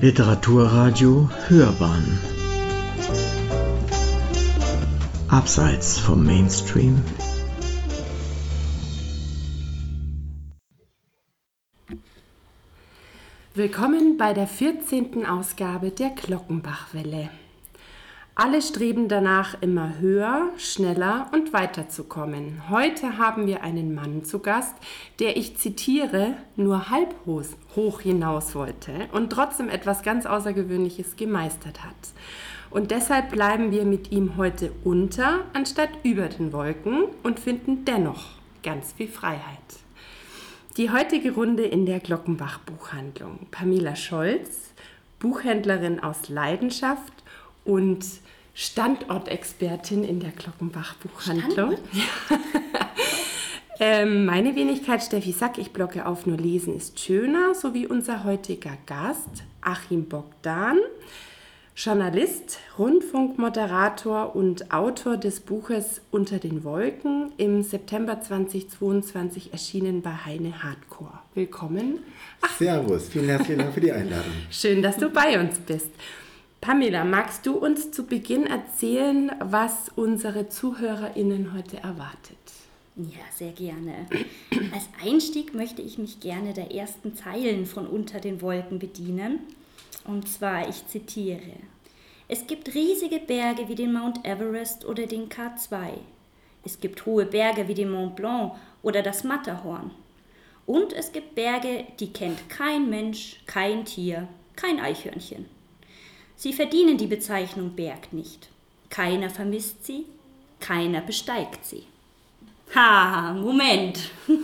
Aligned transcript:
Literaturradio 0.00 1.28
Hörbahn 1.48 2.20
Abseits 5.26 5.98
vom 5.98 6.24
Mainstream 6.24 7.02
Willkommen 13.54 14.16
bei 14.16 14.34
der 14.34 14.46
14. 14.46 15.26
Ausgabe 15.26 15.90
der 15.90 16.10
Glockenbachwelle. 16.10 17.30
Alle 18.40 18.62
streben 18.62 19.08
danach, 19.08 19.60
immer 19.62 19.98
höher, 19.98 20.50
schneller 20.58 21.26
und 21.32 21.52
weiterzukommen. 21.52 22.62
Heute 22.70 23.18
haben 23.18 23.48
wir 23.48 23.64
einen 23.64 23.96
Mann 23.96 24.22
zu 24.22 24.38
Gast, 24.38 24.76
der, 25.18 25.36
ich 25.36 25.56
zitiere, 25.56 26.34
nur 26.54 26.88
halb 26.88 27.16
hoch 27.26 28.00
hinaus 28.00 28.54
wollte 28.54 28.92
und 29.10 29.30
trotzdem 29.30 29.68
etwas 29.68 30.04
ganz 30.04 30.24
Außergewöhnliches 30.24 31.16
gemeistert 31.16 31.82
hat. 31.82 31.96
Und 32.70 32.92
deshalb 32.92 33.32
bleiben 33.32 33.72
wir 33.72 33.84
mit 33.84 34.12
ihm 34.12 34.36
heute 34.36 34.70
unter 34.84 35.40
anstatt 35.52 35.90
über 36.04 36.28
den 36.28 36.52
Wolken 36.52 37.06
und 37.24 37.40
finden 37.40 37.84
dennoch 37.86 38.24
ganz 38.62 38.92
viel 38.92 39.08
Freiheit. 39.08 39.42
Die 40.76 40.92
heutige 40.92 41.32
Runde 41.32 41.64
in 41.64 41.86
der 41.86 41.98
Glockenbach 41.98 42.60
Buchhandlung. 42.60 43.48
Pamela 43.50 43.96
Scholz, 43.96 44.74
Buchhändlerin 45.18 45.98
aus 45.98 46.28
Leidenschaft 46.28 47.12
und 47.64 48.06
Standortexpertin 48.58 50.02
in 50.02 50.18
der 50.18 50.32
Glockenbach 50.32 50.96
Buchhandlung. 50.96 51.76
Ja. 51.92 52.40
ähm, 53.78 54.26
meine 54.26 54.56
Wenigkeit 54.56 55.00
Steffi 55.00 55.30
Sack, 55.30 55.58
ich 55.58 55.70
blocke 55.70 56.04
auf 56.04 56.26
Nur 56.26 56.38
Lesen 56.38 56.74
ist 56.74 56.98
schöner, 56.98 57.54
sowie 57.54 57.86
unser 57.86 58.24
heutiger 58.24 58.76
Gast 58.86 59.44
Achim 59.60 60.08
Bogdan, 60.08 60.78
Journalist, 61.76 62.58
Rundfunkmoderator 62.76 64.34
und 64.34 64.72
Autor 64.72 65.18
des 65.18 65.38
Buches 65.38 66.00
Unter 66.10 66.40
den 66.40 66.64
Wolken, 66.64 67.30
im 67.36 67.62
September 67.62 68.20
2022 68.20 69.52
erschienen 69.52 70.02
bei 70.02 70.10
Heine 70.10 70.64
Hardcore. 70.64 71.20
Willkommen. 71.34 72.00
Ach. 72.40 72.58
Servus, 72.58 73.08
vielen 73.08 73.28
herzlichen 73.28 73.58
Dank 73.58 73.72
für 73.72 73.80
die 73.80 73.92
Einladung. 73.92 74.32
Schön, 74.50 74.82
dass 74.82 74.96
du 74.96 75.10
bei 75.10 75.38
uns 75.40 75.60
bist. 75.60 75.92
Pamela, 76.60 77.04
magst 77.04 77.46
du 77.46 77.56
uns 77.56 77.92
zu 77.92 78.04
Beginn 78.04 78.46
erzählen, 78.46 79.30
was 79.40 79.90
unsere 79.94 80.48
ZuhörerInnen 80.48 81.54
heute 81.54 81.76
erwartet? 81.78 82.36
Ja, 82.96 83.20
sehr 83.32 83.52
gerne. 83.52 84.06
Als 84.74 84.88
Einstieg 85.02 85.54
möchte 85.54 85.82
ich 85.82 85.98
mich 85.98 86.18
gerne 86.18 86.52
der 86.52 86.74
ersten 86.74 87.14
Zeilen 87.14 87.64
von 87.64 87.86
Unter 87.86 88.18
den 88.18 88.42
Wolken 88.42 88.80
bedienen. 88.80 89.38
Und 90.04 90.28
zwar, 90.28 90.68
ich 90.68 90.84
zitiere. 90.88 91.52
Es 92.26 92.48
gibt 92.48 92.74
riesige 92.74 93.20
Berge 93.20 93.68
wie 93.68 93.76
den 93.76 93.92
Mount 93.92 94.26
Everest 94.26 94.84
oder 94.84 95.06
den 95.06 95.28
K2. 95.28 95.92
Es 96.64 96.80
gibt 96.80 97.06
hohe 97.06 97.24
Berge 97.24 97.68
wie 97.68 97.74
den 97.74 97.90
Mont 97.90 98.16
Blanc 98.16 98.54
oder 98.82 99.02
das 99.02 99.22
Matterhorn. 99.22 99.92
Und 100.66 100.92
es 100.92 101.12
gibt 101.12 101.36
Berge, 101.36 101.86
die 102.00 102.12
kennt 102.12 102.50
kein 102.50 102.90
Mensch, 102.90 103.40
kein 103.46 103.84
Tier, 103.84 104.26
kein 104.56 104.80
Eichhörnchen. 104.80 105.57
Sie 106.38 106.52
verdienen 106.52 106.96
die 106.96 107.08
Bezeichnung 107.08 107.70
Berg 107.70 108.12
nicht. 108.12 108.48
Keiner 108.90 109.28
vermisst 109.28 109.84
sie, 109.84 110.06
keiner 110.60 111.00
besteigt 111.00 111.66
sie. 111.66 111.82
Ha, 112.76 113.34
Moment. 113.34 113.98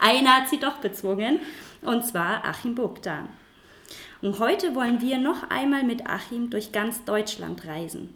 Einer 0.00 0.36
hat 0.36 0.48
sie 0.48 0.58
doch 0.58 0.78
bezwungen, 0.78 1.40
und 1.82 2.02
zwar 2.06 2.46
Achim 2.46 2.74
Bogdan. 2.74 3.28
Und 4.22 4.38
heute 4.38 4.74
wollen 4.74 5.02
wir 5.02 5.18
noch 5.18 5.50
einmal 5.50 5.82
mit 5.82 6.06
Achim 6.06 6.48
durch 6.48 6.72
ganz 6.72 7.04
Deutschland 7.04 7.66
reisen. 7.66 8.14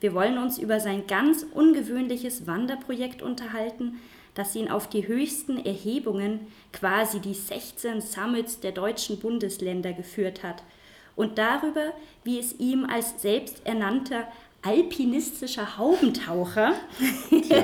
Wir 0.00 0.14
wollen 0.14 0.38
uns 0.38 0.56
über 0.56 0.80
sein 0.80 1.06
ganz 1.06 1.44
ungewöhnliches 1.52 2.46
Wanderprojekt 2.46 3.20
unterhalten, 3.20 4.00
das 4.32 4.56
ihn 4.56 4.70
auf 4.70 4.88
die 4.88 5.06
höchsten 5.06 5.62
Erhebungen, 5.62 6.46
quasi 6.72 7.20
die 7.20 7.34
16 7.34 8.00
Summits 8.00 8.60
der 8.60 8.72
deutschen 8.72 9.18
Bundesländer 9.18 9.92
geführt 9.92 10.42
hat– 10.42 10.62
und 11.16 11.38
darüber, 11.38 11.92
wie 12.24 12.38
es 12.38 12.58
ihm 12.58 12.84
als 12.84 13.20
selbsternannter 13.20 14.26
alpinistischer 14.62 15.76
Haubentaucher 15.76 16.74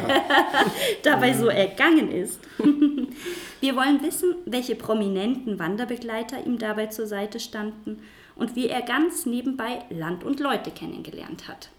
dabei 1.03 1.33
so 1.33 1.47
ergangen 1.47 2.11
ist. 2.11 2.41
Wir 3.61 3.77
wollen 3.77 4.03
wissen, 4.03 4.35
welche 4.47 4.75
prominenten 4.75 5.59
Wanderbegleiter 5.59 6.45
ihm 6.45 6.59
dabei 6.59 6.87
zur 6.87 7.07
Seite 7.07 7.41
standen 7.41 8.03
und 8.37 8.57
wie 8.57 8.69
er 8.69 8.83
ganz 8.83 9.27
nebenbei 9.27 9.83
Land 9.91 10.25
und 10.25 10.41
Leute 10.41 10.71
kennengelernt 10.71 11.49
hat. 11.49 11.71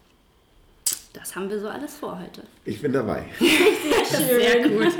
Das 1.12 1.34
haben 1.34 1.50
wir 1.50 1.58
so 1.58 1.68
alles 1.68 1.96
vor 1.96 2.20
heute. 2.20 2.42
Ich 2.64 2.80
bin 2.80 2.92
dabei. 2.92 3.24
Sehr 4.04 4.68
gut. 4.68 4.92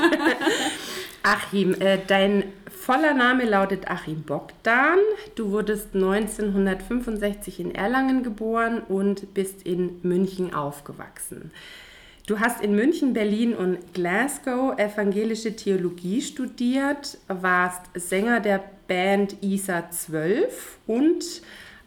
Achim, 1.23 1.75
äh, 1.81 1.99
dein 2.05 2.53
voller 2.91 3.15
Name 3.15 3.45
lautet 3.45 3.89
Achim 3.89 4.23
Bogdan. 4.23 4.99
Du 5.37 5.53
wurdest 5.53 5.95
1965 5.95 7.61
in 7.61 7.73
Erlangen 7.73 8.25
geboren 8.25 8.81
und 8.81 9.33
bist 9.33 9.63
in 9.63 10.01
München 10.03 10.53
aufgewachsen. 10.53 11.53
Du 12.27 12.41
hast 12.41 12.61
in 12.65 12.75
München, 12.75 13.13
Berlin 13.13 13.55
und 13.55 13.95
Glasgow 13.95 14.77
evangelische 14.77 15.55
Theologie 15.55 16.21
studiert, 16.21 17.19
warst 17.29 17.83
Sänger 17.95 18.41
der 18.41 18.65
Band 18.89 19.37
ISA 19.41 19.89
12 19.89 20.79
und 20.89 21.25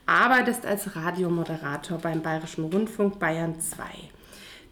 arbeitest 0.05 0.65
als 0.65 0.95
Radiomoderator 0.95 1.97
beim 1.97 2.21
Bayerischen 2.21 2.63
Rundfunk 2.63 3.19
Bayern 3.19 3.59
2. 3.59 4.12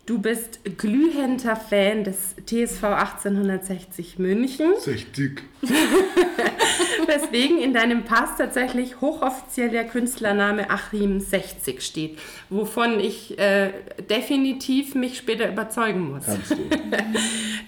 Du 0.07 0.17
bist 0.19 0.61
glühender 0.77 1.55
Fan 1.55 2.03
des 2.03 2.35
TSV 2.47 2.83
1860 2.85 4.17
München. 4.17 4.73
60. 4.79 5.43
Weswegen 7.05 7.59
in 7.59 7.73
deinem 7.73 8.03
Pass 8.03 8.35
tatsächlich 8.35 8.99
hochoffiziell 8.99 9.69
der 9.69 9.85
Künstlername 9.85 10.71
Achim 10.71 11.19
60 11.19 11.81
steht, 11.81 12.17
wovon 12.49 12.99
ich 12.99 13.37
äh, 13.37 13.71
definitiv 14.09 14.95
mich 14.95 15.17
später 15.17 15.47
überzeugen 15.47 16.11
muss. 16.11 16.25
Kannst 16.25 16.51
du. 16.51 16.57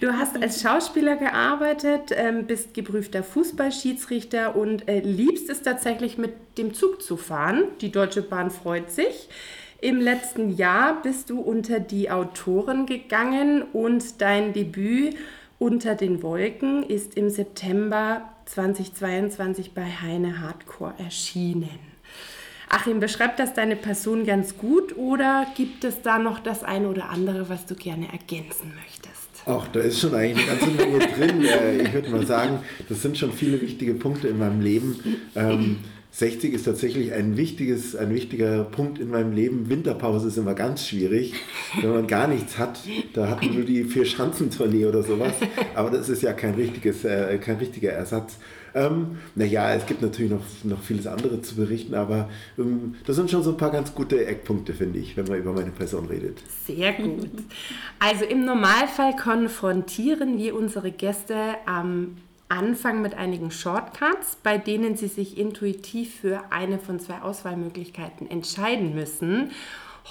du 0.00 0.12
hast 0.12 0.42
als 0.42 0.60
Schauspieler 0.60 1.14
gearbeitet, 1.16 2.10
ähm, 2.10 2.46
bist 2.46 2.74
geprüfter 2.74 3.22
Fußballschiedsrichter 3.22 4.56
und 4.56 4.88
äh, 4.88 5.00
liebst 5.00 5.48
es 5.50 5.62
tatsächlich 5.62 6.18
mit 6.18 6.32
dem 6.58 6.74
Zug 6.74 7.00
zu 7.00 7.16
fahren. 7.16 7.64
Die 7.80 7.92
Deutsche 7.92 8.22
Bahn 8.22 8.50
freut 8.50 8.90
sich. 8.90 9.28
Im 9.84 10.00
letzten 10.00 10.56
Jahr 10.56 11.02
bist 11.02 11.28
du 11.28 11.38
unter 11.40 11.78
die 11.78 12.10
Autoren 12.10 12.86
gegangen 12.86 13.60
und 13.74 14.22
dein 14.22 14.54
Debüt 14.54 15.14
Unter 15.58 15.94
den 15.94 16.22
Wolken 16.22 16.84
ist 16.84 17.18
im 17.18 17.28
September 17.28 18.22
2022 18.46 19.72
bei 19.72 19.84
Heine 19.84 20.40
Hardcore 20.40 20.94
erschienen. 20.96 21.78
Achim, 22.70 22.98
beschreibt 22.98 23.38
das 23.38 23.52
deine 23.52 23.76
Person 23.76 24.24
ganz 24.24 24.56
gut 24.56 24.96
oder 24.96 25.46
gibt 25.54 25.84
es 25.84 26.00
da 26.00 26.18
noch 26.18 26.38
das 26.38 26.64
eine 26.64 26.88
oder 26.88 27.10
andere, 27.10 27.50
was 27.50 27.66
du 27.66 27.74
gerne 27.74 28.10
ergänzen 28.10 28.72
möchtest? 28.74 29.42
Ach, 29.44 29.68
da 29.68 29.80
ist 29.80 30.00
schon 30.00 30.14
eigentlich 30.14 30.48
eine 30.48 30.58
ganze 30.58 30.74
Menge 30.74 30.98
drin. 31.08 31.44
Äh, 31.44 31.82
ich 31.82 31.92
würde 31.92 32.08
mal 32.08 32.26
sagen, 32.26 32.60
das 32.88 33.02
sind 33.02 33.18
schon 33.18 33.32
viele 33.32 33.60
wichtige 33.60 33.92
Punkte 33.92 34.28
in 34.28 34.38
meinem 34.38 34.62
Leben. 34.62 35.20
Ähm, 36.14 36.30
60 36.30 36.54
ist 36.54 36.64
tatsächlich 36.64 37.12
ein, 37.12 37.36
wichtiges, 37.36 37.96
ein 37.96 38.14
wichtiger 38.14 38.64
Punkt 38.64 38.98
in 38.98 39.10
meinem 39.10 39.32
Leben. 39.32 39.68
Winterpause 39.68 40.28
ist 40.28 40.36
immer 40.36 40.54
ganz 40.54 40.86
schwierig, 40.86 41.34
wenn 41.80 41.90
man 41.90 42.06
gar 42.06 42.28
nichts 42.28 42.56
hat. 42.56 42.78
Da 43.14 43.28
hat 43.28 43.42
man 43.42 43.54
nur 43.54 43.64
die 43.64 43.84
Vier-Schanzentournee 43.84 44.86
oder 44.86 45.02
sowas. 45.02 45.32
Aber 45.74 45.90
das 45.90 46.08
ist 46.08 46.22
ja 46.22 46.32
kein, 46.32 46.54
richtiges, 46.54 47.04
äh, 47.04 47.38
kein 47.38 47.56
richtiger 47.56 47.90
Ersatz. 47.90 48.38
Ähm, 48.76 49.18
naja, 49.34 49.74
es 49.74 49.86
gibt 49.86 50.02
natürlich 50.02 50.32
noch, 50.32 50.44
noch 50.64 50.82
vieles 50.82 51.06
andere 51.06 51.40
zu 51.42 51.54
berichten, 51.54 51.94
aber 51.94 52.28
ähm, 52.58 52.96
das 53.06 53.14
sind 53.14 53.30
schon 53.30 53.44
so 53.44 53.50
ein 53.50 53.56
paar 53.56 53.70
ganz 53.70 53.94
gute 53.94 54.26
Eckpunkte, 54.26 54.72
finde 54.72 54.98
ich, 54.98 55.16
wenn 55.16 55.26
man 55.26 55.38
über 55.38 55.52
meine 55.52 55.70
Person 55.70 56.06
redet. 56.06 56.38
Sehr 56.66 56.92
gut. 56.94 57.30
Also 58.00 58.24
im 58.24 58.44
Normalfall 58.44 59.14
konfrontieren 59.14 60.38
wir 60.38 60.56
unsere 60.56 60.90
Gäste 60.90 61.36
am 61.66 62.16
Anfang 62.54 63.02
mit 63.02 63.14
einigen 63.14 63.50
Shortcuts, 63.50 64.36
bei 64.42 64.58
denen 64.58 64.96
Sie 64.96 65.08
sich 65.08 65.36
intuitiv 65.36 66.20
für 66.20 66.44
eine 66.50 66.78
von 66.78 67.00
zwei 67.00 67.20
Auswahlmöglichkeiten 67.20 68.30
entscheiden 68.30 68.94
müssen. 68.94 69.50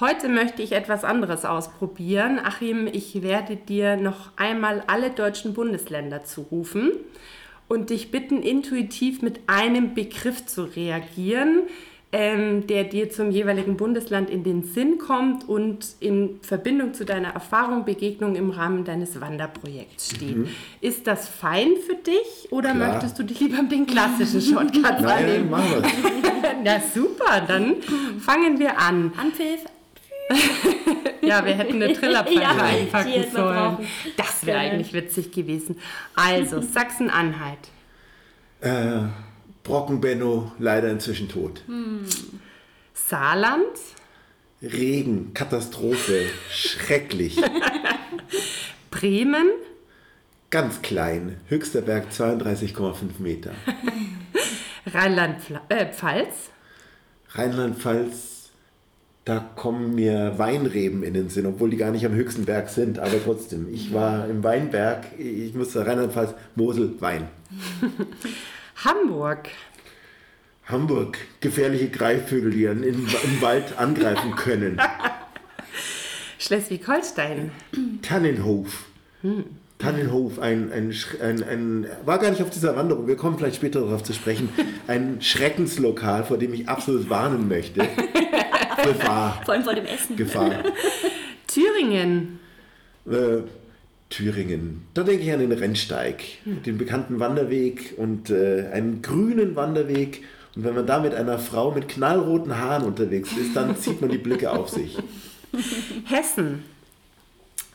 Heute 0.01 0.27
möchte 0.27 0.61
ich 0.61 0.73
etwas 0.73 1.05
anderes 1.05 1.45
ausprobieren. 1.45 2.39
Achim, 2.43 2.85
ich 2.87 3.21
werde 3.21 3.55
dir 3.55 3.95
noch 3.95 4.31
einmal 4.35 4.83
alle 4.87 5.11
deutschen 5.11 5.53
Bundesländer 5.53 6.25
zurufen 6.25 6.91
und 7.69 7.91
dich 7.91 8.11
bitten, 8.11 8.41
intuitiv 8.41 9.21
mit 9.21 9.39
einem 9.47 9.93
Begriff 9.93 10.45
zu 10.45 10.63
reagieren. 10.63 11.61
Ähm, 12.13 12.67
der 12.67 12.83
dir 12.85 13.09
zum 13.09 13.31
jeweiligen 13.31 13.75
Bundesland 13.75 14.29
in 14.29 14.43
den 14.43 14.63
Sinn 14.63 14.99
kommt 14.99 15.49
und 15.49 15.85
in 15.99 16.39
Verbindung 16.43 16.93
zu 16.93 17.03
deiner 17.05 17.29
Erfahrung, 17.29 17.85
Begegnung 17.85 18.35
im 18.35 18.51
Rahmen 18.51 18.85
deines 18.85 19.19
Wanderprojekts 19.19 20.15
steht. 20.15 20.47
Ist 20.79 21.07
das 21.07 21.27
fein 21.27 21.71
für 21.85 21.95
dich 21.95 22.51
oder 22.51 22.73
Klar. 22.73 22.91
möchtest 22.93 23.17
du 23.17 23.23
dich 23.23 23.39
lieber 23.39 23.63
mit 23.63 23.71
den 23.71 23.85
klassischen 23.87 24.39
Shortcuts 24.41 25.01
Nein, 25.01 25.03
annehmen? 25.25 25.49
machen 25.49 25.71
wir 25.81 25.83
Na 26.63 26.79
super, 26.79 27.41
dann 27.47 27.75
fangen 28.19 28.59
wir 28.59 28.77
an. 28.79 29.11
Anpfiff. 29.17 29.65
Ja, 31.21 31.45
wir 31.45 31.53
hätten 31.53 31.81
eine 31.81 31.93
Trillerpfeife 31.93 32.41
Ja, 32.41 32.49
einpacken 32.63 33.23
sollen. 33.33 33.77
Das 34.17 34.45
wäre 34.45 34.57
Ja. 34.57 34.63
eigentlich 34.71 34.91
witzig 34.93 35.31
gewesen. 35.31 35.77
Also, 36.15 36.59
Sachsen-Anhalt. 36.59 37.59
Äh, 38.59 39.07
Brockenbenno, 39.63 40.51
leider 40.59 40.89
inzwischen 40.89 41.29
tot. 41.29 41.63
Saarland, 42.93 43.77
Regen, 44.61 45.33
Katastrophe, 45.33 46.25
schrecklich. 46.49 47.41
Bremen, 48.91 49.47
Ganz 50.53 50.83
klein, 50.83 51.37
höchster 51.47 51.81
Berg 51.81 52.11
32,5 52.11 52.93
Meter. 53.17 53.53
Rheinland-Pfalz, 54.85 56.51
Rheinland-Pfalz, 57.29 58.51
da 59.25 59.39
kommen 59.39 59.95
mir 59.95 60.37
Weinreben 60.37 61.01
in 61.01 61.15
den 61.15 61.29
Sinn, 61.29 61.47
obwohl 61.47 61.71
die 61.71 61.77
gar 61.77 61.89
nicht 61.89 62.05
am 62.05 62.13
höchsten 62.13 62.45
Berg 62.45 62.69
sind, 62.69 62.99
aber 62.99 63.15
trotzdem. 63.23 63.67
Ich 63.73 63.95
war 63.95 64.27
im 64.27 64.43
Weinberg, 64.43 65.05
ich 65.17 65.55
musste 65.55 65.87
Rheinland-Pfalz, 65.87 66.35
Mosel, 66.55 67.01
Wein. 67.01 67.29
Hamburg, 68.75 69.49
Hamburg, 70.65 71.17
gefährliche 71.41 71.89
Greifvögel, 71.89 72.51
die 72.51 72.63
dann 72.63 72.83
in, 72.83 72.95
im 73.23 73.41
Wald 73.41 73.77
angreifen 73.77 74.35
können. 74.35 74.79
Schleswig-Holstein, 76.39 77.51
Tannenhof. 78.01 78.85
Tannenhof, 79.79 80.39
ein, 80.39 80.71
ein, 80.71 80.93
ein, 81.21 81.43
ein, 81.43 81.87
war 82.05 82.19
gar 82.19 82.29
nicht 82.31 82.41
auf 82.41 82.49
dieser 82.49 82.75
Wanderung, 82.75 83.07
wir 83.07 83.15
kommen 83.15 83.37
vielleicht 83.37 83.57
später 83.57 83.81
darauf 83.81 84.03
zu 84.03 84.13
sprechen, 84.13 84.49
ein 84.87 85.21
Schreckenslokal, 85.21 86.23
vor 86.25 86.37
dem 86.37 86.53
ich 86.53 86.67
absolut 86.67 87.09
warnen 87.09 87.47
möchte. 87.47 87.87
Gefahr, 88.83 89.41
Vor 89.45 89.53
allem 89.53 89.63
vor 89.63 89.75
dem 89.75 89.85
Essen. 89.85 90.15
Gefahr. 90.17 90.63
Thüringen, 91.47 92.39
Äh, 93.05 93.43
Thüringen, 94.13 94.83
da 94.93 95.01
denke 95.01 95.23
ich 95.23 95.33
an 95.33 95.39
den 95.39 95.51
Rennsteig, 95.51 96.21
den 96.45 96.77
bekannten 96.77 97.19
Wanderweg 97.19 97.95
und 97.97 98.29
äh, 98.29 98.67
einen 98.71 99.01
grünen 99.01 99.55
Wanderweg. 99.55 100.21
Und 100.55 100.65
wenn 100.65 100.75
man 100.75 100.85
da 100.85 100.99
mit 100.99 101.15
einer 101.15 101.39
Frau 101.39 101.71
mit 101.71 101.87
knallroten 101.87 102.55
Haaren 102.59 102.83
unterwegs 102.83 103.31
ist, 103.35 103.55
dann 103.55 103.75
zieht 103.81 104.01
man 104.01 104.11
die 104.11 104.19
Blicke 104.19 104.51
auf 104.51 104.69
sich. 104.69 104.99
Hessen, 106.05 106.63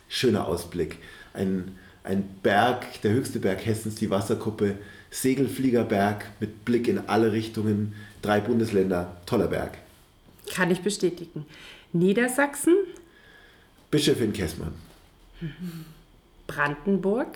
Schöner 0.09 0.47
Ausblick. 0.47 0.99
Ein, 1.35 1.77
ein 2.05 2.23
Berg, 2.45 3.03
der 3.03 3.11
höchste 3.11 3.41
Berg 3.41 3.67
Hessens, 3.67 3.97
die 3.97 4.09
Wasserkuppe, 4.09 4.77
Segelfliegerberg 5.11 6.25
mit 6.39 6.65
Blick 6.65 6.87
in 6.87 7.01
alle 7.09 7.33
Richtungen, 7.33 7.95
drei 8.23 8.41
Bundesländer, 8.41 9.17
toller 9.27 9.49
Berg. 9.49 9.79
kann 10.55 10.71
ich 10.71 10.83
bestätigen. 10.83 11.47
Niedersachsen, 11.93 12.77
Bischöfin 13.91 14.33
Kessmann. 14.33 14.75
Brandenburg, 16.49 17.29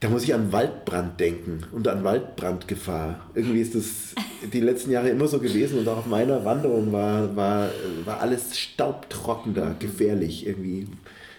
Da 0.00 0.08
muss 0.08 0.24
ich 0.24 0.34
an 0.34 0.50
Waldbrand 0.50 1.20
denken 1.20 1.64
und 1.70 1.86
an 1.86 2.02
Waldbrandgefahr. 2.02 3.20
Irgendwie 3.34 3.60
ist 3.60 3.76
das 3.76 4.14
die 4.52 4.60
letzten 4.60 4.90
Jahre 4.90 5.08
immer 5.10 5.28
so 5.28 5.38
gewesen 5.38 5.78
und 5.78 5.86
auch 5.86 5.98
auf 5.98 6.06
meiner 6.06 6.44
Wanderung 6.44 6.92
war, 6.92 7.34
war, 7.36 7.70
war 8.04 8.20
alles 8.20 8.58
staubtrocken 8.58 9.54
da, 9.54 9.76
gefährlich 9.78 10.44
irgendwie. 10.44 10.88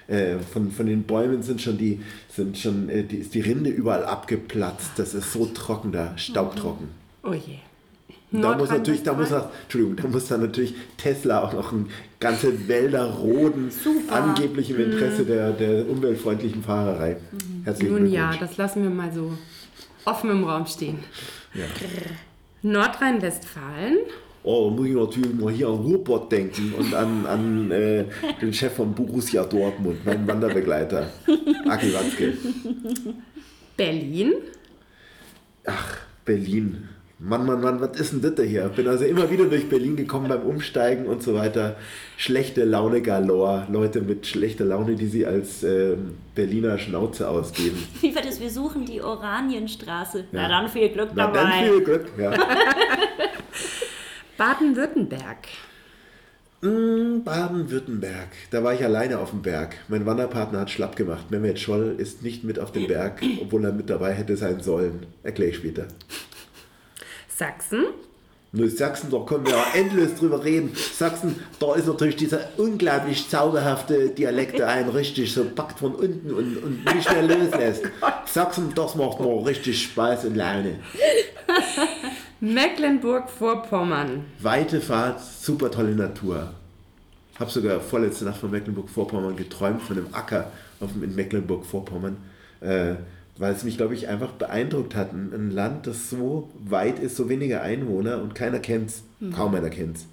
Äh, 0.07 0.39
von, 0.39 0.71
von 0.71 0.85
den 0.85 1.03
Bäumen 1.03 1.43
sind 1.43 1.61
schon 1.61 1.77
die, 1.77 2.01
sind 2.29 2.57
schon, 2.57 2.87
äh, 2.87 3.03
die, 3.03 3.17
ist 3.17 3.33
die 3.33 3.41
Rinde 3.41 3.69
überall 3.69 4.05
abgeplatzt. 4.05 4.91
Das 4.95 5.13
ist 5.13 5.33
so 5.33 5.45
trocken 5.47 5.91
da, 5.91 6.17
staubtrocken. 6.17 6.87
oh 7.23 7.33
je. 7.33 7.59
Da 8.41 8.57
muss 8.57 8.69
natürlich, 8.69 9.03
da 9.03 9.13
muss 9.13 9.31
auch, 9.31 9.50
Entschuldigung, 9.63 9.95
da 9.95 10.07
muss 10.07 10.27
dann 10.27 10.41
natürlich 10.41 10.74
Tesla 10.97 11.44
auch 11.44 11.53
noch 11.53 11.71
ein 11.71 11.89
ganze 12.19 12.68
Wälder 12.68 13.06
roden, 13.06 13.69
Super. 13.69 14.15
angeblich 14.15 14.71
im 14.71 14.80
Interesse 14.80 15.24
der, 15.24 15.51
der 15.51 15.88
umweltfreundlichen 15.88 16.63
Fahrerei. 16.63 17.18
Herzlichen 17.63 17.94
Nun 17.94 18.07
ja, 18.07 18.35
das 18.39 18.57
lassen 18.57 18.81
wir 18.81 18.89
mal 18.89 19.12
so 19.13 19.33
offen 20.06 20.31
im 20.31 20.44
Raum 20.45 20.65
stehen. 20.65 21.00
Ja. 21.53 21.65
Nordrhein-Westfalen, 22.63 23.97
Oh, 24.45 24.69
muss 24.69 24.88
ich 24.88 24.94
natürlich 24.94 25.33
mal 25.36 25.53
hier 25.53 25.68
an 25.69 25.75
Ruhrpott 25.75 26.29
denken 26.29 26.74
und 26.77 26.94
an, 26.94 27.25
an 27.25 27.71
äh, 27.71 28.03
den 28.41 28.53
Chef 28.53 28.74
von 28.74 28.94
Borussia 28.94 29.45
Dortmund, 29.45 30.06
meinen 30.06 30.27
Wanderbegleiter, 30.27 31.09
Aki 31.69 31.94
Watzke. 31.94 32.33
Berlin, 33.77 34.33
Ach, 35.65 35.97
Berlin. 36.25 36.89
Mann, 37.25 37.45
Mann, 37.45 37.61
Mann, 37.61 37.79
was 37.79 37.97
ist 37.99 38.11
denn 38.11 38.21
das 38.21 38.35
da 38.35 38.43
hier? 38.43 38.63
Bin 38.75 38.85
also 38.87 39.05
immer 39.05 39.29
wieder 39.31 39.45
durch 39.45 39.69
Berlin 39.69 39.95
gekommen 39.95 40.27
beim 40.27 40.41
Umsteigen 40.41 41.05
und 41.05 41.23
so 41.23 41.33
weiter. 41.35 41.77
Schlechte 42.17 42.65
Laune 42.65 43.01
galore. 43.01 43.65
Leute 43.71 44.01
mit 44.01 44.27
schlechter 44.27 44.65
Laune, 44.65 44.95
die 44.95 45.07
sie 45.07 45.25
als 45.25 45.63
ähm, 45.63 46.15
Berliner 46.35 46.77
Schnauze 46.77 47.29
ausgeben. 47.29 47.81
Wie 48.01 48.13
war 48.13 48.21
das? 48.21 48.41
Wir 48.41 48.49
suchen 48.49 48.85
die 48.85 49.01
Oranienstraße. 49.01 50.19
Ja. 50.19 50.25
Na 50.33 50.47
dann 50.49 50.67
viel 50.69 50.89
Glück 50.89 51.11
Na, 51.15 51.27
dabei. 51.27 51.39
dann 51.39 51.63
viel 51.63 51.81
Glück. 51.83 52.05
Ja. 52.17 52.31
Baden-Württemberg, 54.37 55.47
Mm, 56.61 57.23
Baden-Württemberg. 57.25 58.29
Da 58.51 58.63
war 58.63 58.73
ich 58.73 58.83
alleine 58.85 59.19
auf 59.19 59.31
dem 59.31 59.41
Berg. 59.41 59.75
Mein 59.89 60.05
Wanderpartner 60.05 60.61
hat 60.61 60.69
schlapp 60.71 60.95
gemacht. 60.95 61.29
Mehmet 61.29 61.59
Scholl 61.59 61.95
ist 61.97 62.23
nicht 62.23 62.45
mit 62.45 62.57
auf 62.57 62.71
dem 62.71 62.87
Berg, 62.87 63.21
obwohl 63.41 63.65
er 63.65 63.73
mit 63.73 63.89
dabei 63.89 64.13
hätte 64.13 64.37
sein 64.37 64.61
sollen. 64.61 65.05
Erkläre 65.23 65.51
ich 65.51 65.57
später. 65.57 65.87
Sachsen, 67.43 67.83
Nur 68.53 68.69
Sachsen, 68.69 69.11
da 69.11 69.19
können 69.19 69.45
wir 69.45 69.51
ja 69.51 69.65
endlos 69.73 70.15
drüber 70.15 70.45
reden. 70.45 70.73
Sachsen, 70.75 71.35
da 71.59 71.75
ist 71.75 71.87
natürlich 71.87 72.15
dieser 72.15 72.39
unglaublich 72.55 73.27
zauberhafte 73.27 74.11
Dialekt, 74.11 74.59
der 74.59 74.69
einen 74.69 74.87
richtig 74.87 75.33
so 75.33 75.43
packt 75.43 75.79
von 75.79 75.93
unten 75.93 76.31
und, 76.31 76.55
und 76.63 76.95
nicht 76.95 77.11
mehr 77.11 77.23
loslässt. 77.23 77.83
Sachsen, 78.27 78.71
das 78.73 78.95
macht 78.95 79.19
mir 79.19 79.45
richtig 79.45 79.83
Spaß 79.83 80.23
und 80.23 80.35
Laune. 80.37 80.79
Mecklenburg-Vorpommern, 82.39 84.23
Weite 84.39 84.79
Fahrt, 84.79 85.19
super 85.19 85.69
tolle 85.69 85.95
Natur. 85.95 86.53
Hab 87.37 87.51
sogar 87.51 87.81
vorletzte 87.81 88.23
Nacht 88.23 88.37
von 88.37 88.51
Mecklenburg-Vorpommern 88.51 89.35
geträumt, 89.35 89.81
von 89.81 89.97
einem 89.97 90.13
Acker 90.13 90.49
auf 90.79 90.91
in 90.95 91.13
Mecklenburg-Vorpommern, 91.13 92.15
äh, 92.61 92.95
weil 93.38 93.53
es 93.53 93.63
mich, 93.63 93.77
glaube 93.77 93.94
ich, 93.94 94.07
einfach 94.07 94.31
beeindruckt 94.31 94.95
hat. 94.95 95.13
Ein, 95.13 95.51
Land, 95.51 95.88
das 95.88 96.10
so 96.10 96.50
weit 96.60 97.00
ist, 97.00 97.15
so 97.15 97.29
wenige 97.29 97.62
Einwohner 97.62 98.22
und 98.22 98.36
keiner 98.36 98.60
kennt 98.60 98.89
es, 98.89 99.03
kaum 99.34 99.55
einer 99.55 99.69
kennt 99.69 99.98
es. 99.98 100.07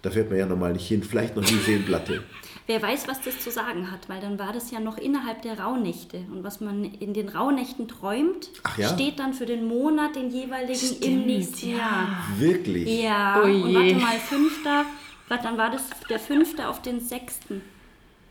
Da 0.00 0.10
fährt 0.10 0.30
man 0.30 0.38
ja 0.38 0.46
normal 0.46 0.72
nicht 0.72 0.88
hin, 0.88 1.02
vielleicht 1.02 1.36
noch 1.36 1.48
nie 1.48 1.58
Seenplatte. 1.58 2.22
Wer 2.66 2.80
weiß, 2.80 3.08
was 3.08 3.20
das 3.20 3.40
zu 3.40 3.50
sagen 3.50 3.90
hat, 3.90 4.08
weil 4.08 4.20
dann 4.20 4.38
war 4.38 4.52
das 4.52 4.70
ja 4.70 4.78
noch 4.78 4.96
innerhalb 4.96 5.42
der 5.42 5.58
Rauhnächte. 5.58 6.18
Und 6.32 6.44
was 6.44 6.60
man 6.60 6.84
in 6.84 7.12
den 7.12 7.28
Rauhnächten 7.28 7.88
träumt, 7.88 8.50
ja? 8.76 8.88
steht 8.88 9.18
dann 9.18 9.34
für 9.34 9.46
den 9.46 9.64
Monat, 9.64 10.14
den 10.14 10.30
jeweiligen 10.30 10.72
im 10.72 10.96
Stimmt, 10.96 11.26
nächsten 11.26 11.70
ja. 11.70 11.76
Jahr. 11.76 12.26
Wirklich? 12.38 13.02
Ja, 13.02 13.40
Oh 13.42 13.46
und 13.46 13.74
warte 13.74 13.94
mal, 13.94 14.18
fünfter, 14.18 14.84
warte, 15.28 15.44
dann 15.44 15.58
war 15.58 15.70
das 15.70 15.82
der 16.08 16.20
fünfte 16.20 16.68
auf 16.68 16.80
den 16.82 17.00
sechsten. 17.00 17.62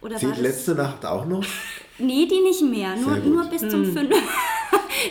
Oder 0.02 0.14
war 0.14 0.20
Zählt 0.20 0.34
das? 0.34 0.42
letzte 0.42 0.76
Nacht 0.76 1.06
auch 1.06 1.26
noch? 1.26 1.46
Nee, 2.04 2.26
die 2.26 2.40
nicht 2.40 2.64
mehr. 2.64 2.96
Nur, 2.96 3.18
nur 3.24 3.44
bis 3.46 3.62
zum 3.62 3.86
fünften. 3.86 4.16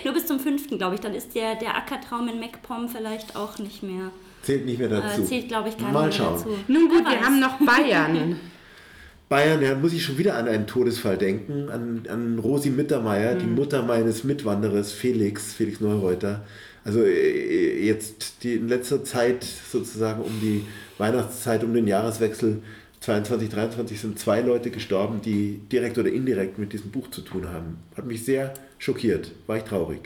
nur 0.04 0.12
bis 0.12 0.26
zum 0.26 0.40
fünften, 0.40 0.76
glaube 0.76 0.97
ich. 0.97 1.00
Dann 1.00 1.14
ist 1.14 1.37
der, 1.37 1.54
der 1.54 1.76
Ackertraum 1.76 2.26
in 2.26 2.40
MacPom 2.40 2.88
vielleicht 2.88 3.37
auch 3.37 3.59
nicht 3.59 3.85
mehr. 3.85 4.11
Zählt 4.42 4.66
nicht 4.66 4.80
mehr 4.80 4.88
dazu. 4.88 5.23
Äh, 5.23 5.25
zählt, 5.25 5.49
glaube 5.49 5.68
ich, 5.68 5.78
gar 5.78 5.92
Mal 5.92 6.09
nicht 6.09 6.18
mehr 6.18 6.26
schauen. 6.26 6.38
dazu. 6.38 6.56
Nun 6.66 6.88
gut, 6.88 7.04
wir 7.04 7.20
haben 7.20 7.38
noch 7.38 7.59
Bayern. 7.61 8.40
Bayern, 9.28 9.62
ja, 9.62 9.76
muss 9.76 9.92
ich 9.92 10.02
schon 10.04 10.18
wieder 10.18 10.35
an 10.35 10.49
einen 10.49 10.66
Todesfall 10.66 11.16
denken, 11.16 11.68
an, 11.70 12.02
an 12.09 12.40
Rosi 12.40 12.70
Mittermeier, 12.70 13.37
die 13.37 13.47
Mutter 13.47 13.85
meines 13.85 14.25
Mitwanderers 14.25 14.90
Felix, 14.90 15.52
Felix 15.52 15.80
Neureuter. 15.80 16.44
Also 16.85 17.04
äh, 17.04 17.85
jetzt 17.87 18.42
die 18.42 18.54
in 18.54 18.68
letzter 18.68 19.04
Zeit 19.04 19.44
sozusagen 19.44 20.23
um 20.23 20.40
die 20.40 20.64
Weihnachtszeit, 20.99 21.62
um 21.62 21.73
den 21.73 21.87
Jahreswechsel 21.87 22.62
22, 23.00 23.49
23 23.49 24.00
sind 24.00 24.19
zwei 24.19 24.40
Leute 24.42 24.71
gestorben, 24.71 25.21
die 25.23 25.59
direkt 25.73 25.97
oder 25.97 26.11
indirekt 26.12 26.59
mit 26.59 26.73
diesem 26.73 26.90
Buch 26.90 27.11
zu 27.11 27.23
tun 27.23 27.49
haben. 27.49 27.78
Hat 27.97 28.04
mich 28.07 28.25
sehr 28.25 28.52
schockiert, 28.78 29.33
war 29.47 29.57
ich 29.57 29.64
traurig. 29.64 30.00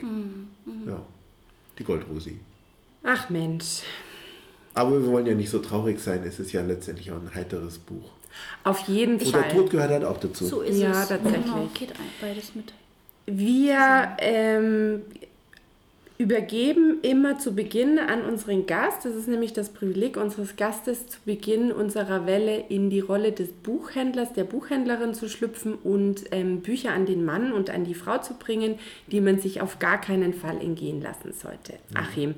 Ja, 0.87 1.01
die 1.77 1.83
Goldrosi. 1.83 2.39
Ach 3.03 3.29
Mensch, 3.29 3.81
Aber 4.73 4.91
wir 5.01 5.07
wollen 5.11 5.25
ja 5.25 5.33
nicht 5.35 5.49
so 5.49 5.59
traurig 5.59 5.99
sein, 5.99 6.23
es 6.25 6.39
ist 6.39 6.51
ja 6.53 6.61
letztendlich 6.61 7.11
auch 7.11 7.15
ein 7.21 7.33
heiteres 7.35 7.77
Buch. 7.77 8.11
auf 8.63 8.79
jeden 8.87 9.13
Und 9.19 9.33
der 9.33 9.41
Fall. 9.43 9.51
Tod 9.51 9.69
gehört 9.69 9.91
halt 9.91 10.03
auch 10.05 10.17
dazu. 10.19 10.45
So 10.45 10.61
ist 10.61 10.77
Ja, 10.79 11.03
es. 11.03 11.09
tatsächlich. 11.09 11.43
Genau, 11.45 11.69
geht 11.73 11.93
beides 12.21 12.55
mit. 12.55 12.73
Wir, 13.25 14.15
ähm, 14.19 15.01
übergeben 16.17 16.99
immer 17.01 17.37
zu 17.39 17.53
Beginn 17.53 17.99
an 17.99 18.21
unseren 18.21 18.65
Gast. 18.65 19.05
Das 19.05 19.15
ist 19.15 19.27
nämlich 19.27 19.53
das 19.53 19.69
Privileg 19.69 20.17
unseres 20.17 20.55
Gastes, 20.55 21.07
zu 21.07 21.19
Beginn 21.25 21.71
unserer 21.71 22.25
Welle 22.25 22.65
in 22.69 22.89
die 22.89 23.01
Rolle 23.01 23.33
des 23.33 23.51
Buchhändlers, 23.51 24.33
der 24.33 24.45
Buchhändlerin 24.45 25.13
zu 25.13 25.27
schlüpfen 25.27 25.73
und 25.73 26.25
ähm, 26.31 26.61
Bücher 26.61 26.93
an 26.93 27.05
den 27.05 27.25
Mann 27.25 27.51
und 27.51 27.69
an 27.69 27.83
die 27.83 27.95
Frau 27.95 28.17
zu 28.19 28.35
bringen, 28.35 28.79
die 29.07 29.19
man 29.19 29.39
sich 29.39 29.61
auf 29.61 29.79
gar 29.79 29.99
keinen 29.99 30.33
Fall 30.33 30.61
entgehen 30.61 31.01
lassen 31.01 31.33
sollte. 31.33 31.73
Achim, 31.93 32.35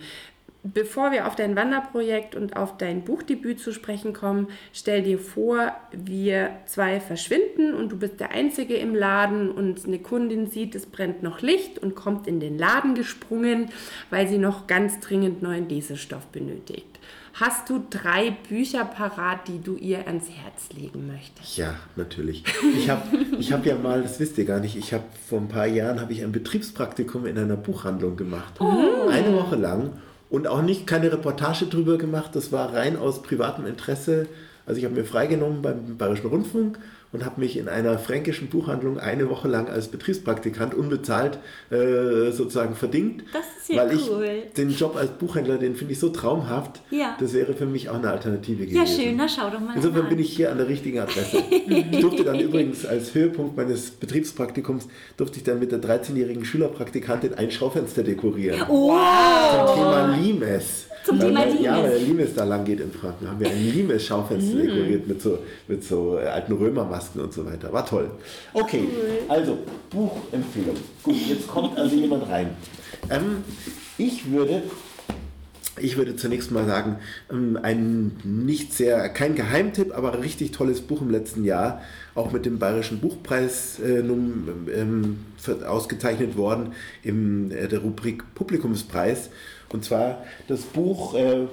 Bevor 0.73 1.11
wir 1.11 1.27
auf 1.27 1.35
dein 1.35 1.55
Wanderprojekt 1.55 2.35
und 2.35 2.57
auf 2.57 2.77
dein 2.77 3.03
Buchdebüt 3.03 3.59
zu 3.59 3.71
sprechen 3.71 4.13
kommen, 4.13 4.47
stell 4.73 5.03
dir 5.03 5.19
vor, 5.19 5.71
wir 5.91 6.49
zwei 6.65 6.99
verschwinden 6.99 7.73
und 7.73 7.91
du 7.91 7.97
bist 7.97 8.19
der 8.19 8.31
Einzige 8.31 8.75
im 8.75 8.95
Laden 8.95 9.49
und 9.51 9.85
eine 9.85 9.99
Kundin 9.99 10.47
sieht, 10.47 10.75
es 10.75 10.85
brennt 10.85 11.23
noch 11.23 11.41
Licht 11.41 11.79
und 11.79 11.95
kommt 11.95 12.27
in 12.27 12.39
den 12.39 12.57
Laden 12.57 12.95
gesprungen, 12.95 13.69
weil 14.09 14.27
sie 14.27 14.37
noch 14.37 14.67
ganz 14.67 14.99
dringend 14.99 15.41
neuen 15.41 15.69
Lesestoff 15.69 16.25
benötigt. 16.27 16.99
Hast 17.33 17.69
du 17.69 17.85
drei 17.87 18.35
Bücher 18.49 18.83
parat, 18.83 19.47
die 19.47 19.61
du 19.61 19.75
ihr 19.75 20.07
ans 20.07 20.25
Herz 20.27 20.69
legen 20.75 21.05
möchtest? 21.05 21.55
Ja, 21.55 21.75
natürlich. 21.95 22.43
Ich 22.75 22.89
habe 22.89 23.03
ich 23.39 23.53
hab 23.53 23.63
ja 23.63 23.75
mal, 23.75 24.01
das 24.01 24.19
wisst 24.19 24.39
ihr 24.39 24.45
gar 24.45 24.59
nicht, 24.59 24.75
ich 24.75 24.91
habe 24.91 25.03
vor 25.29 25.39
ein 25.39 25.47
paar 25.47 25.67
Jahren 25.67 26.01
habe 26.01 26.13
ich 26.13 26.23
ein 26.23 26.31
Betriebspraktikum 26.31 27.27
in 27.27 27.37
einer 27.37 27.55
Buchhandlung 27.55 28.17
gemacht. 28.17 28.55
Oh. 28.59 29.07
Eine 29.07 29.33
Woche 29.33 29.55
lang 29.55 29.91
und 30.29 30.47
auch 30.47 30.61
nicht 30.61 30.87
keine 30.87 31.11
Reportage 31.11 31.65
drüber 31.65 31.97
gemacht. 31.97 32.31
Das 32.33 32.51
war 32.51 32.73
rein 32.73 32.97
aus 32.97 33.21
privatem 33.21 33.65
Interesse. 33.65 34.27
Also 34.65 34.79
ich 34.79 34.85
habe 34.85 34.95
mir 34.95 35.05
freigenommen 35.05 35.61
beim 35.61 35.97
Bayerischen 35.97 36.27
Rundfunk 36.27 36.77
und 37.11 37.25
habe 37.25 37.39
mich 37.39 37.57
in 37.57 37.69
einer 37.69 37.97
fränkischen 37.97 38.49
Buchhandlung 38.49 38.99
eine 38.99 39.29
Woche 39.29 39.47
lang 39.47 39.69
als 39.69 39.87
Betriebspraktikant 39.87 40.73
unbezahlt 40.73 41.39
äh, 41.69 42.31
sozusagen 42.31 42.75
verdingt. 42.75 43.23
Das 43.33 43.45
ist 43.61 43.69
ja 43.69 43.77
weil 43.77 43.97
cool. 44.09 44.43
ich 44.47 44.53
den 44.53 44.71
Job 44.71 44.95
als 44.95 45.11
Buchhändler, 45.11 45.57
den 45.57 45.75
finde 45.75 45.93
ich 45.93 45.99
so 45.99 46.09
traumhaft. 46.09 46.81
Ja. 46.91 47.15
Das 47.19 47.33
wäre 47.33 47.53
für 47.53 47.65
mich 47.65 47.89
auch 47.89 47.95
eine 47.95 48.09
Alternative 48.09 48.65
gewesen. 48.65 48.75
Ja, 48.75 48.85
schön, 48.85 49.15
na 49.15 49.27
schau 49.27 49.49
doch 49.49 49.59
mal 49.59 49.75
Insofern 49.75 50.03
an. 50.03 50.09
bin 50.09 50.19
ich 50.19 50.35
hier 50.35 50.51
an 50.51 50.57
der 50.57 50.67
richtigen 50.67 50.99
Adresse. 50.99 51.43
Ich 51.49 52.01
durfte 52.01 52.23
dann 52.23 52.39
übrigens 52.39 52.85
als 52.85 53.13
Höhepunkt 53.13 53.55
meines 53.55 53.91
Betriebspraktikums, 53.91 54.87
durfte 55.15 55.37
ich 55.37 55.43
dann 55.43 55.59
mit 55.59 55.71
der 55.71 55.81
13-jährigen 55.81 56.45
Schülerpraktikantin 56.45 57.33
ein 57.35 57.51
Schaufenster 57.51 58.03
dekorieren. 58.03 58.61
Wow! 58.67 59.65
Zum 59.65 59.75
Thema 59.75 60.17
Limes. 60.17 60.87
Zum 61.07 61.19
Thema 61.19 61.45
wir- 61.45 61.61
Ja, 61.61 61.75
Limes. 61.77 61.83
weil 61.91 61.99
der 61.99 62.07
Limes 62.07 62.33
da 62.35 62.43
lang 62.43 62.65
geht 62.65 62.79
in 62.81 62.91
Franken, 62.91 63.27
haben 63.29 63.39
wir 63.39 63.49
ein 63.49 63.71
Limes-Schaufenster 63.73 64.57
dekoriert 64.57 65.07
mit 65.07 65.21
so, 65.21 65.39
mit 65.67 65.83
so 65.83 66.17
äh, 66.19 66.25
alten 66.25 66.51
Römermasken 66.53 67.21
und 67.21 67.33
so 67.33 67.45
weiter. 67.45 67.71
War 67.71 67.85
toll. 67.85 68.11
Okay, 68.53 68.83
also 69.29 69.57
Buchempfehlung. 69.89 70.75
Gut, 71.03 71.15
jetzt 71.27 71.47
kommt 71.47 71.77
also 71.77 71.95
jemand 71.95 72.27
rein. 72.29 72.49
Ähm, 73.09 73.43
ich 73.97 74.29
würde 74.31 74.63
ich 75.79 75.95
würde 75.95 76.15
zunächst 76.15 76.49
mal 76.51 76.65
sagen, 76.65 76.97
ähm, 77.31 77.57
ein 77.61 78.13
nicht 78.23 78.73
sehr, 78.73 79.09
kein 79.09 79.35
Geheimtipp, 79.35 79.95
aber 79.95 80.23
richtig 80.23 80.49
tolles 80.51 80.81
Buch 80.81 81.01
im 81.03 81.11
letzten 81.11 81.43
Jahr, 81.43 81.81
auch 82.15 82.31
mit 82.31 82.47
dem 82.47 82.57
Bayerischen 82.57 82.99
Buchpreis 82.99 83.79
äh, 83.79 84.01
num- 84.01 84.67
ähm, 84.75 85.19
ausgezeichnet 85.67 86.35
worden 86.35 86.73
in 87.03 87.51
äh, 87.51 87.67
der 87.67 87.79
Rubrik 87.79 88.23
Publikumspreis. 88.33 89.29
Und 89.69 89.83
zwar 89.83 90.23
das 90.47 90.61
Buch 90.61 91.15
äh, 91.15 91.47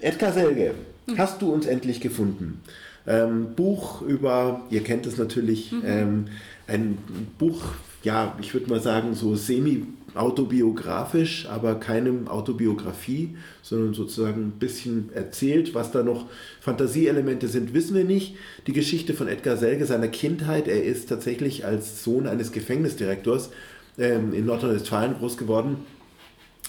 Edgar 0.00 0.32
Selge, 0.32 0.74
Hast 1.16 1.40
du 1.40 1.52
uns 1.52 1.66
endlich 1.66 2.00
gefunden? 2.00 2.60
Ähm, 3.06 3.54
Buch 3.54 4.02
über, 4.02 4.62
ihr 4.70 4.82
kennt 4.82 5.06
es 5.06 5.16
natürlich, 5.16 5.72
ähm, 5.84 6.24
ein 6.66 6.98
Buch, 7.38 7.62
ja, 8.02 8.36
ich 8.40 8.52
würde 8.52 8.68
mal 8.68 8.80
sagen, 8.80 9.14
so 9.14 9.36
semi-autobiografisch, 9.36 11.46
aber 11.48 11.76
keine 11.76 12.28
Autobiografie, 12.28 13.36
sondern 13.62 13.94
sozusagen 13.94 14.48
ein 14.48 14.58
bisschen 14.58 15.10
erzählt. 15.14 15.74
Was 15.74 15.92
da 15.92 16.02
noch 16.02 16.26
Fantasieelemente 16.60 17.46
sind, 17.46 17.72
wissen 17.72 17.94
wir 17.94 18.02
nicht. 18.02 18.34
Die 18.66 18.72
Geschichte 18.72 19.14
von 19.14 19.28
Edgar 19.28 19.56
Selge, 19.56 19.86
seiner 19.86 20.08
Kindheit, 20.08 20.66
er 20.66 20.82
ist 20.82 21.08
tatsächlich 21.08 21.64
als 21.64 22.02
Sohn 22.02 22.26
eines 22.26 22.50
Gefängnisdirektors 22.50 23.50
ähm, 23.96 24.34
in 24.34 24.46
Nordrhein-Westfalen 24.46 25.14
groß 25.14 25.36
geworden 25.36 25.76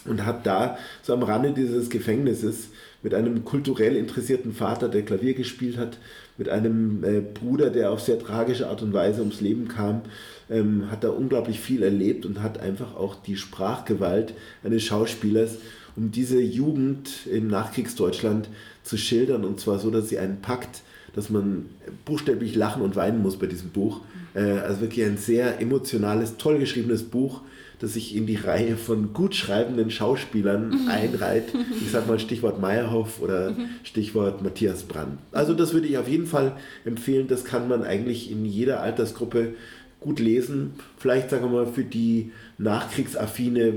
und 0.07 0.25
hat 0.25 0.45
da 0.45 0.77
so 1.01 1.13
am 1.13 1.23
Rande 1.23 1.51
dieses 1.51 1.89
Gefängnisses 1.89 2.69
mit 3.03 3.13
einem 3.13 3.45
kulturell 3.45 3.95
interessierten 3.95 4.53
Vater, 4.53 4.89
der 4.89 5.03
Klavier 5.03 5.33
gespielt 5.33 5.77
hat, 5.77 5.97
mit 6.37 6.49
einem 6.49 7.03
äh, 7.03 7.21
Bruder, 7.21 7.69
der 7.69 7.91
auf 7.91 8.01
sehr 8.01 8.19
tragische 8.19 8.67
Art 8.67 8.81
und 8.81 8.93
Weise 8.93 9.21
ums 9.21 9.41
Leben 9.41 9.67
kam, 9.67 10.01
ähm, 10.49 10.89
hat 10.91 11.03
da 11.03 11.09
unglaublich 11.09 11.59
viel 11.59 11.83
erlebt 11.83 12.25
und 12.25 12.41
hat 12.41 12.59
einfach 12.59 12.95
auch 12.95 13.15
die 13.15 13.37
Sprachgewalt 13.37 14.33
eines 14.63 14.83
Schauspielers, 14.83 15.57
um 15.95 16.11
diese 16.11 16.39
Jugend 16.39 17.27
im 17.31 17.47
Nachkriegsdeutschland 17.47 18.49
zu 18.83 18.97
schildern 18.97 19.43
und 19.43 19.59
zwar 19.59 19.79
so, 19.79 19.89
dass 19.89 20.09
sie 20.09 20.19
einen 20.19 20.41
packt, 20.41 20.81
dass 21.15 21.29
man 21.29 21.65
buchstäblich 22.05 22.55
lachen 22.55 22.83
und 22.83 22.95
weinen 22.95 23.21
muss 23.21 23.37
bei 23.37 23.47
diesem 23.47 23.69
Buch. 23.69 24.01
Äh, 24.35 24.59
also 24.59 24.81
wirklich 24.81 25.05
ein 25.05 25.17
sehr 25.17 25.59
emotionales, 25.59 26.37
toll 26.37 26.59
geschriebenes 26.59 27.03
Buch, 27.03 27.41
das 27.79 27.93
sich 27.93 28.15
in 28.15 28.25
die 28.25 28.35
Reihe 28.35 28.75
von 28.75 29.13
gut 29.13 29.35
schreibenden 29.35 29.91
Schauspielern 29.91 30.87
einreiht. 30.89 31.45
Ich 31.81 31.91
sag 31.91 32.07
mal 32.07 32.19
Stichwort 32.19 32.59
Meyerhoff 32.59 33.21
oder 33.21 33.55
Stichwort 33.83 34.41
Matthias 34.41 34.83
Brann. 34.83 35.19
Also 35.31 35.53
das 35.53 35.73
würde 35.73 35.87
ich 35.87 35.97
auf 35.97 36.07
jeden 36.07 36.25
Fall 36.25 36.53
empfehlen. 36.85 37.27
Das 37.27 37.45
kann 37.45 37.67
man 37.67 37.83
eigentlich 37.83 38.31
in 38.31 38.45
jeder 38.45 38.81
Altersgruppe 38.81 39.53
gut 39.99 40.19
lesen. 40.19 40.73
Vielleicht 40.97 41.29
sagen 41.29 41.51
wir 41.51 41.63
mal 41.63 41.71
für 41.71 41.83
die 41.83 42.31
nachkriegsaffine 42.57 43.73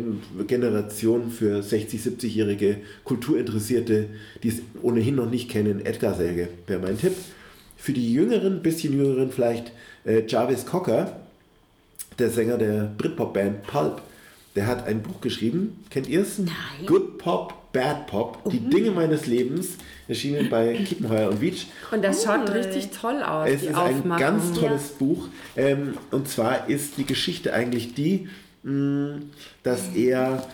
Generation, 0.46 1.30
für 1.30 1.62
60, 1.62 2.00
70-jährige 2.00 2.78
Kulturinteressierte, 3.04 4.06
die 4.42 4.48
es 4.48 4.62
ohnehin 4.82 5.16
noch 5.16 5.30
nicht 5.30 5.50
kennen, 5.50 5.84
Edgar 5.84 6.14
Selge 6.14 6.48
wäre 6.66 6.80
mein 6.80 6.98
Tipp. 6.98 7.12
Für 7.76 7.92
die 7.92 8.12
Jüngeren, 8.12 8.62
bisschen 8.62 8.92
Jüngeren 8.92 9.30
vielleicht 9.30 9.72
äh, 10.04 10.22
Jarvis 10.26 10.66
Cocker, 10.66 11.20
der 12.20 12.30
Sänger 12.30 12.58
der 12.58 12.90
Britpop-Band 12.96 13.62
Pulp. 13.64 14.02
Der 14.56 14.66
hat 14.66 14.86
ein 14.86 15.02
Buch 15.02 15.20
geschrieben, 15.20 15.84
kennt 15.90 16.08
ihr 16.08 16.22
es? 16.22 16.38
Nein. 16.38 16.50
Good 16.84 17.18
Pop, 17.18 17.72
Bad 17.72 18.08
Pop, 18.08 18.50
die 18.50 18.58
Dinge 18.58 18.90
meines 18.90 19.26
Lebens, 19.26 19.76
erschienen 20.08 20.50
bei 20.50 20.74
Kiepenheuer 20.84 21.30
und 21.30 21.40
Wietsch. 21.40 21.66
Und 21.92 22.02
das 22.04 22.24
schaut 22.24 22.48
Cool. 22.48 22.56
richtig 22.56 22.90
toll 22.90 23.22
aus, 23.22 23.48
Es 23.48 23.62
ist 23.62 23.74
ein 23.76 24.02
ganz 24.18 24.52
tolles 24.58 24.88
Buch. 24.88 25.28
Ähm, 25.56 25.94
und 26.10 26.26
zwar 26.28 26.68
ist 26.68 26.98
die 26.98 27.04
Geschichte 27.06 27.54
eigentlich 27.54 27.94
die, 27.94 28.28
mh, 28.64 29.20
dass 29.62 29.94
er, 29.94 30.44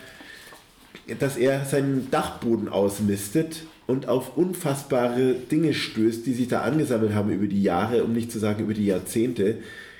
dass 1.19 1.39
er 1.39 1.65
seinen 1.65 2.11
Dachboden 2.11 2.69
ausmistet 2.69 3.63
und 3.87 4.09
auf 4.09 4.37
unfassbare 4.37 5.35
Dinge 5.51 5.73
stößt, 5.73 6.27
die 6.27 6.35
sich 6.35 6.49
da 6.49 6.61
angesammelt 6.61 7.15
haben 7.15 7.31
über 7.31 7.47
die 7.47 7.63
Jahre, 7.63 8.05
um 8.05 8.13
nicht 8.13 8.31
zu 8.31 8.39
sagen 8.39 8.63
über 8.63 8.75
die 8.75 8.85
Jahrzehnte. 8.87 9.57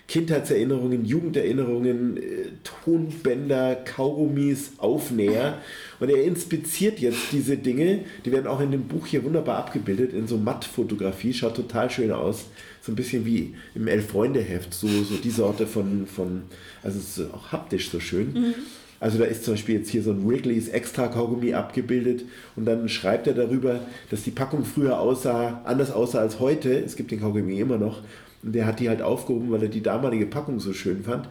Kindheitserinnerungen, 0.09 1.05
Jugenderinnerungen, 1.05 2.17
äh, 2.17 2.21
Tonbänder, 2.63 3.75
Kaugummis, 3.75 4.73
Aufnäher. 4.79 5.59
Und 5.99 6.11
er 6.11 6.23
inspiziert 6.23 7.01
jetzt 7.01 7.33
diese 7.33 7.57
Dinge, 7.57 8.01
die 8.25 8.31
werden 8.31 8.47
auch 8.47 8.61
in 8.61 8.71
dem 8.71 8.85
Buch 8.85 9.07
hier 9.07 9.25
wunderbar 9.25 9.59
abgebildet, 9.59 10.13
in 10.13 10.29
so 10.29 10.37
Mattfotografie, 10.37 11.33
schaut 11.33 11.57
total 11.57 11.91
schön 11.91 12.13
aus. 12.13 12.47
So 12.83 12.93
ein 12.93 12.97
bisschen 12.97 13.27
wie 13.27 13.55
im 13.75 13.89
Elf-Freunde-Heft, 13.89 14.73
so, 14.73 14.87
so 14.87 15.17
die 15.17 15.31
Sorte 15.31 15.67
von, 15.67 16.07
von, 16.07 16.43
also 16.85 16.99
es 16.99 17.19
ist 17.19 17.35
auch 17.35 17.51
haptisch 17.51 17.91
so 17.91 17.99
schön. 17.99 18.55
Also 19.01 19.19
da 19.19 19.25
ist 19.25 19.45
zum 19.45 19.55
Beispiel 19.55 19.77
jetzt 19.77 19.91
hier 19.91 20.03
so 20.03 20.11
ein 20.11 20.27
Wrigley's 20.27 20.69
Extra 20.69 21.09
Kaugummi 21.09 21.53
abgebildet 21.53 22.25
und 22.55 22.65
dann 22.65 22.89
schreibt 22.89 23.27
er 23.27 23.35
darüber, 23.35 23.81
dass 24.11 24.23
die 24.23 24.31
Packung 24.31 24.65
früher 24.65 24.99
aussah, 24.99 25.63
anders 25.65 25.91
aussah 25.91 26.21
als 26.21 26.41
heute. 26.41 26.79
Es 26.79 26.97
gibt 26.97 27.11
den 27.11 27.21
Kaugummi 27.21 27.61
immer 27.61 27.77
noch. 27.77 28.03
Und 28.47 28.53
der 28.53 28.65
hat 28.65 28.79
die 28.79 28.89
halt 28.89 29.03
aufgehoben, 29.03 29.51
weil 29.51 29.65
er 29.65 29.69
die 29.69 29.83
damalige 29.83 30.27
Packung 30.27 30.61
so 30.61 30.73
schön 30.73 31.03
fand. 31.03 31.29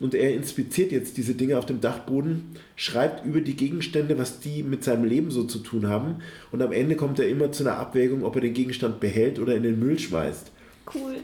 Und 0.00 0.14
er 0.14 0.34
inspiziert 0.34 0.90
jetzt 0.90 1.16
diese 1.16 1.34
Dinge 1.34 1.56
auf 1.56 1.64
dem 1.64 1.80
Dachboden, 1.80 2.56
schreibt 2.74 3.24
über 3.24 3.40
die 3.40 3.54
Gegenstände, 3.54 4.18
was 4.18 4.40
die 4.40 4.64
mit 4.64 4.82
seinem 4.82 5.04
Leben 5.04 5.30
so 5.30 5.44
zu 5.44 5.60
tun 5.60 5.88
haben. 5.88 6.16
Und 6.50 6.60
am 6.60 6.72
Ende 6.72 6.96
kommt 6.96 7.20
er 7.20 7.28
immer 7.28 7.52
zu 7.52 7.62
einer 7.62 7.78
Abwägung, 7.78 8.24
ob 8.24 8.34
er 8.34 8.42
den 8.42 8.52
Gegenstand 8.52 8.98
behält 8.98 9.38
oder 9.38 9.54
in 9.54 9.62
den 9.62 9.78
Müll 9.78 9.96
schmeißt. 9.96 10.50
Cool. 10.92 11.14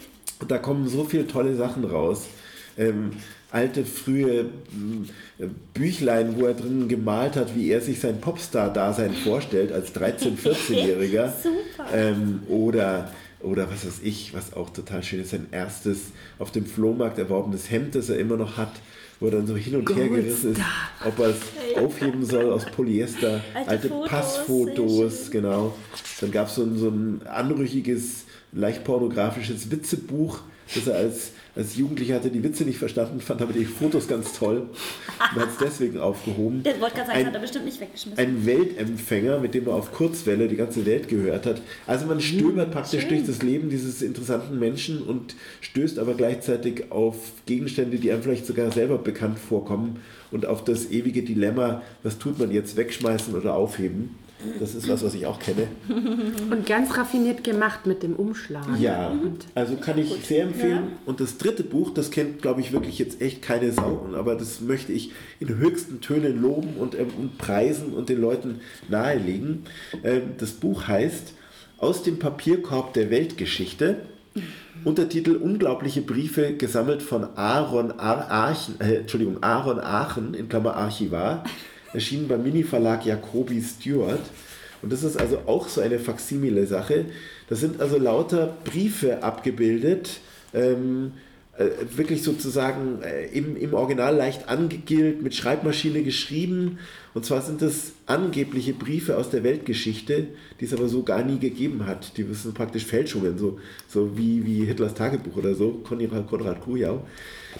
Und 0.41 0.51
da 0.51 0.59
kommen 0.59 0.89
so 0.89 1.03
viele 1.05 1.27
tolle 1.27 1.57
Sachen 1.57 1.85
raus. 1.85 2.27
Ähm, 2.79 3.11
alte, 3.51 3.85
frühe 3.85 4.47
ähm, 4.73 5.09
Büchlein, 5.75 6.41
wo 6.41 6.47
er 6.47 6.55
drin 6.55 6.89
gemalt 6.89 7.37
hat, 7.37 7.55
wie 7.55 7.69
er 7.69 7.81
sich 7.81 8.01
sein 8.01 8.21
Popstar-Dasein 8.21 9.13
vorstellt 9.13 9.73
als 9.73 9.95
13-, 9.95 10.39
14-Jähriger. 10.39 11.33
Super. 11.43 11.89
Ähm, 11.95 12.43
oder, 12.49 13.13
oder 13.43 13.71
was 13.71 13.87
weiß 13.87 14.01
ich, 14.03 14.35
was 14.35 14.55
auch 14.55 14.71
total 14.71 15.03
schön 15.03 15.21
ist, 15.21 15.31
sein 15.31 15.47
erstes 15.51 16.13
auf 16.39 16.51
dem 16.51 16.67
Flohmarkt 16.67 17.19
erworbenes 17.19 17.71
Hemd, 17.71 17.95
das 17.95 18.09
er 18.09 18.19
immer 18.19 18.37
noch 18.37 18.57
hat, 18.57 18.73
wo 19.21 19.27
er 19.27 19.33
dann 19.33 19.47
so 19.47 19.57
hin 19.57 19.77
und 19.77 19.89
her 19.95 20.09
gerissen 20.09 20.53
ist, 20.53 20.61
ob 21.05 21.19
er 21.19 21.31
es 21.31 21.77
aufheben 21.79 22.25
soll 22.25 22.53
aus 22.53 22.65
Polyester, 22.67 23.41
Alte 23.55 23.71
alte, 23.71 23.89
Fotos, 23.89 24.11
Passfotos, 24.11 25.31
genau. 25.31 25.75
Dann 26.21 26.31
gab 26.31 26.49
es 26.49 26.55
so 26.55 26.77
so 26.77 26.89
ein 26.89 27.23
anrüchiges, 27.27 28.25
leicht 28.53 28.85
pornografisches 28.85 29.71
Witzebuch, 29.71 30.41
das 30.75 30.87
er 30.87 30.97
als, 30.97 31.31
als 31.55 31.76
Jugendlicher 31.76 32.14
hatte 32.14 32.31
die 32.31 32.43
Witze 32.43 32.64
nicht 32.64 32.79
verstanden, 32.79 33.21
fand 33.21 33.43
aber 33.43 33.52
die 33.52 33.64
Fotos 33.64 34.09
ganz 34.09 34.33
toll. 34.38 34.69
und 35.35 35.41
hat 35.41 35.49
es 35.50 35.57
deswegen 35.59 35.99
aufgehoben. 35.99 36.62
Der 36.62 36.81
wollte 36.81 36.97
gerade 36.97 37.09
sagen, 37.09 37.19
Ein- 37.19 37.25
das 37.25 37.29
hat 37.29 37.35
er 37.35 37.41
bestimmt 37.41 37.64
nicht 37.67 37.81
weggeschmissen. 37.81 38.19
Ein 38.19 38.47
Weltempfänger, 38.47 39.38
mit 39.41 39.55
dem 39.55 39.64
man 39.64 39.75
auf 39.75 39.93
Kurzwelle 39.93 40.49
die 40.49 40.57
ganze 40.57 40.85
Welt 40.87 41.09
gehört 41.09 41.47
hat. 41.47 41.61
Also 41.87 42.07
man 42.07 42.21
stöbert 42.21 42.71
praktisch 42.73 43.07
durch 43.07 43.25
das 43.25 43.43
Leben 43.43 43.71
dieses 43.71 44.02
interessanten 44.02 44.59
Menschen 44.59 45.02
und 45.02 45.35
stößt 45.61 45.99
aber 45.99 46.14
gleichzeitig 46.14 46.91
auf 46.91 47.17
Gegenstände, 47.47 47.99
die 47.99 48.11
einem 48.12 48.23
vielleicht 48.23 48.47
sogar 48.47 48.71
selber 48.73 48.99
bekannt 48.99 49.38
vorkommen 49.38 50.00
und 50.31 50.47
auf 50.47 50.64
das 50.64 50.91
ewige 50.91 51.23
Dilemma, 51.23 51.83
was 52.02 52.19
tut 52.19 52.38
man 52.38 52.50
jetzt, 52.50 52.76
wegschmeißen 52.76 53.35
oder 53.35 53.55
aufheben. 53.55 54.14
Das 54.59 54.75
ist 54.75 54.89
was, 54.89 55.05
was 55.05 55.15
ich 55.15 55.27
auch 55.27 55.39
kenne. 55.39 55.69
Und 56.51 56.67
ganz 56.67 56.97
raffiniert 56.97 57.45
gemacht 57.45 57.87
mit 57.87 58.03
dem 58.03 58.15
Umschlag. 58.15 58.67
Ja, 58.79 59.13
also 59.55 59.77
kann 59.77 59.99
ich 59.99 60.13
sehr 60.25 60.45
empfehlen. 60.45 60.93
Und 61.07 61.21
das 61.21 61.39
dritte 61.39 61.65
Buch, 61.65 61.93
das 61.95 62.11
kennt, 62.11 62.43
glaube 62.43 62.61
ich, 62.61 62.73
wirklich 62.73 62.99
jetzt 62.99 63.21
echt 63.21 63.43
keine 63.43 63.73
Sau. 63.73 64.09
Aber 64.15 64.35
das 64.35 64.61
möchte 64.61 64.93
ich 64.93 65.13
in 65.41 65.57
höchsten 65.57 66.01
Tönen 66.01 66.41
loben 66.41 66.75
und, 66.79 66.95
ähm, 66.95 67.09
und 67.19 67.39
preisen 67.39 67.93
und 67.93 68.09
den 68.09 68.21
Leuten 68.21 68.61
nahelegen. 68.89 69.65
Ähm, 70.05 70.23
das 70.39 70.53
Buch 70.53 70.89
heißt 70.89 71.35
Aus 71.79 72.03
dem 72.03 72.19
Papierkorb 72.19 72.95
der 72.95 73.11
Weltgeschichte. 73.11 73.97
Untertitel 74.85 75.37
Unglaubliche 75.37 76.01
Briefe 76.01 76.55
gesammelt 76.55 77.03
von 77.03 77.25
Aaron 77.37 77.93
Ar 77.93 78.31
Archen, 78.31 78.81
äh, 78.81 78.97
Entschuldigung, 78.97 79.43
Aaron 79.43 79.79
Aachen 79.79 80.35
in 80.35 80.49
Klammer 80.49 80.75
Archivar, 80.75 81.45
erschienen 81.93 82.29
beim 82.29 82.43
Mini-Verlag 82.43 83.05
Jacobi 83.05 83.61
Stewart. 83.63 84.21
Und 84.83 84.93
das 84.93 85.05
ist 85.05 85.19
also 85.19 85.43
auch 85.47 85.69
so 85.69 85.81
eine 85.81 85.99
Faksimile-Sache. 85.99 87.07
Da 87.49 87.57
sind 87.57 87.81
also 87.81 87.99
lauter 87.99 88.57
Briefe 88.65 89.23
abgebildet, 89.23 90.21
ähm, 90.55 91.13
äh, 91.59 91.68
wirklich 91.97 92.23
sozusagen 92.23 93.02
äh, 93.02 93.26
im, 93.26 93.56
im 93.56 93.75
Original 93.75 94.16
leicht 94.16 94.49
angegillt, 94.49 95.21
mit 95.23 95.35
Schreibmaschine 95.35 96.02
geschrieben. 96.02 96.78
Und 97.12 97.26
zwar 97.26 97.42
sind 97.42 97.61
das 97.61 97.92
angebliche 98.06 98.73
Briefe 98.73 99.18
aus 99.18 99.28
der 99.28 99.44
Weltgeschichte, 99.44 100.28
die 100.59 100.64
es 100.64 100.73
aber 100.73 100.88
so 100.88 101.02
gar 101.02 101.23
nie 101.23 101.38
gegeben 101.38 101.85
hat. 101.85 102.16
Die 102.16 102.23
sind 102.32 102.54
praktisch 102.54 102.87
Fälschungen, 102.87 103.37
so, 103.37 103.59
so 103.87 104.16
wie, 104.16 104.47
wie 104.47 104.64
Hitlers 104.64 104.94
Tagebuch 104.94 105.37
oder 105.37 105.54
so, 105.54 105.82
Konrad, 105.87 106.26
Konrad 106.26 106.62
Kujau. 106.62 107.04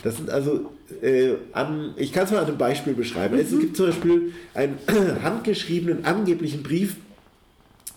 Das 0.03 0.17
sind 0.17 0.31
also, 0.31 0.73
äh, 1.03 1.35
an, 1.53 1.93
ich 1.97 2.15
kann 2.15 2.25
es 2.25 2.31
mal 2.31 2.39
an 2.39 2.47
einem 2.47 2.57
Beispiel 2.57 2.95
beschreiben. 2.95 3.39
Es 3.39 3.51
gibt 3.51 3.77
zum 3.77 3.87
Beispiel 3.89 4.33
einen 4.55 4.79
handgeschriebenen 5.23 6.07
angeblichen 6.07 6.63
Brief 6.63 6.97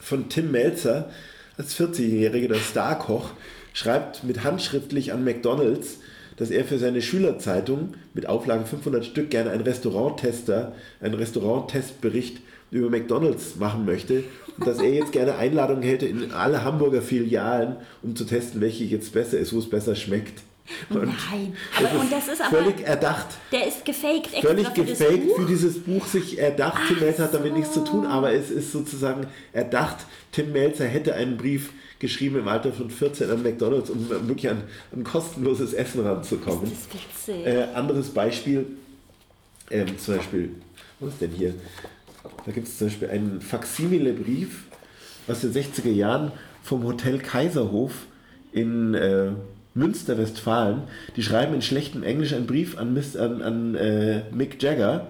von 0.01 0.27
Tim 0.27 0.51
Melzer 0.51 1.09
als 1.57 1.79
40-jähriger 1.79 2.49
der 2.49 2.55
Starkoch 2.55 3.31
schreibt 3.75 4.24
mit 4.24 4.44
handschriftlich 4.44 5.13
an 5.13 5.24
McDonald's, 5.24 6.00
dass 6.38 6.50
er 6.50 6.65
für 6.65 6.79
seine 6.79 7.01
Schülerzeitung 7.01 7.94
mit 8.13 8.27
Auflage 8.27 8.65
500 8.65 9.05
Stück 9.05 9.29
gerne 9.29 9.51
einen 9.51 9.62
Restauranttester, 9.62 10.74
einen 11.01 11.13
Restauranttestbericht 11.13 12.41
über 12.72 12.89
McDonald's 12.89 13.58
machen 13.58 13.86
möchte 13.86 14.24
und 14.58 14.65
dass 14.65 14.79
er 14.79 14.94
jetzt 14.94 15.12
gerne 15.12 15.36
Einladungen 15.36 15.84
hätte 15.84 16.08
in 16.08 16.32
alle 16.32 16.63
Hamburger 16.63 17.01
Filialen, 17.01 17.75
um 18.01 18.15
zu 18.15 18.24
testen, 18.24 18.60
welche 18.62 18.86
jetzt 18.86 19.13
besser 19.13 19.38
ist, 19.38 19.53
wo 19.53 19.60
es 19.60 19.70
besser 19.70 19.96
schmeckt. 19.96 20.41
Und 20.89 21.05
Nein, 21.05 21.55
aber 21.77 22.00
und 22.00 22.12
das 22.12 22.27
ist 22.27 22.41
aber, 22.41 22.58
völlig 22.58 22.88
erdacht 22.88 23.27
der 23.51 23.67
ist 23.67 23.86
gefaked 23.86 24.34
extra 24.34 24.50
völlig 24.50 24.67
für 24.70 24.84
das 24.84 24.98
gefaked 24.98 25.32
für 25.36 25.46
dieses 25.46 25.79
Buch 25.79 26.08
sich 26.08 26.39
erdacht. 26.39 26.82
Tim 26.88 27.01
Melzer 27.01 27.25
hat 27.25 27.36
damit 27.36 27.53
nichts 27.53 27.74
zu 27.74 27.84
tun, 27.84 28.08
aber 28.08 28.34
es 28.34 28.50
ist 28.50 28.72
sozusagen 28.72 29.27
erdacht. 29.53 30.08
Tim 30.32 30.53
Melzer 30.53 30.86
hätte 30.86 31.13
einen 31.13 31.38
Brief 31.38 31.70
geschrieben 31.99 32.37
im 32.37 32.47
Alter 32.47 32.73
von 32.73 32.89
14 32.89 33.29
an 33.29 33.43
McDonalds, 33.43 33.89
um 33.89 34.09
wirklich 34.09 34.49
an, 34.49 34.63
an 34.93 35.03
kostenloses 35.03 35.73
Essen 35.73 36.01
ranzukommen. 36.01 36.63
Das 36.63 36.71
ist 36.71 36.93
witzig. 36.93 37.45
Äh, 37.45 37.67
anderes 37.73 38.09
Beispiel, 38.09 38.65
ähm, 39.71 39.97
zum 39.97 40.17
Beispiel, 40.17 40.55
was 40.99 41.13
ist 41.13 41.21
denn 41.21 41.31
hier? 41.31 41.53
Da 42.45 42.51
gibt 42.51 42.67
es 42.67 42.77
zum 42.77 42.87
Beispiel 42.87 43.09
einen 43.09 43.41
Faksimile-Brief 43.41 44.65
aus 45.27 45.41
den 45.41 45.53
60er 45.53 45.91
Jahren 45.91 46.31
vom 46.63 46.83
Hotel 46.83 47.19
Kaiserhof 47.19 47.93
in 48.51 48.93
äh, 48.93 49.31
Münster, 49.77 50.17
Westfalen. 50.17 50.84
Die 51.17 51.22
schreiben 51.22 51.53
in 51.53 51.62
schlechtem 51.62 52.01
Englisch 52.01 52.34
einen 52.34 52.48
Brief 52.48 52.77
an, 52.77 52.94
Miss, 52.94 53.17
an, 53.17 53.41
an 53.41 53.75
äh, 53.75 54.22
Mick 54.32 54.63
Jagger 54.63 55.08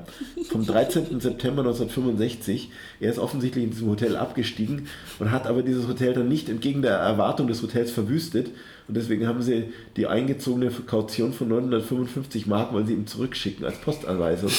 vom 0.49 0.65
13. 0.65 1.19
September 1.19 1.61
1965. 1.61 2.71
Er 2.99 3.11
ist 3.11 3.19
offensichtlich 3.19 3.63
in 3.63 3.69
diesem 3.69 3.87
Hotel 3.89 4.15
abgestiegen 4.15 4.87
und 5.19 5.31
hat 5.31 5.45
aber 5.45 5.61
dieses 5.61 5.87
Hotel 5.87 6.13
dann 6.13 6.27
nicht 6.27 6.49
entgegen 6.49 6.81
der 6.81 6.93
Erwartung 6.95 7.45
des 7.47 7.61
Hotels 7.61 7.91
verwüstet. 7.91 8.49
Und 8.87 8.97
deswegen 8.97 9.27
haben 9.27 9.43
sie 9.43 9.65
die 9.97 10.07
eingezogene 10.07 10.71
Kaution 10.71 11.31
von 11.31 11.47
955 11.47 12.47
Mark, 12.47 12.73
wollen 12.73 12.87
sie 12.87 12.93
ihm 12.93 13.05
zurückschicken 13.05 13.65
als 13.65 13.77
Postanweisung. 13.77 14.49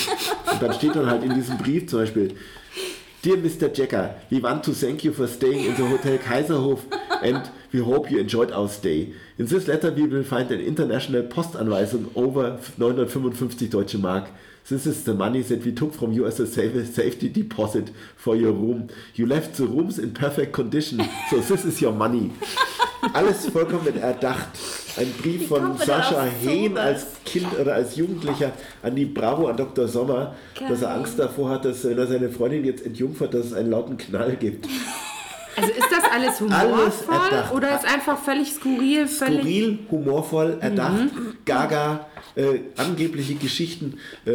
Und 0.52 0.62
dann 0.62 0.72
steht 0.72 0.94
dann 0.94 1.11
halt 1.11 1.24
in 1.24 1.35
diesem 1.35 1.59
Brief 1.59 1.88
zum 1.88 1.98
Beispiel, 2.00 2.35
Dear 3.24 3.38
Mr. 3.38 3.74
Jacker, 3.74 4.14
we 4.30 4.40
want 4.40 4.64
to 4.64 4.70
thank 4.72 5.02
you 5.02 5.12
for 5.12 5.26
staying 5.26 5.66
in 5.66 5.74
the 5.74 5.83
Hotel 5.83 6.16
Kaiserhof 6.16 6.85
and 7.22 7.50
we 7.76 7.82
hope 7.82 8.10
you 8.10 8.18
enjoyed 8.18 8.50
our 8.52 8.68
stay. 8.68 9.12
In 9.38 9.44
this 9.46 9.68
letter 9.68 9.90
we 9.90 10.06
will 10.06 10.24
find 10.24 10.50
an 10.50 10.60
international 10.60 11.22
Postanweisung 11.24 12.10
over 12.16 12.58
955 12.78 13.68
deutsche 13.70 13.96
Mark. 13.98 14.28
This 14.68 14.86
is 14.86 15.04
the 15.04 15.12
money 15.12 15.42
that 15.42 15.62
we 15.64 15.72
took 15.72 15.92
from 15.94 16.12
you 16.12 16.26
as 16.26 16.40
a 16.40 16.46
safe- 16.46 16.86
safety 16.94 17.28
deposit 17.28 17.90
for 18.16 18.34
your 18.34 18.52
room. 18.52 18.88
You 19.14 19.26
left 19.26 19.56
the 19.58 19.66
rooms 19.66 19.98
in 19.98 20.14
perfect 20.14 20.52
condition, 20.54 21.02
so 21.30 21.38
this 21.40 21.64
is 21.66 21.80
your 21.82 21.92
money. 21.92 22.32
Alles 23.12 23.46
vollkommen 23.48 23.94
erdacht. 24.00 24.48
Ein 24.96 25.12
Brief 25.22 25.48
von 25.48 25.76
Sascha 25.76 26.24
Hehn 26.24 26.78
als 26.78 27.06
Kind 27.26 27.46
oder 27.60 27.74
als 27.74 27.94
Jugendlicher 27.96 28.52
an 28.82 28.96
die 28.96 29.04
Bravo 29.04 29.48
an 29.48 29.56
Dr. 29.58 29.86
Sommer, 29.86 30.34
dass 30.58 30.80
er 30.80 30.88
Geil. 30.88 30.98
Angst 30.98 31.18
davor 31.18 31.50
hat, 31.50 31.66
dass 31.66 31.84
wenn 31.84 31.98
er 31.98 32.06
seine 32.06 32.30
Freundin 32.30 32.64
jetzt 32.64 32.84
entjungfert, 32.86 33.34
dass 33.34 33.46
es 33.46 33.52
einen 33.52 33.70
lauten 33.70 33.98
Knall 33.98 34.34
gibt. 34.36 34.66
Also 35.56 35.70
ist 35.70 35.88
das 35.90 36.04
alles 36.12 36.40
humorvoll 36.40 37.14
Alles 37.16 37.52
oder 37.52 37.74
ist 37.74 37.84
einfach 37.86 38.18
völlig 38.18 38.52
skurril, 38.52 39.06
völlig 39.06 39.40
Skurril, 39.40 39.78
humorvoll, 39.90 40.58
erdacht, 40.60 41.08
gaga, 41.44 42.06
äh, 42.34 42.60
angebliche 42.76 43.34
Geschichten, 43.36 43.94
äh, 44.26 44.32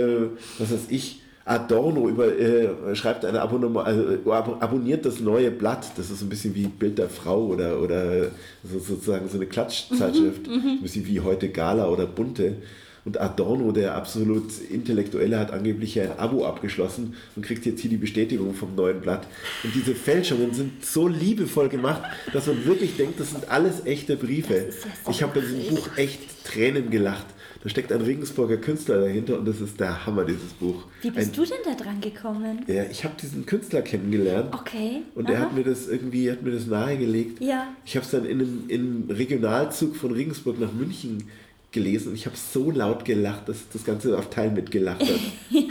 was 0.58 0.72
weiß 0.72 0.86
ich. 0.90 1.18
Adorno 1.44 2.08
über, 2.08 2.28
äh, 2.38 2.96
schreibt 2.96 3.26
eine 3.26 3.42
Abonnement, 3.42 3.86
also 3.86 4.04
äh, 4.12 4.32
ab- 4.32 4.58
abonniert 4.62 5.06
das 5.06 5.20
neue 5.20 5.50
Blatt, 5.50 5.92
das 5.98 6.12
ist 6.12 6.22
ein 6.22 6.30
bisschen 6.30 6.54
wie 6.56 6.68
Bild 6.68 7.00
der 7.00 7.10
Frau 7.10 7.46
oder, 7.48 7.80
oder 7.82 8.28
so, 8.64 8.78
sozusagen 8.80 9.28
so 9.28 9.38
eine 9.38 9.48
Klatschzeitschrift, 9.48 10.48
ein 10.48 10.80
bisschen 10.84 11.06
wie 11.08 11.20
heute 11.20 11.50
Gala 11.50 11.88
oder 11.90 12.06
Bunte. 12.06 12.58
Und 13.04 13.20
Adorno, 13.20 13.72
der 13.72 13.96
absolut 13.96 14.52
Intellektuelle, 14.70 15.40
hat 15.40 15.52
angeblich 15.52 16.00
ein 16.00 16.20
Abo 16.20 16.46
abgeschlossen 16.46 17.16
und 17.36 17.44
kriegt 17.44 17.66
jetzt 17.66 17.82
hier 17.82 17.90
die 17.90 17.98
Bestätigung 17.98 18.54
vom 18.54 18.76
neuen 18.76 19.02
Blatt. 19.02 19.26
Und 19.64 19.74
diese 19.74 19.96
Fälschungen 19.96 20.54
sind 20.54 20.86
so 20.86 21.08
liebevoll 21.08 21.70
gemacht, 21.70 22.04
dass 22.32 22.46
man 22.48 22.64
wirklich 22.66 22.98
denkt, 22.98 23.20
das 23.20 23.32
sind 23.32 23.50
alles 23.50 23.86
echte 23.86 24.16
Briefe. 24.18 24.70
ich 25.10 25.24
habe 25.24 25.40
bei 25.40 25.46
diesem. 25.46 25.76
Buch 25.76 25.90
echt 25.98 26.44
Tränen 26.44 26.90
gelacht. 26.90 27.26
Da 27.64 27.70
steckt 27.70 27.92
ein 27.92 28.02
Regensburger 28.02 28.58
Künstler 28.58 29.02
dahinter 29.02 29.38
und 29.38 29.48
das 29.48 29.62
ist 29.62 29.80
der 29.80 30.06
Hammer, 30.06 30.26
dieses 30.26 30.54
Buch. 30.54 30.84
Wie 31.02 31.12
bist 31.12 31.30
ein, 31.30 31.36
du 31.36 31.46
denn 31.46 31.60
da 31.64 31.84
dran 31.84 32.02
gekommen? 32.02 32.66
Ja, 32.66 32.86
ich 32.90 33.04
habe 33.04 33.14
diesen 33.22 33.46
Künstler 33.46 33.84
kennengelernt. 33.84 34.52
Okay. 34.52 35.04
Und 35.14 35.30
er 35.30 35.38
aha. 35.38 35.46
hat 35.46 35.56
mir 35.56 35.64
das 35.64 35.88
irgendwie, 35.88 36.32
hat 36.32 36.42
mir 36.42 36.52
das 36.52 36.66
nahegelegt. 36.66 37.40
Ja. 37.40 37.68
Ich 37.86 37.96
habe 37.96 38.06
es 38.06 38.12
dann 38.12 38.26
in 38.26 38.40
einem, 38.40 38.64
in 38.68 38.80
einem 38.80 39.12
Regionalzug 39.12 39.96
von 39.96 40.12
Regensburg 40.12 40.60
nach 40.60 40.74
München 40.74 41.30
gelesen 41.72 42.10
und 42.10 42.16
ich 42.16 42.26
habe 42.26 42.36
so 42.36 42.70
laut 42.72 43.06
gelacht, 43.06 43.48
dass 43.48 43.70
das 43.72 43.84
ganze 43.84 44.18
Abteil 44.18 44.52
mitgelacht 44.52 45.02
hat. 45.02 45.20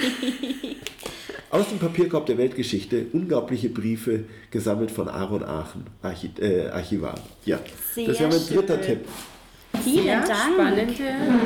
Aus 1.50 1.68
dem 1.68 1.78
Papierkorb 1.78 2.26
der 2.26 2.38
Weltgeschichte, 2.38 3.06
unglaubliche 3.12 3.68
Briefe 3.70 4.24
gesammelt 4.50 4.90
von 4.90 5.08
Aaron 5.08 5.42
Aachen, 5.42 5.84
Archi 6.00 6.30
äh, 6.40 6.68
Archivar. 6.68 7.16
Ja, 7.44 7.58
Sehr 7.92 8.06
das 8.06 8.20
wäre 8.20 8.30
mein 8.30 8.46
dritter 8.46 8.76
schön. 8.76 8.86
Tipp. 8.86 9.08
Vielen 9.82 10.04
sehr 10.04 10.20
Dank. 10.26 10.54
spannende 10.54 10.92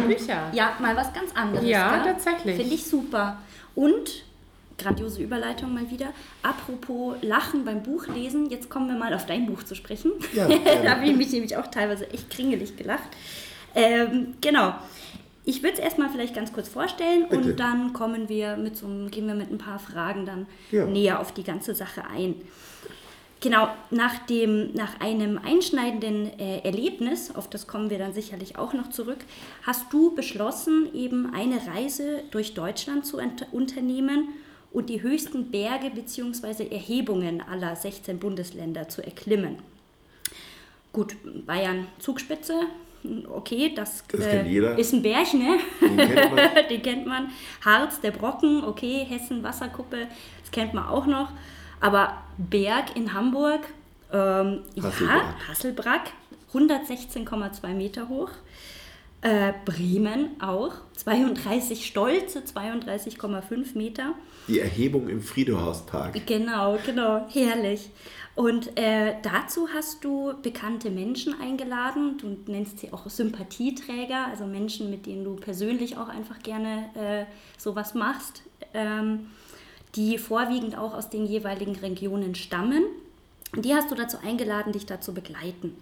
Bücher. 0.07 0.51
Ja, 0.53 0.77
mal 0.81 0.97
was 0.97 1.13
ganz 1.13 1.33
anderes. 1.35 1.67
Ja, 1.67 2.03
gell? 2.03 2.13
tatsächlich. 2.13 2.57
Finde 2.57 2.75
ich 2.75 2.85
super. 2.85 3.39
Und, 3.75 4.25
grandiose 4.79 5.23
Überleitung 5.23 5.73
mal 5.73 5.91
wieder, 5.91 6.13
apropos 6.43 7.17
Lachen 7.23 7.65
beim 7.65 7.83
Buchlesen, 7.83 8.51
jetzt 8.51 8.69
kommen 8.69 8.89
wir 8.89 8.97
mal 8.97 9.15
auf 9.15 9.27
dein 9.27 9.47
Buch 9.47 9.63
zu 9.63 9.75
sprechen. 9.75 10.13
Ja, 10.35 10.49
da 10.83 10.97
habe 10.97 11.07
ich 11.07 11.17
mich 11.17 11.33
nämlich 11.33 11.57
auch 11.57 11.67
teilweise 11.69 12.11
echt 12.11 12.31
kringelig 12.31 12.77
gelacht. 12.77 13.09
Ähm, 13.75 14.35
genau. 14.41 14.75
Ich 15.47 15.63
würde 15.63 15.75
es 15.75 15.79
erstmal 15.79 16.09
vielleicht 16.09 16.35
ganz 16.35 16.53
kurz 16.53 16.69
vorstellen 16.69 17.29
Bitte. 17.29 17.37
und 17.37 17.61
dann 17.61 17.93
kommen 17.93 18.29
wir 18.31 18.57
mit 18.57 18.77
so, 18.77 18.87
gehen 19.11 19.27
wir 19.27 19.35
mit 19.35 19.51
ein 19.51 19.59
paar 19.59 19.79
Fragen 19.79 20.25
dann 20.25 20.47
Ja. 20.71 20.87
näher 20.87 21.21
auf 21.21 21.33
die 21.35 21.45
ganze 21.45 21.75
Sache 21.75 22.03
ein. 22.07 22.37
Genau, 23.41 23.69
nach, 23.91 24.21
dem, 24.27 24.73
nach 24.73 25.01
einem 25.01 25.37
einschneidenden 25.37 26.39
äh, 26.39 26.61
Erlebnis, 26.61 27.35
auf 27.35 27.51
das 27.51 27.67
kommen 27.67 27.91
wir 27.91 27.99
dann 27.99 28.15
sicherlich 28.15 28.57
auch 28.57 28.73
noch 28.73 28.89
zurück, 28.89 29.19
hast 29.65 29.93
du 29.93 30.15
beschlossen, 30.15 30.89
eben 30.95 31.35
eine 31.35 31.61
Reise 31.67 32.23
durch 32.31 32.55
Deutschland 32.55 33.05
zu 33.05 33.19
unternehmen 33.53 34.29
und 34.73 34.89
die 34.89 35.03
höchsten 35.03 35.51
Berge 35.51 35.91
bzw. 35.91 36.69
Erhebungen 36.69 37.43
aller 37.43 37.77
16 37.77 38.19
Bundesländer 38.19 38.89
zu 38.89 39.05
erklimmen. 39.05 39.59
Gut, 40.95 41.15
Bayern 41.45 41.87
Zugspitze, 41.99 42.61
okay, 43.29 43.73
das, 43.75 44.05
Das 44.09 44.21
äh, 44.21 44.81
ist 44.81 44.93
ein 44.93 45.03
Berg, 45.03 45.35
ne? 45.35 45.59
Den 45.81 45.97
kennt 45.97 46.35
man. 46.35 46.51
Den 46.71 46.83
kennt 46.83 47.07
man. 47.07 47.31
Harz, 47.65 48.01
der 48.01 48.11
Brocken, 48.11 48.65
okay, 48.65 49.05
Hessen, 49.09 49.43
Wasserkuppe, 49.43 50.07
das 50.41 50.51
kennt 50.51 50.75
man 50.75 50.87
auch 50.87 51.07
noch. 51.07 51.31
Aber 51.81 52.23
Berg 52.39 52.97
in 52.97 53.13
Hamburg, 53.13 53.61
ähm, 54.13 54.61
ja, 54.75 54.85
Hasselbrack. 54.85 55.49
Hasselbrack, 55.49 56.11
116,2 56.53 57.75
Meter 57.75 58.09
hoch. 58.09 58.31
Äh, 59.21 59.55
Bremen 59.65 60.41
auch, 60.41 60.75
32 60.97 61.87
stolze 61.87 62.41
32,5 62.41 63.77
Meter. 63.77 64.13
Die 64.49 64.61
Erhebung 64.61 65.09
im 65.09 65.23
Friedehauspark. 65.23 66.27
Genau, 66.27 66.79
genau, 66.85 67.27
herrlich. 67.33 67.89
Und 68.35 68.77
äh, 68.77 69.15
dazu 69.23 69.69
hast 69.73 70.03
du 70.05 70.35
bekannte 70.43 70.91
Menschen 70.91 71.41
eingeladen. 71.41 72.19
Du 72.19 72.37
nennst 72.51 72.81
sie 72.81 72.93
auch 72.93 73.09
Sympathieträger, 73.09 74.27
also 74.27 74.45
Menschen, 74.45 74.91
mit 74.91 75.07
denen 75.07 75.23
du 75.23 75.37
persönlich 75.37 75.97
auch 75.97 76.09
einfach 76.09 76.41
gerne 76.43 76.91
äh, 76.95 77.25
sowas 77.59 77.95
machst, 77.95 78.43
ähm, 78.73 79.31
die 79.95 80.19
vorwiegend 80.19 80.77
auch 80.77 80.95
aus 80.95 81.11
den 81.11 81.27
jeweiligen 81.27 81.77
Regionen 81.77 82.35
stammen. 82.35 82.83
Und 83.55 83.65
die 83.65 83.75
hast 83.75 83.93
du 83.93 83.95
dazu 83.95 84.19
eingeladen, 84.19 84.73
dich 84.73 84.87
da 84.87 85.01
zu 85.01 85.15
begleiten. 85.15 85.77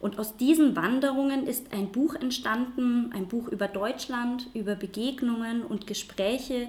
Und 0.00 0.18
aus 0.18 0.36
diesen 0.36 0.74
Wanderungen 0.74 1.46
ist 1.46 1.72
ein 1.72 1.92
Buch 1.92 2.16
entstanden, 2.16 3.12
ein 3.14 3.28
Buch 3.28 3.46
über 3.46 3.68
Deutschland, 3.68 4.48
über 4.52 4.74
Begegnungen 4.74 5.62
und 5.62 5.86
Gespräche, 5.86 6.66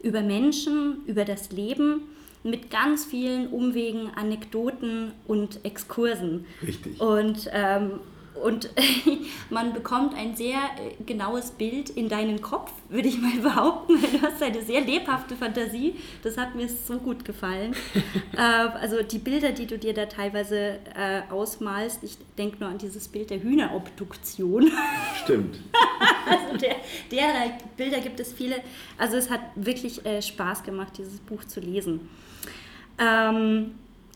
über 0.00 0.20
Menschen, 0.20 1.04
über 1.06 1.24
das 1.24 1.50
Leben, 1.50 2.02
mit 2.46 2.70
ganz 2.70 3.04
vielen 3.04 3.48
Umwegen, 3.48 4.10
Anekdoten 4.14 5.12
und 5.26 5.64
Exkursen. 5.64 6.46
Richtig. 6.62 7.00
Und, 7.00 7.50
ähm, 7.52 8.00
und 8.42 8.70
man 9.50 9.72
bekommt 9.72 10.14
ein 10.14 10.36
sehr 10.36 10.58
äh, 10.58 11.02
genaues 11.04 11.50
Bild 11.50 11.90
in 11.90 12.08
deinen 12.08 12.40
Kopf, 12.40 12.72
würde 12.88 13.08
ich 13.08 13.20
mal 13.20 13.36
behaupten. 13.42 13.94
Du 13.94 14.22
hast 14.22 14.42
eine 14.42 14.62
sehr 14.62 14.80
lebhafte 14.80 15.36
Fantasie. 15.36 15.94
Das 16.22 16.36
hat 16.38 16.54
mir 16.54 16.68
so 16.68 16.98
gut 16.98 17.24
gefallen. 17.24 17.74
äh, 18.36 18.40
also 18.40 19.02
die 19.02 19.18
Bilder, 19.18 19.52
die 19.52 19.66
du 19.66 19.78
dir 19.78 19.94
da 19.94 20.06
teilweise 20.06 20.78
äh, 20.94 21.22
ausmalst, 21.30 22.04
ich 22.04 22.16
denke 22.38 22.58
nur 22.60 22.68
an 22.68 22.78
dieses 22.78 23.08
Bild 23.08 23.30
der 23.30 23.42
Hühnerobduktion. 23.42 24.70
Stimmt. 25.24 25.58
Also 26.26 26.56
der, 26.56 26.76
derlei 27.10 27.58
Bilder 27.76 28.00
gibt 28.00 28.20
es 28.20 28.32
viele. 28.32 28.56
Also 28.98 29.16
es 29.16 29.30
hat 29.30 29.40
wirklich 29.54 30.04
äh, 30.04 30.20
Spaß 30.20 30.64
gemacht, 30.64 30.94
dieses 30.98 31.20
Buch 31.20 31.44
zu 31.44 31.60
lesen. 31.60 32.08
Ähm, 32.98 33.74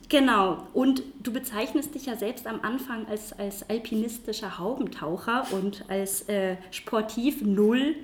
genau. 0.08 0.66
Und 0.72 1.02
du 1.22 1.32
bezeichnest 1.32 1.94
dich 1.94 2.06
ja 2.06 2.16
selbst 2.16 2.46
am 2.46 2.60
Anfang 2.62 3.06
als, 3.06 3.32
als 3.32 3.68
alpinistischer 3.68 4.58
Haubentaucher 4.58 5.46
und 5.52 5.84
als 5.88 6.28
äh, 6.28 6.56
Sportiv 6.70 7.42
Null. 7.42 7.96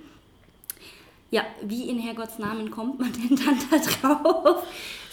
Ja, 1.30 1.42
wie 1.62 1.88
in 1.88 1.98
Herrgotts 1.98 2.38
Namen 2.38 2.70
kommt 2.70 3.00
man 3.00 3.12
denn 3.12 3.36
dann 3.36 3.58
da 3.70 3.78
drauf, 4.22 4.62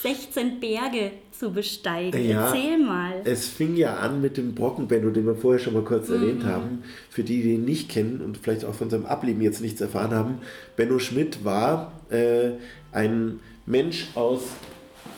16 0.01 0.59
Berge 0.59 1.11
zu 1.31 1.51
besteigen? 1.51 2.29
Ja. 2.29 2.47
Erzähl 2.47 2.77
mal. 2.77 3.21
Es 3.23 3.47
fing 3.47 3.75
ja 3.75 3.95
an 3.97 4.21
mit 4.21 4.37
dem 4.37 4.53
Brockenbenno, 4.53 5.09
den 5.09 5.25
wir 5.25 5.35
vorher 5.35 5.59
schon 5.59 5.73
mal 5.73 5.83
kurz 5.83 6.09
Mhm. 6.09 6.15
erwähnt 6.15 6.43
haben. 6.45 6.83
Für 7.09 7.23
die, 7.23 7.41
die 7.41 7.53
ihn 7.53 7.65
nicht 7.65 7.89
kennen 7.89 8.21
und 8.21 8.37
vielleicht 8.37 8.63
auch 8.63 8.75
von 8.75 8.89
seinem 8.91 9.05
Ableben 9.07 9.41
jetzt 9.41 9.61
nichts 9.61 9.81
erfahren 9.81 10.11
haben. 10.13 10.37
Benno 10.75 10.99
Schmidt 10.99 11.43
war 11.43 11.91
äh, 12.11 12.51
ein 12.91 13.39
Mensch 13.65 14.07
aus. 14.13 14.41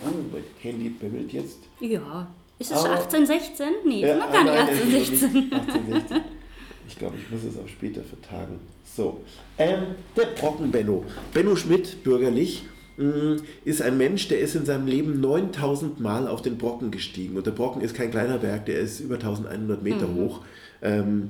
Oh, 0.05 0.09
mein 0.31 0.43
Handy 0.61 0.89
bimmelt 0.89 1.33
jetzt. 1.33 1.59
Ja. 1.81 2.27
Ist 2.57 2.71
es 2.71 2.77
Aber- 2.77 2.91
1816? 2.95 3.67
Nee, 3.85 4.01
noch 4.15 4.31
gar 4.31 4.69
es 4.69 4.79
ist 4.79 4.85
noch 4.85 4.91
nicht 4.93 5.11
1816. 5.11 5.51
1816. 5.51 6.21
Ich 6.87 6.97
glaube, 6.97 7.15
ich 7.17 7.29
muss 7.31 7.43
es 7.43 7.59
auch 7.59 7.67
später 7.67 8.01
vertagen. 8.03 8.59
So, 8.83 9.21
ähm, 9.57 9.95
der 10.15 10.27
Brocken 10.39 10.71
Benno. 10.71 11.03
Benno 11.33 11.55
Schmidt, 11.55 12.03
bürgerlich, 12.03 12.63
mh, 12.97 13.37
ist 13.63 13.81
ein 13.81 13.97
Mensch, 13.97 14.27
der 14.27 14.39
ist 14.39 14.55
in 14.55 14.65
seinem 14.65 14.87
Leben 14.87 15.19
9000 15.19 15.99
Mal 15.99 16.27
auf 16.27 16.41
den 16.41 16.57
Brocken 16.57 16.91
gestiegen. 16.91 17.35
Und 17.35 17.45
der 17.47 17.51
Brocken 17.51 17.81
ist 17.81 17.95
kein 17.95 18.11
kleiner 18.11 18.37
Berg, 18.37 18.65
der 18.65 18.79
ist 18.79 18.99
über 18.99 19.15
1100 19.15 19.83
Meter 19.83 20.13
hoch. 20.13 20.41
Ähm, 20.81 21.29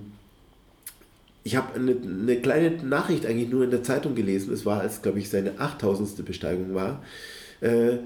ich 1.43 1.55
habe 1.55 1.75
eine, 1.75 1.91
eine 1.91 2.37
kleine 2.41 2.71
Nachricht 2.83 3.25
eigentlich 3.25 3.49
nur 3.49 3.63
in 3.63 3.71
der 3.71 3.83
Zeitung 3.83 4.15
gelesen. 4.15 4.51
Es 4.51 4.65
war, 4.65 4.81
als, 4.81 5.01
glaube 5.01 5.19
ich, 5.19 5.29
seine 5.29 5.59
8000. 5.59 6.25
Besteigung 6.25 6.73
war. 6.73 7.03
Äh, 7.61 7.97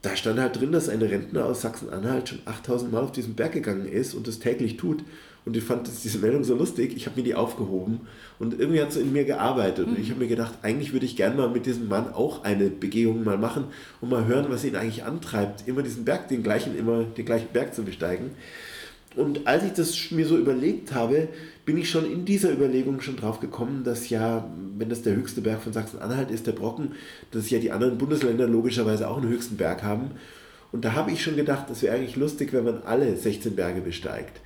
da 0.00 0.16
stand 0.16 0.38
halt 0.38 0.58
drin, 0.58 0.72
dass 0.72 0.88
ein 0.88 1.00
Rentner 1.00 1.46
aus 1.46 1.62
Sachsen-Anhalt 1.62 2.28
schon 2.28 2.40
8000 2.44 2.92
Mal 2.92 3.02
auf 3.02 3.12
diesen 3.12 3.34
Berg 3.34 3.52
gegangen 3.52 3.86
ist 3.86 4.14
und 4.14 4.26
das 4.26 4.38
täglich 4.38 4.76
tut. 4.76 5.02
Und 5.46 5.56
ich 5.56 5.64
fand 5.64 5.88
diese 6.02 6.18
Meldung 6.18 6.42
so 6.42 6.54
lustig, 6.56 6.94
ich 6.96 7.06
habe 7.06 7.20
mir 7.20 7.24
die 7.24 7.34
aufgehoben 7.34 8.00
und 8.38 8.58
irgendwie 8.58 8.80
hat 8.80 8.90
es 8.90 8.96
in 8.96 9.12
mir 9.12 9.24
gearbeitet. 9.24 9.86
Und 9.86 9.98
ich 9.98 10.08
habe 10.10 10.20
mir 10.20 10.26
gedacht, 10.26 10.54
eigentlich 10.62 10.94
würde 10.94 11.04
ich 11.04 11.16
gerne 11.16 11.36
mal 11.36 11.50
mit 11.50 11.66
diesem 11.66 11.88
Mann 11.88 12.14
auch 12.14 12.44
eine 12.44 12.70
Begehung 12.70 13.24
mal 13.24 13.36
machen 13.36 13.64
und 14.00 14.08
mal 14.08 14.26
hören, 14.26 14.46
was 14.48 14.64
ihn 14.64 14.74
eigentlich 14.74 15.04
antreibt, 15.04 15.68
immer 15.68 15.82
diesen 15.82 16.06
Berg, 16.06 16.28
den 16.28 16.42
gleichen, 16.42 16.78
immer 16.78 17.04
den 17.04 17.26
gleichen 17.26 17.48
Berg 17.52 17.74
zu 17.74 17.82
besteigen. 17.82 18.30
Und 19.16 19.46
als 19.46 19.64
ich 19.64 19.72
das 19.72 20.10
mir 20.10 20.26
so 20.26 20.36
überlegt 20.36 20.92
habe, 20.92 21.28
bin 21.64 21.76
ich 21.76 21.88
schon 21.88 22.10
in 22.10 22.24
dieser 22.24 22.52
Überlegung 22.52 23.00
schon 23.00 23.16
drauf 23.16 23.38
gekommen, 23.38 23.84
dass 23.84 24.08
ja, 24.08 24.48
wenn 24.76 24.88
das 24.88 25.02
der 25.02 25.14
höchste 25.14 25.40
Berg 25.40 25.62
von 25.62 25.72
Sachsen-Anhalt 25.72 26.30
ist, 26.30 26.46
der 26.46 26.52
Brocken, 26.52 26.92
dass 27.30 27.50
ja 27.50 27.58
die 27.58 27.70
anderen 27.70 27.98
Bundesländer 27.98 28.48
logischerweise 28.48 29.08
auch 29.08 29.18
einen 29.18 29.28
höchsten 29.28 29.56
Berg 29.56 29.82
haben. 29.82 30.12
Und 30.72 30.84
da 30.84 30.94
habe 30.94 31.12
ich 31.12 31.22
schon 31.22 31.36
gedacht, 31.36 31.70
das 31.70 31.82
wäre 31.82 31.94
eigentlich 31.94 32.16
lustig, 32.16 32.52
wenn 32.52 32.64
man 32.64 32.82
alle 32.82 33.16
16 33.16 33.54
Berge 33.54 33.80
besteigt. 33.80 34.40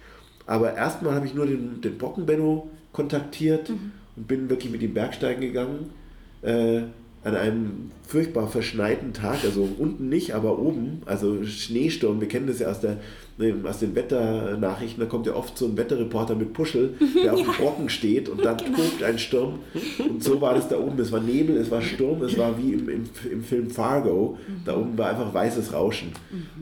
Aber 0.48 0.74
erstmal 0.74 1.14
habe 1.14 1.26
ich 1.26 1.34
nur 1.34 1.46
den, 1.46 1.82
den 1.82 1.98
Brocken-Benno 1.98 2.70
kontaktiert 2.92 3.68
und 3.68 4.26
bin 4.26 4.48
wirklich 4.48 4.72
mit 4.72 4.82
ihm 4.82 4.94
Bergsteigen 4.94 5.42
gegangen. 5.42 5.90
Äh, 6.42 6.82
an 7.24 7.34
einem 7.34 7.90
furchtbar 8.06 8.48
verschneiten 8.48 9.12
Tag, 9.12 9.44
also 9.44 9.68
unten 9.78 10.08
nicht, 10.08 10.34
aber 10.34 10.58
oben, 10.58 11.02
also 11.04 11.44
Schneesturm, 11.44 12.20
wir 12.20 12.28
kennen 12.28 12.46
das 12.46 12.61
ja 12.61 12.68
aus, 12.68 12.80
der, 12.80 12.98
ne, 13.37 13.54
aus 13.64 13.80
den 13.80 13.94
Wetternachrichten, 13.94 15.00
da 15.00 15.06
kommt 15.06 15.26
ja 15.26 15.34
oft 15.34 15.58
so 15.58 15.66
ein 15.66 15.76
Wetterreporter 15.76 16.37
mit 16.37 16.52
Puschel, 16.52 16.94
der 17.22 17.34
auf 17.34 17.42
dem 17.42 17.52
Brocken 17.52 17.88
steht 17.88 18.28
und 18.28 18.44
dann 18.44 18.56
tobt 18.56 19.02
ein 19.02 19.18
Sturm. 19.18 19.58
Und 19.98 20.22
so 20.22 20.40
war 20.40 20.54
das 20.54 20.68
da 20.68 20.78
oben, 20.78 20.98
es 21.00 21.12
war 21.12 21.20
Nebel, 21.20 21.56
es 21.56 21.70
war 21.70 21.82
Sturm, 21.82 22.22
es 22.22 22.38
war 22.38 22.56
wie 22.56 22.72
im, 22.72 22.88
im, 22.88 23.04
im 23.30 23.42
Film 23.42 23.68
Fargo, 23.68 24.38
da 24.64 24.76
oben 24.76 24.96
war 24.96 25.11
einfach 25.11 25.34
weißes 25.34 25.72
Rauschen. 25.72 26.12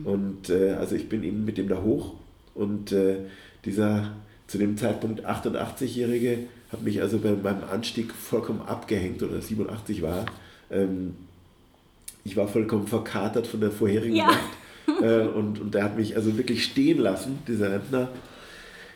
Und 0.03 0.49
äh, 0.49 0.71
also 0.71 0.95
ich 0.95 1.07
bin 1.07 1.23
eben 1.23 1.45
mit 1.45 1.57
dem 1.57 1.69
da 1.69 1.81
hoch 1.81 2.15
und 2.55 2.91
äh, 2.91 3.17
dieser 3.65 4.11
zu 4.47 4.57
dem 4.57 4.77
Zeitpunkt 4.77 5.25
88-Jährige 5.25 6.39
hat 6.71 6.81
mich 6.81 7.01
also 7.01 7.19
bei 7.19 7.31
meinem 7.31 7.63
Anstieg 7.71 8.13
vollkommen 8.13 8.61
abgehängt 8.61 9.21
oder 9.23 9.41
87 9.41 10.01
war. 10.01 10.25
Ähm, 10.71 11.15
ich 12.23 12.35
war 12.35 12.47
vollkommen 12.47 12.87
verkatert 12.87 13.47
von 13.47 13.59
der 13.61 13.71
vorherigen 13.71 14.15
Ja. 14.15 14.27
Nacht. 14.27 15.01
Äh, 15.01 15.27
und, 15.27 15.59
und 15.59 15.73
der 15.73 15.83
hat 15.83 15.97
mich 15.97 16.15
also 16.15 16.37
wirklich 16.37 16.63
stehen 16.63 16.99
lassen, 16.99 17.39
dieser 17.47 17.71
Rentner. 17.71 18.09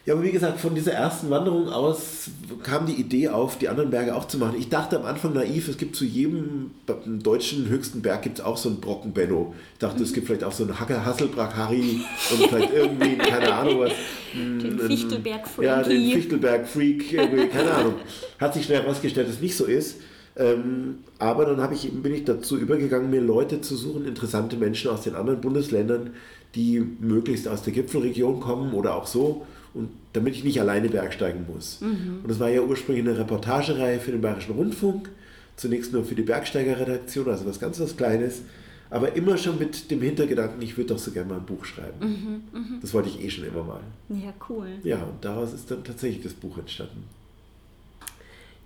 Ja, 0.05 0.15
aber 0.15 0.23
wie 0.23 0.31
gesagt, 0.31 0.59
von 0.59 0.73
dieser 0.73 0.93
ersten 0.93 1.29
Wanderung 1.29 1.69
aus 1.69 2.31
kam 2.63 2.87
die 2.87 2.93
Idee 2.93 3.29
auf, 3.29 3.59
die 3.59 3.69
anderen 3.69 3.91
Berge 3.91 4.15
auch 4.15 4.27
zu 4.27 4.39
machen. 4.39 4.55
Ich 4.57 4.69
dachte 4.69 4.99
am 4.99 5.05
Anfang 5.05 5.33
naiv, 5.33 5.67
es 5.67 5.77
gibt 5.77 5.95
zu 5.95 6.05
jedem 6.05 6.71
deutschen 7.05 7.69
höchsten 7.69 8.01
Berg 8.01 8.23
gibt 8.23 8.39
es 8.39 8.45
auch 8.45 8.57
so 8.57 8.69
einen 8.69 8.81
Brocken 8.81 9.13
Benno. 9.13 9.53
Ich 9.73 9.79
dachte, 9.79 10.01
es 10.01 10.11
gibt 10.11 10.25
vielleicht 10.25 10.43
auch 10.43 10.51
so 10.51 10.63
einen 10.63 10.79
Hacker 10.79 11.05
Hasselbrack 11.05 11.55
Harry 11.55 12.01
und 12.31 12.47
vielleicht 12.47 12.73
irgendwie, 12.73 13.15
keine 13.17 13.53
Ahnung 13.53 13.79
was. 13.81 13.91
Den 14.33 14.79
Fichtelberg 14.79 15.41
Ja, 15.61 15.83
den. 15.83 16.11
Fichtelberg 16.11 16.67
Freak, 16.67 17.15
keine 17.51 17.71
Ahnung. 17.71 17.93
Hat 18.39 18.55
sich 18.55 18.65
schnell 18.65 18.81
herausgestellt, 18.81 19.27
dass 19.27 19.35
es 19.35 19.41
nicht 19.41 19.55
so 19.55 19.65
ist. 19.65 19.97
Ähm, 20.35 20.99
aber 21.19 21.45
dann 21.45 21.61
habe 21.61 21.75
ich, 21.75 21.91
bin 21.91 22.13
ich 22.13 22.23
dazu 22.23 22.57
übergegangen, 22.57 23.11
mir 23.11 23.21
Leute 23.21 23.61
zu 23.61 23.75
suchen, 23.75 24.07
interessante 24.07 24.55
Menschen 24.55 24.89
aus 24.89 25.01
den 25.01 25.13
anderen 25.13 25.41
Bundesländern, 25.41 26.11
die 26.55 26.79
möglichst 26.79 27.47
aus 27.47 27.63
der 27.63 27.73
Gipfelregion 27.73 28.39
kommen 28.39 28.73
oder 28.73 28.95
auch 28.95 29.07
so, 29.07 29.45
und 29.73 29.89
damit 30.13 30.35
ich 30.35 30.43
nicht 30.43 30.59
alleine 30.59 30.89
bergsteigen 30.89 31.45
muss. 31.51 31.79
Und 31.81 32.27
das 32.27 32.39
war 32.39 32.49
ja 32.49 32.61
ursprünglich 32.61 33.05
eine 33.05 33.17
Reportagereihe 33.17 33.99
für 33.99 34.11
den 34.11 34.21
Bayerischen 34.21 34.55
Rundfunk, 34.55 35.09
zunächst 35.55 35.93
nur 35.93 36.03
für 36.03 36.15
die 36.15 36.23
Bergsteigerredaktion, 36.23 37.29
also 37.29 37.45
was 37.45 37.59
ganz 37.59 37.79
was 37.79 37.95
Kleines, 37.95 38.41
aber 38.89 39.15
immer 39.15 39.37
schon 39.37 39.57
mit 39.57 39.89
dem 39.89 40.01
Hintergedanken, 40.01 40.61
ich 40.61 40.75
würde 40.75 40.93
doch 40.93 40.99
so 40.99 41.11
gerne 41.11 41.29
mal 41.29 41.39
ein 41.39 41.45
Buch 41.45 41.63
schreiben. 41.63 42.43
Das 42.81 42.93
wollte 42.93 43.09
ich 43.09 43.23
eh 43.23 43.29
schon 43.29 43.45
immer 43.45 43.63
mal. 43.63 43.79
Ja, 44.09 44.33
cool. 44.49 44.67
Ja, 44.83 44.97
und 44.97 45.23
daraus 45.23 45.53
ist 45.53 45.71
dann 45.71 45.83
tatsächlich 45.83 46.23
das 46.23 46.33
Buch 46.33 46.57
entstanden. 46.57 47.03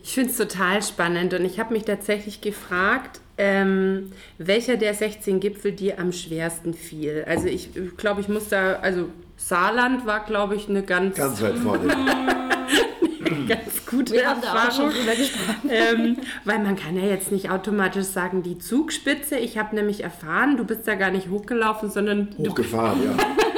Ich 0.07 0.13
finde 0.13 0.29
es 0.29 0.37
total 0.37 0.83
spannend 0.83 1.33
und 1.33 1.43
ich 1.45 1.59
habe 1.59 1.73
mich 1.73 1.83
tatsächlich 1.83 2.39
gefragt, 2.39 3.21
ähm, 3.39 4.11
welcher 4.37 4.77
der 4.77 4.93
16 4.93 5.39
Gipfel 5.39 5.71
dir 5.71 5.97
am 5.97 6.11
schwersten 6.11 6.75
fiel. 6.75 7.25
Also 7.27 7.47
ich 7.47 7.69
glaube, 7.97 8.21
ich 8.21 8.27
muss 8.29 8.47
da, 8.49 8.73
also 8.83 9.09
Saarland 9.35 10.05
war, 10.05 10.23
glaube 10.23 10.55
ich, 10.57 10.69
eine 10.69 10.83
ganz, 10.83 11.17
Ganz 11.17 11.41
weit 11.41 11.57
vorne. 11.57 11.87
ganz 13.47 13.83
gute 13.89 14.13
Wir 14.13 14.29
haben 14.29 14.41
da 14.41 14.53
auch 14.53 14.71
schon 14.71 14.85
Erfahrung. 14.85 14.91
drüber 14.91 15.15
gesprochen. 15.15 15.69
ähm, 15.71 16.17
weil 16.43 16.59
man 16.59 16.75
kann 16.75 16.95
ja 16.95 17.05
jetzt 17.07 17.31
nicht 17.31 17.49
automatisch 17.49 18.05
sagen, 18.05 18.43
die 18.43 18.59
Zugspitze. 18.59 19.37
Ich 19.39 19.57
habe 19.57 19.75
nämlich 19.75 20.03
erfahren, 20.03 20.55
du 20.55 20.65
bist 20.65 20.87
da 20.87 20.93
gar 20.93 21.09
nicht 21.09 21.31
hochgelaufen, 21.31 21.89
sondern 21.89 22.29
du 22.37 22.51
Hochgefahren, 22.51 23.03
ja. 23.03 23.17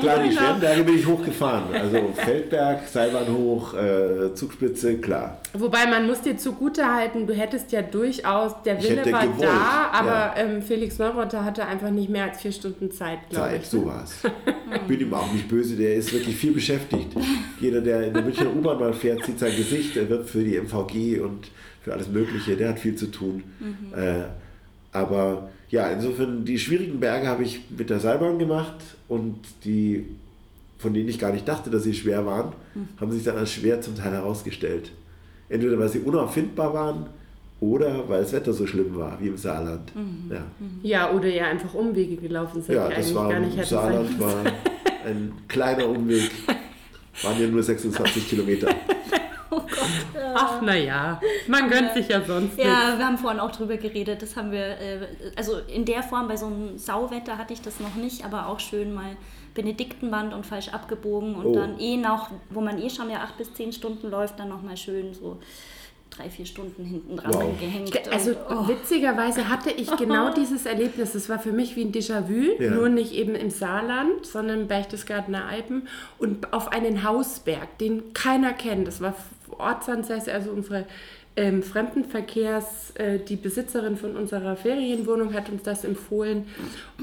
Klar, 0.00 0.18
die 0.22 0.28
Genau. 0.30 0.40
schweren 0.40 0.60
Berge 0.60 0.84
bin 0.84 0.98
ich 0.98 1.06
hochgefahren. 1.06 1.74
Also 1.74 2.12
Feldberg, 2.14 2.86
Seilbahn 2.88 3.28
hoch, 3.28 3.74
äh, 3.74 4.34
Zugspitze, 4.34 4.98
klar. 4.98 5.38
Wobei 5.54 5.86
man 5.86 6.06
muss 6.06 6.20
dir 6.20 6.36
zugute 6.36 6.84
halten, 6.86 7.26
du 7.26 7.34
hättest 7.34 7.72
ja 7.72 7.82
durchaus, 7.82 8.52
der 8.64 8.82
Wille 8.82 9.10
war 9.12 9.22
gewollt, 9.26 9.42
da, 9.42 9.90
aber 9.92 10.10
ja. 10.10 10.34
ähm, 10.36 10.62
Felix 10.62 10.98
Neurotter 10.98 11.44
hatte 11.44 11.64
einfach 11.66 11.90
nicht 11.90 12.08
mehr 12.10 12.24
als 12.24 12.40
vier 12.40 12.52
Stunden 12.52 12.90
Zeit, 12.90 13.18
glaube 13.30 13.48
Zeit, 13.48 13.62
ich. 13.62 13.68
so 13.68 13.86
war's. 13.86 14.14
Ich 14.74 14.80
bin 14.82 15.00
ihm 15.00 15.14
auch 15.14 15.32
nicht 15.32 15.48
böse, 15.48 15.76
der 15.76 15.94
ist 15.94 16.12
wirklich 16.12 16.36
viel 16.36 16.52
beschäftigt. 16.52 17.08
Jeder, 17.60 17.80
der 17.80 18.04
in 18.08 18.14
der 18.14 18.22
Münchner 18.22 18.54
U-Bahn 18.54 18.78
mal 18.78 18.92
fährt, 18.92 19.24
sieht 19.24 19.38
sein 19.38 19.54
Gesicht, 19.56 19.96
er 19.96 20.08
wird 20.08 20.28
für 20.28 20.42
die 20.44 20.56
MVG 20.56 21.20
und 21.20 21.48
für 21.82 21.92
alles 21.92 22.08
Mögliche, 22.08 22.56
der 22.56 22.70
hat 22.70 22.78
viel 22.78 22.96
zu 22.96 23.06
tun. 23.06 23.42
Äh, 23.96 24.24
aber 24.92 25.48
ja, 25.70 25.88
insofern, 25.90 26.44
die 26.44 26.58
schwierigen 26.58 27.00
Berge 27.00 27.26
habe 27.26 27.42
ich 27.42 27.60
mit 27.76 27.90
der 27.90 27.98
Seilbahn 28.00 28.38
gemacht 28.38 28.74
und 29.08 29.36
die, 29.64 30.06
von 30.78 30.94
denen 30.94 31.08
ich 31.08 31.18
gar 31.18 31.32
nicht 31.32 31.46
dachte, 31.48 31.70
dass 31.70 31.82
sie 31.82 31.94
schwer 31.94 32.24
waren, 32.26 32.52
haben 33.00 33.10
sich 33.12 33.24
dann 33.24 33.36
als 33.36 33.52
schwer 33.52 33.80
zum 33.80 33.96
Teil 33.96 34.12
herausgestellt. 34.12 34.92
Entweder 35.48 35.78
weil 35.78 35.88
sie 35.88 36.00
unauffindbar 36.00 36.72
waren 36.74 37.06
oder 37.60 38.08
weil 38.08 38.22
das 38.22 38.32
Wetter 38.32 38.52
so 38.52 38.66
schlimm 38.66 38.94
war, 38.96 39.18
wie 39.20 39.28
im 39.28 39.36
Saarland. 39.36 39.92
Ja. 40.30 40.44
Ja, 40.82 41.10
oder 41.12 41.26
ihr 41.28 41.46
einfach 41.46 41.72
Umwege 41.74 42.16
gelaufen 42.16 42.60
seid, 42.62 42.76
Ja, 42.76 42.88
die 42.88 42.94
das 42.96 43.04
eigentlich 43.06 43.14
war 43.16 43.28
gar 43.28 43.36
im 43.38 43.44
nicht 43.44 43.56
hätten 43.56 43.68
sein 43.68 43.78
Saarland 43.80 44.08
müssen. 44.10 44.20
war 44.20 44.44
ein 45.06 45.32
kleiner 45.48 45.88
Umweg. 45.88 46.30
Waren 47.22 47.40
ja 47.40 47.48
nur 47.48 47.62
26 47.62 48.28
Kilometer. 48.28 48.68
Ach, 50.34 50.60
naja, 50.62 51.20
man 51.46 51.68
gönnt 51.70 51.92
sich 51.94 52.08
ja 52.08 52.20
sonst 52.22 52.56
nichts. 52.56 52.64
Ja, 52.64 52.98
wir 52.98 53.06
haben 53.06 53.18
vorhin 53.18 53.40
auch 53.40 53.50
drüber 53.52 53.76
geredet. 53.76 54.22
Das 54.22 54.36
haben 54.36 54.50
wir, 54.52 54.78
äh, 54.80 55.06
also 55.36 55.58
in 55.72 55.84
der 55.84 56.02
Form 56.02 56.28
bei 56.28 56.36
so 56.36 56.46
einem 56.46 56.78
Sauwetter 56.78 57.38
hatte 57.38 57.52
ich 57.52 57.60
das 57.62 57.80
noch 57.80 57.94
nicht, 57.94 58.24
aber 58.24 58.48
auch 58.48 58.60
schön 58.60 58.94
mal 58.94 59.16
Benediktenband 59.54 60.34
und 60.34 60.44
falsch 60.44 60.68
abgebogen 60.68 61.34
und 61.34 61.46
Oh. 61.46 61.54
dann 61.54 61.78
eh 61.80 61.96
noch, 61.96 62.30
wo 62.50 62.60
man 62.60 62.78
eh 62.80 62.90
schon 62.90 63.08
ja 63.10 63.18
acht 63.18 63.38
bis 63.38 63.52
zehn 63.54 63.72
Stunden 63.72 64.10
läuft, 64.10 64.38
dann 64.38 64.48
nochmal 64.50 64.76
schön 64.76 65.14
so 65.14 65.38
drei, 66.10 66.30
vier 66.30 66.46
Stunden 66.46 66.84
hinten 66.84 67.16
dran 67.16 67.32
Wow. 67.34 67.58
gehängt. 67.60 67.92
Also 68.10 68.30
und, 68.30 68.36
oh. 68.50 68.68
witzigerweise 68.68 69.48
hatte 69.50 69.70
ich 69.70 69.94
genau 69.96 70.30
dieses 70.36 70.64
Erlebnis. 70.66 71.12
Das 71.12 71.28
war 71.28 71.38
für 71.38 71.52
mich 71.52 71.74
wie 71.76 71.82
ein 71.84 71.92
Déjà-vu, 71.92 72.62
Ja. 72.62 72.70
nur 72.70 72.88
nicht 72.88 73.12
eben 73.12 73.34
im 73.34 73.50
Saarland, 73.50 74.24
sondern 74.24 74.60
im 74.62 74.66
Berchtesgadener 74.68 75.46
Alpen 75.46 75.88
und 76.18 76.52
auf 76.54 76.68
einen 76.68 77.02
Hausberg, 77.02 77.78
den 77.78 78.12
keiner 78.14 78.52
kennt. 78.52 78.86
Das 78.88 79.00
war 79.00 79.14
Ortsansässig, 79.58 80.32
also 80.32 80.50
unsere 80.50 80.86
ähm, 81.38 81.62
Fremdenverkehrs, 81.62 82.92
äh, 82.94 83.18
die 83.18 83.36
Besitzerin 83.36 83.98
von 83.98 84.16
unserer 84.16 84.56
Ferienwohnung 84.56 85.34
hat 85.34 85.50
uns 85.50 85.62
das 85.62 85.84
empfohlen. 85.84 86.46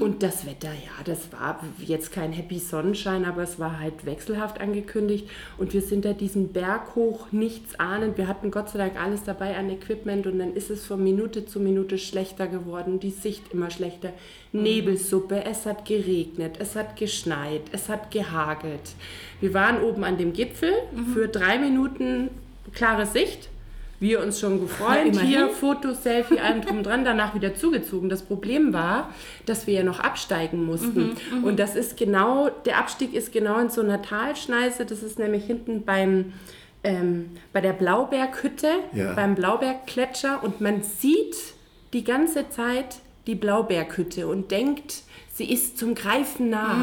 Und 0.00 0.24
das 0.24 0.44
Wetter, 0.44 0.72
ja, 0.72 1.04
das 1.04 1.32
war 1.32 1.60
jetzt 1.78 2.10
kein 2.10 2.32
Happy 2.32 2.58
Sonnenschein, 2.58 3.24
aber 3.24 3.44
es 3.44 3.60
war 3.60 3.78
halt 3.78 4.04
wechselhaft 4.04 4.60
angekündigt. 4.60 5.30
Und 5.56 5.72
wir 5.72 5.82
sind 5.82 6.04
da 6.04 6.12
diesen 6.12 6.52
Berg 6.52 6.96
hoch, 6.96 7.28
nichts 7.30 7.78
ahnend. 7.78 8.18
Wir 8.18 8.26
hatten 8.26 8.50
Gott 8.50 8.70
sei 8.70 8.78
Dank 8.78 9.00
alles 9.00 9.22
dabei 9.22 9.56
an 9.56 9.70
Equipment 9.70 10.26
und 10.26 10.40
dann 10.40 10.54
ist 10.54 10.68
es 10.68 10.84
von 10.84 11.02
Minute 11.02 11.46
zu 11.46 11.60
Minute 11.60 11.96
schlechter 11.96 12.48
geworden, 12.48 12.98
die 12.98 13.10
Sicht 13.10 13.52
immer 13.52 13.70
schlechter. 13.70 14.12
Nebelsuppe, 14.50 15.44
es 15.44 15.64
hat 15.64 15.84
geregnet, 15.84 16.56
es 16.58 16.74
hat 16.74 16.96
geschneit, 16.96 17.62
es 17.70 17.88
hat 17.88 18.10
gehagelt. 18.10 18.94
Wir 19.40 19.54
waren 19.54 19.80
oben 19.82 20.02
an 20.02 20.18
dem 20.18 20.32
Gipfel 20.32 20.72
für 21.12 21.28
drei 21.28 21.58
Minuten 21.58 22.30
klare 22.72 23.06
Sicht. 23.06 23.48
Wir 24.00 24.20
uns 24.20 24.40
schon 24.40 24.60
gefreut, 24.60 25.18
hier 25.22 25.48
Fotos, 25.48 26.02
Selfie, 26.02 26.38
allem 26.40 26.60
drum 26.62 26.82
dran, 26.82 27.04
danach 27.04 27.34
wieder 27.34 27.54
zugezogen. 27.54 28.08
Das 28.10 28.22
Problem 28.22 28.72
war, 28.72 29.10
dass 29.46 29.66
wir 29.66 29.74
ja 29.74 29.82
noch 29.82 30.00
absteigen 30.00 30.64
mussten. 30.66 31.12
Und 31.42 31.58
das 31.58 31.74
ist 31.76 31.96
genau, 31.96 32.50
der 32.66 32.78
Abstieg 32.78 33.14
ist 33.14 33.32
genau 33.32 33.58
in 33.60 33.70
so 33.70 33.80
einer 33.80 34.02
Talschneise. 34.02 34.84
Das 34.84 35.02
ist 35.02 35.18
nämlich 35.18 35.44
hinten 35.44 35.84
beim, 35.84 36.32
ähm, 36.82 37.30
bei 37.52 37.60
der 37.62 37.72
Blauberghütte, 37.72 38.68
Ja. 38.92 39.14
beim 39.14 39.36
Blauberggletscher. 39.36 40.42
Und 40.42 40.60
man 40.60 40.82
sieht 40.82 41.36
die 41.94 42.04
ganze 42.04 42.50
Zeit 42.50 42.96
die 43.26 43.36
Blauberghütte 43.36 44.26
und 44.26 44.50
denkt, 44.50 45.02
sie 45.32 45.50
ist 45.50 45.78
zum 45.78 45.94
Greifen 45.94 46.50
nah. 46.50 46.76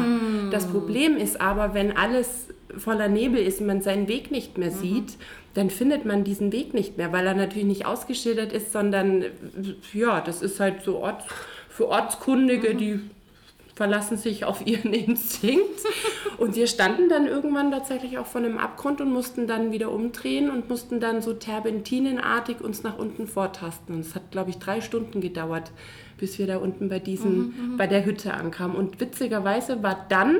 Das 0.50 0.66
Problem 0.66 1.16
ist 1.18 1.40
aber, 1.40 1.72
wenn 1.74 1.96
alles 1.96 2.48
voller 2.76 3.08
Nebel 3.08 3.40
ist 3.40 3.60
und 3.60 3.66
man 3.66 3.82
seinen 3.82 4.08
Weg 4.08 4.30
nicht 4.30 4.58
mehr 4.58 4.70
sieht, 4.70 5.16
dann 5.54 5.70
findet 5.70 6.04
man 6.04 6.24
diesen 6.24 6.52
Weg 6.52 6.74
nicht 6.74 6.96
mehr, 6.96 7.12
weil 7.12 7.26
er 7.26 7.34
natürlich 7.34 7.66
nicht 7.66 7.86
ausgeschildert 7.86 8.52
ist, 8.52 8.72
sondern 8.72 9.24
ja, 9.92 10.20
das 10.20 10.42
ist 10.42 10.60
halt 10.60 10.82
so 10.82 10.98
Ort, 10.98 11.24
für 11.68 11.88
Ortskundige, 11.88 12.74
die 12.74 13.00
verlassen 13.74 14.16
sich 14.16 14.44
auf 14.44 14.66
ihren 14.66 14.92
Instinkt. 15.06 15.80
Und 16.38 16.56
wir 16.56 16.66
standen 16.66 17.08
dann 17.08 17.26
irgendwann 17.26 17.70
tatsächlich 17.70 18.18
auch 18.18 18.26
vor 18.26 18.40
einem 18.40 18.58
Abgrund 18.58 19.00
und 19.00 19.12
mussten 19.12 19.46
dann 19.46 19.72
wieder 19.72 19.90
umdrehen 19.90 20.50
und 20.50 20.68
mussten 20.68 21.00
dann 21.00 21.22
so 21.22 21.32
terpentinenartig 21.32 22.60
uns 22.60 22.82
nach 22.82 22.98
unten 22.98 23.26
vortasten. 23.26 23.94
Und 23.94 24.00
es 24.02 24.14
hat, 24.14 24.30
glaube 24.30 24.50
ich, 24.50 24.58
drei 24.58 24.80
Stunden 24.80 25.20
gedauert, 25.20 25.72
bis 26.18 26.38
wir 26.38 26.46
da 26.46 26.58
unten 26.58 26.88
bei 26.88 26.98
diesem, 26.98 27.76
bei 27.76 27.86
der 27.86 28.04
Hütte 28.04 28.34
ankamen. 28.34 28.76
Und 28.76 29.00
witzigerweise 29.00 29.82
war 29.82 30.06
dann 30.08 30.36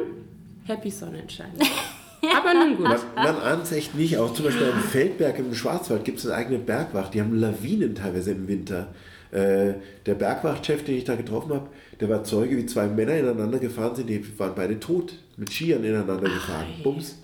Happy 0.65 0.91
Sonnenschein. 0.91 1.53
Aber 2.31 2.55
nun 2.55 2.77
gut. 2.77 2.89
Man, 2.89 2.99
man 3.17 3.37
ahnt 3.37 3.65
es 3.65 3.73
echt 3.73 3.95
nicht. 3.95 4.17
Auch 4.19 4.33
zum 4.33 4.45
Beispiel 4.45 4.71
am 4.71 4.81
Feldberg 4.81 5.39
im 5.39 5.55
Schwarzwald 5.55 6.05
gibt 6.05 6.19
es 6.19 6.27
eine 6.27 6.37
eigene 6.37 6.59
Bergwacht. 6.59 7.15
Die 7.15 7.21
haben 7.21 7.35
Lawinen 7.35 7.95
teilweise 7.95 8.33
im 8.33 8.47
Winter. 8.47 8.89
Äh, 9.33 9.75
der 10.07 10.15
Bergwachtchef, 10.15 10.85
den 10.85 10.97
ich 10.99 11.05
da 11.05 11.17
getroffen 11.17 11.55
habe, 11.55 11.69
der 12.01 12.09
war 12.09 12.23
Zeuge, 12.23 12.57
wie 12.57 12.67
zwei 12.67 12.87
Männer 12.87 13.17
ineinander 13.17 13.59
gefahren 13.59 13.97
sind. 13.97 14.09
Die 14.09 14.39
waren 14.39 14.53
beide 14.55 14.79
tot, 14.79 15.15
mit 15.37 15.51
Skiern 15.51 15.83
ineinander 15.83 16.29
gefahren. 16.29 16.67
Bums. 16.83 17.17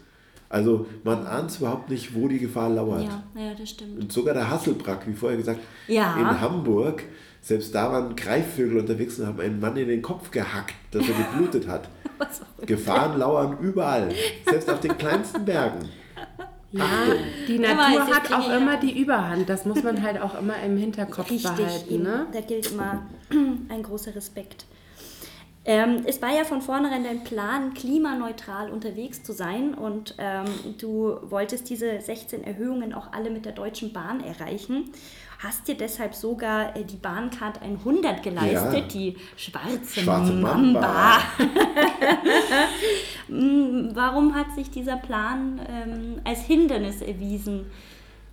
Also 0.50 0.87
man 1.04 1.26
ahnt 1.26 1.50
es 1.50 1.58
überhaupt 1.58 1.90
nicht, 1.90 2.14
wo 2.14 2.26
die 2.28 2.38
Gefahr 2.38 2.70
lauert. 2.70 3.04
ja, 3.04 3.22
ja, 3.34 3.52
das 3.58 3.70
stimmt. 3.70 4.00
Und 4.00 4.12
sogar 4.12 4.32
der 4.34 4.48
Hasselbrack, 4.50 5.06
wie 5.06 5.12
vorher 5.12 5.37
gesagt, 5.37 5.61
Ja. 5.88 6.16
in 6.16 6.40
Hamburg, 6.40 7.04
selbst 7.42 7.74
da 7.74 7.92
waren 7.92 8.16
Greifvögel 8.16 8.78
unterwegs 8.78 9.18
und 9.18 9.26
haben 9.26 9.40
einen 9.40 9.61
Mann 9.61 9.76
in 9.76 9.88
den 9.88 10.00
Kopf 10.02 10.30
gehackt, 10.30 10.74
dass 10.90 11.04
er 11.08 11.14
geblutet 11.14 11.68
hat. 11.68 11.88
Gefahren 12.66 13.18
lauern 13.18 13.58
überall, 13.61 14.08
selbst 14.48 14.68
auf 14.70 14.80
den 14.80 14.96
kleinsten 14.98 15.44
Bergen. 15.44 15.88
Ja, 16.72 16.84
die 17.46 17.56
Ja, 17.56 17.74
Natur 17.74 18.06
hat 18.14 18.32
auch 18.32 18.50
immer 18.54 18.76
die 18.78 19.00
Überhand. 19.00 19.48
Das 19.48 19.64
muss 19.64 19.82
man 19.82 20.02
halt 20.02 20.20
auch 20.20 20.38
immer 20.38 20.54
im 20.62 20.76
Hinterkopf 20.76 21.30
Richtig, 21.30 21.50
behalten. 21.52 22.02
Ne? 22.02 22.26
da 22.32 22.40
gilt 22.40 22.72
immer 22.72 23.06
ein 23.68 23.82
großer 23.82 24.14
Respekt. 24.14 24.66
Ähm, 25.70 26.02
es 26.07 26.22
war 26.22 26.35
ja 26.35 26.44
von 26.44 26.62
vornherein 26.62 27.04
dein 27.04 27.24
Plan, 27.24 27.74
klimaneutral 27.74 28.70
unterwegs 28.70 29.22
zu 29.22 29.35
sein 29.35 29.74
und 29.74 30.14
ähm, 30.16 30.46
du 30.78 31.18
wolltest 31.28 31.68
diese 31.68 32.00
16 32.00 32.42
Erhöhungen 32.42 32.94
auch 32.94 33.12
alle 33.12 33.28
mit 33.28 33.44
der 33.44 33.52
Deutschen 33.52 33.92
Bahn 33.92 34.20
erreichen. 34.24 34.90
Hast 35.40 35.68
dir 35.68 35.76
deshalb 35.76 36.14
sogar 36.14 36.74
äh, 36.74 36.85
die 36.85 36.96
Bahncard 36.96 37.61
100 37.61 38.22
geleistet, 38.22 38.72
Ja. 38.74 38.81
die 38.88 39.16
schwarze, 39.37 40.00
Schwarze 40.00 40.33
Mamba. 40.33 40.81
Mamba. 40.81 41.18
Mm, 43.31 43.90
Warum 43.92 44.35
hat 44.35 44.54
sich 44.54 44.70
dieser 44.70 44.96
Plan 44.96 45.61
ähm, 45.68 46.20
als 46.24 46.40
Hindernis 46.40 47.02
erwiesen? 47.02 47.66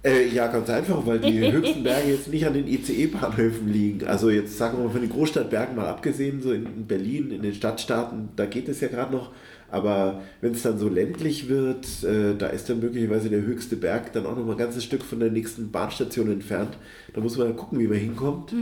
Äh, 0.06 0.28
ja, 0.28 0.48
ganz 0.48 0.70
einfach, 0.70 1.04
weil 1.06 1.20
die 1.20 1.52
höchsten 1.52 1.84
Berge 1.84 2.12
jetzt 2.12 2.28
nicht 2.28 2.46
an 2.46 2.54
den 2.54 2.68
ICE-Bahnhöfen 2.68 3.68
liegen. 3.68 4.06
Also 4.06 4.30
jetzt 4.30 4.56
sagen 4.56 4.78
wir 4.78 4.86
mal 4.86 4.92
von 4.92 5.02
den 5.02 5.10
Großstadtbergen 5.10 5.76
mal 5.76 5.88
abgesehen, 5.88 6.42
so 6.44 6.52
in 6.52 6.86
Berlin, 6.86 7.32
in 7.32 7.42
den 7.42 7.56
Stadtstaaten, 7.56 8.30
da 8.36 8.46
geht 8.46 8.70
es 8.70 8.82
ja 8.82 8.88
gerade 8.88 9.12
noch. 9.12 9.32
Aber 9.72 10.22
wenn 10.42 10.52
es 10.52 10.62
dann 10.62 10.78
so 10.78 10.88
ländlich 10.88 11.50
wird, 11.50 11.88
äh, 12.04 12.36
da 12.38 12.48
ist 12.48 12.70
dann 12.70 12.80
möglicherweise 12.82 13.30
der 13.30 13.42
höchste 13.42 13.76
Berg 13.78 14.14
dann 14.14 14.28
auch 14.28 14.36
noch 14.36 14.46
mal 14.46 14.52
ein 14.52 14.60
ganzes 14.60 14.84
Stück 14.84 15.04
von 15.04 15.20
der 15.20 15.32
nächsten 15.32 15.72
Bahnstation 15.72 16.32
entfernt. 16.32 16.78
Da 17.14 17.20
muss 17.22 17.38
man 17.38 17.56
gucken, 17.56 17.80
wie 17.80 17.88
man 17.88 17.98
hinkommt. 17.98 18.54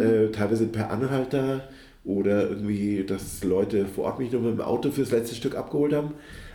äh, 0.00 0.30
teilweise 0.32 0.66
per 0.66 0.90
Anhalter 0.90 1.68
oder 2.04 2.48
irgendwie, 2.48 3.04
dass 3.04 3.44
Leute 3.44 3.84
vor 3.86 4.04
Ort 4.04 4.18
mich 4.18 4.32
noch 4.32 4.40
mit 4.40 4.52
dem 4.52 4.60
Auto 4.62 4.90
fürs 4.90 5.10
letzte 5.10 5.34
Stück 5.34 5.56
abgeholt 5.56 5.92
haben. 5.92 6.14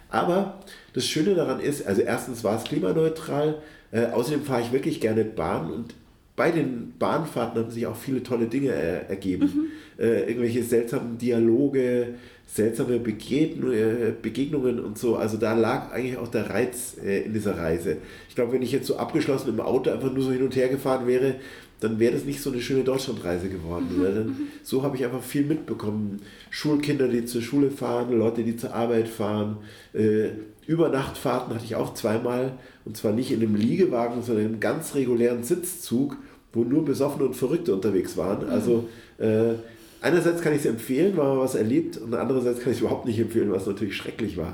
Aber 0.10 0.60
das 0.94 1.06
Schöne 1.06 1.36
daran 1.36 1.60
ist, 1.60 1.86
also 1.86 2.02
erstens 2.02 2.44
war 2.44 2.58
es 2.58 2.64
klimaneutral, 2.64 3.62
äh, 3.92 4.06
außerdem 4.06 4.44
fahre 4.44 4.62
ich 4.62 4.72
wirklich 4.72 5.00
gerne 5.02 5.26
Bahn 5.26 5.72
und 5.72 5.96
bei 6.36 6.50
den 6.52 6.94
Bahnfahrten 6.98 7.62
haben 7.62 7.72
sich 7.72 7.86
auch 7.86 7.96
viele 7.96 8.24
tolle 8.24 8.48
Dinge 8.48 8.70
äh, 8.70 9.10
ergeben. 9.10 9.72
Äh, 10.00 10.30
irgendwelche 10.30 10.64
seltsamen 10.64 11.18
Dialoge, 11.20 12.16
seltsame 12.48 12.98
Begegn 12.98 13.72
äh, 13.72 14.12
Begegnungen 14.20 14.80
und 14.80 14.98
so. 14.98 15.16
Also 15.18 15.38
da 15.38 15.54
lag 15.54 15.92
eigentlich 15.92 16.18
auch 16.18 16.30
der 16.30 16.50
Reiz 16.50 16.98
äh, 17.04 17.22
in 17.22 17.34
dieser 17.34 17.58
Reise. 17.58 17.98
Ich 18.28 18.34
glaube, 18.34 18.54
wenn 18.54 18.62
ich 18.62 18.72
jetzt 18.72 18.88
so 18.88 18.98
abgeschlossen 18.98 19.50
im 19.50 19.60
Auto 19.60 19.92
einfach 19.92 20.12
nur 20.12 20.24
so 20.24 20.32
hin 20.32 20.42
und 20.42 20.56
her 20.56 20.70
gefahren 20.70 21.06
wäre, 21.06 21.36
dann 21.82 22.00
wäre 22.00 22.14
das 22.14 22.26
nicht 22.26 22.42
so 22.42 22.52
eine 22.52 22.62
schöne 22.62 22.84
Deutschlandreise 22.84 23.50
geworden. 23.50 23.88
Weil 23.98 24.14
dann, 24.14 24.38
so 24.64 24.84
habe 24.84 24.96
ich 24.96 25.04
einfach 25.04 25.24
viel 25.24 25.44
mitbekommen. 25.44 26.22
Schulkinder, 26.52 27.08
die 27.08 27.26
zur 27.26 27.42
Schule 27.42 27.72
fahren, 27.72 28.18
Leute, 28.18 28.44
die 28.44 28.56
zur 28.56 28.74
Arbeit 28.74 29.08
fahren. 29.08 29.58
Äh, 29.94 30.30
Übernachtfahrten 30.68 31.56
hatte 31.56 31.66
ich 31.66 31.76
auch 31.76 31.96
zweimal. 31.96 32.54
Und 32.86 32.98
zwar 32.98 33.14
nicht 33.14 33.32
in 33.32 33.42
einem 33.42 33.56
Liegewagen, 33.56 34.22
sondern 34.22 34.46
in 34.46 34.52
einem 34.52 34.60
ganz 34.60 34.94
regulären 34.94 35.44
Sitzzug, 35.44 36.18
wo 36.54 36.64
nur 36.64 36.86
Besoffene 36.86 37.26
und 37.26 37.36
Verrückte 37.36 37.74
unterwegs 37.74 38.16
waren. 38.16 38.48
Also 38.48 38.88
äh, 39.18 39.56
einerseits 40.02 40.42
kann 40.42 40.54
ich 40.54 40.60
es 40.60 40.66
empfehlen, 40.66 41.16
weil 41.16 41.28
man 41.28 41.40
was 41.40 41.56
erlebt, 41.56 41.98
und 41.98 42.14
andererseits 42.14 42.60
kann 42.60 42.72
ich 42.72 42.78
es 42.78 42.82
überhaupt 42.82 43.06
nicht 43.06 43.20
empfehlen, 43.20 43.52
was 43.52 43.66
natürlich 43.68 43.96
schrecklich 43.96 44.36
war. 44.38 44.52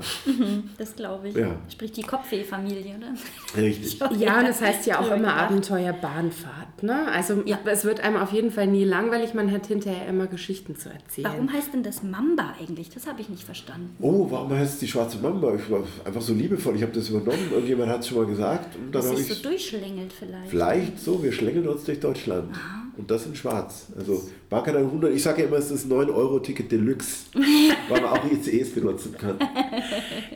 Das 0.76 0.94
glaube 0.94 1.28
ich. 1.28 1.34
Ja. 1.34 1.56
Sprich 1.68 1.92
die 1.92 2.02
Kopfweh-Familie, 2.02 2.96
oder? 2.96 3.60
Richtig. 3.62 3.98
Ja, 4.18 4.38
und 4.40 4.48
das 4.48 4.60
heißt 4.60 4.86
ja 4.86 5.00
auch 5.00 5.10
immer. 5.10 5.34
Abenteuer-Bahnfahrt. 5.34 6.82
Ne? 6.82 7.06
Also 7.12 7.42
Ja. 7.46 7.58
es 7.66 7.84
wird 7.84 8.00
einem 8.00 8.16
auf 8.16 8.32
jeden 8.32 8.50
Fall 8.50 8.66
nie 8.66 8.84
langweilig, 8.84 9.34
man 9.34 9.50
hat 9.50 9.66
hinterher 9.66 10.06
immer 10.08 10.26
Geschichten 10.26 10.76
zu 10.76 10.88
erzählen. 10.90 11.28
Warum 11.30 11.52
heißt 11.52 11.72
denn 11.72 11.82
das 11.82 12.02
Mamba 12.02 12.54
eigentlich? 12.60 12.90
Das 12.90 13.06
habe 13.06 13.20
ich 13.20 13.28
nicht 13.28 13.42
verstanden. 13.44 13.96
Oh, 14.00 14.26
warum 14.30 14.50
heißt 14.52 14.74
es 14.74 14.78
die 14.80 14.88
schwarze 14.88 15.18
Mamba? 15.18 15.54
Ich 15.54 15.70
war 15.70 15.82
einfach 16.04 16.20
so 16.22 16.34
liebevoll, 16.34 16.76
ich 16.76 16.82
habe 16.82 16.92
das 16.92 17.08
übernommen, 17.08 17.48
irgendjemand 17.52 17.90
hat 17.90 18.00
es 18.00 18.08
schon 18.08 18.18
mal 18.18 18.26
gesagt. 18.26 18.76
Und 18.76 18.94
dann 18.94 19.02
Das 19.02 19.18
ich 19.18 19.28
so 19.34 19.42
durchschlängelt 19.42 20.12
vielleicht. 20.12 20.50
Vielleicht 20.50 20.98
so, 21.00 21.22
wir 21.22 21.32
schlängeln 21.32 21.68
uns 21.68 21.84
durch 21.84 22.00
Deutschland. 22.00 22.54
Und 22.98 23.10
das 23.10 23.26
in 23.26 23.34
schwarz. 23.36 23.86
Also 23.96 24.28
Barker 24.50 24.76
100, 24.76 25.12
ich 25.14 25.22
sage 25.22 25.42
ja 25.42 25.48
immer, 25.48 25.58
es 25.58 25.70
ist 25.70 25.86
9-Euro-Ticket 25.86 26.70
Deluxe, 26.72 27.26
weil 27.88 28.00
man 28.00 28.10
auch 28.10 28.24
ICEs 28.30 28.74
benutzen 28.74 29.16
kann. 29.16 29.38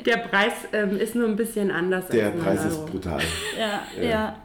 Der 0.07 0.19
Preis 0.19 0.53
ähm, 0.73 0.97
ist 0.97 1.17
nur 1.17 1.27
ein 1.29 1.35
bisschen 1.37 1.73
anders 1.73 2.07
Der 2.09 2.27
als 2.27 2.35
9 2.37 2.45
Preis 2.45 2.65
ist 2.65 2.87
brutal. 2.87 3.21
Ja, 3.59 3.83
ja. 4.01 4.37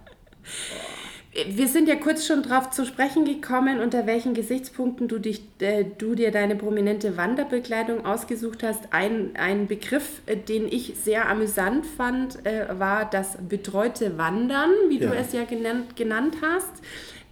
Wir 1.52 1.68
sind 1.68 1.88
ja 1.88 1.96
kurz 1.96 2.26
schon 2.26 2.42
darauf 2.42 2.72
zu 2.72 2.84
sprechen 2.88 3.24
gekommen, 3.24 3.80
unter 3.80 4.08
welchen 4.08 4.34
Gesichtspunkten 4.34 5.08
du, 5.08 5.20
dich, 5.20 5.44
äh, 5.60 5.86
du 6.00 6.16
dir 6.16 6.32
deine 6.32 6.56
prominente 6.56 7.16
Wanderbekleidung 7.16 8.04
ausgesucht 8.08 8.64
hast. 8.64 8.82
Ein, 8.90 9.36
ein 9.36 9.68
Begriff, 9.68 10.22
äh, 10.26 10.36
den 10.36 10.66
ich 10.68 10.96
sehr 11.04 11.30
amüsant 11.30 11.86
fand, 11.86 12.44
äh, 12.48 12.80
war 12.80 13.08
das 13.08 13.38
betreute 13.48 14.18
Wandern, 14.18 14.72
wie 14.90 14.98
Ja. 14.98 15.12
du 15.12 15.16
es 15.16 15.32
ja 15.34 15.44
genannt, 15.44 15.96
genannt 15.96 16.38
hast. 16.42 16.72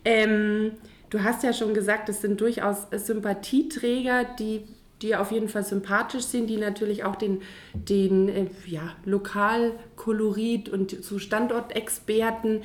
Ähm, 0.05 0.73
du 1.09 1.23
hast 1.23 1.43
ja 1.43 1.51
schon 1.51 1.73
gesagt, 1.73 2.07
es 2.09 2.21
sind 2.21 2.39
durchaus 2.39 2.87
Sympathieträger, 2.91 4.23
die 4.39 4.61
dir 5.01 5.19
auf 5.19 5.31
jeden 5.31 5.49
Fall 5.49 5.65
sympathisch 5.65 6.23
sind, 6.23 6.47
die 6.47 6.57
natürlich 6.57 7.03
auch 7.03 7.15
den, 7.15 7.41
den 7.73 8.29
äh, 8.29 8.45
ja, 8.65 8.95
Lokalkolorit 9.03 10.69
und 10.69 11.03
so 11.03 11.19
Standortexperten. 11.19 12.63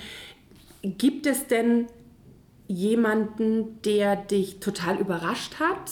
Gibt 0.83 1.27
es 1.27 1.47
denn 1.47 1.87
jemanden, 2.69 3.83
der 3.83 4.17
dich 4.17 4.61
total 4.61 4.99
überrascht 4.99 5.59
hat? 5.59 5.91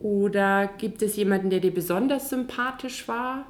Oder 0.00 0.66
gibt 0.78 1.00
es 1.02 1.14
jemanden, 1.14 1.50
der 1.50 1.60
dir 1.60 1.72
besonders 1.72 2.28
sympathisch 2.28 3.06
war 3.06 3.46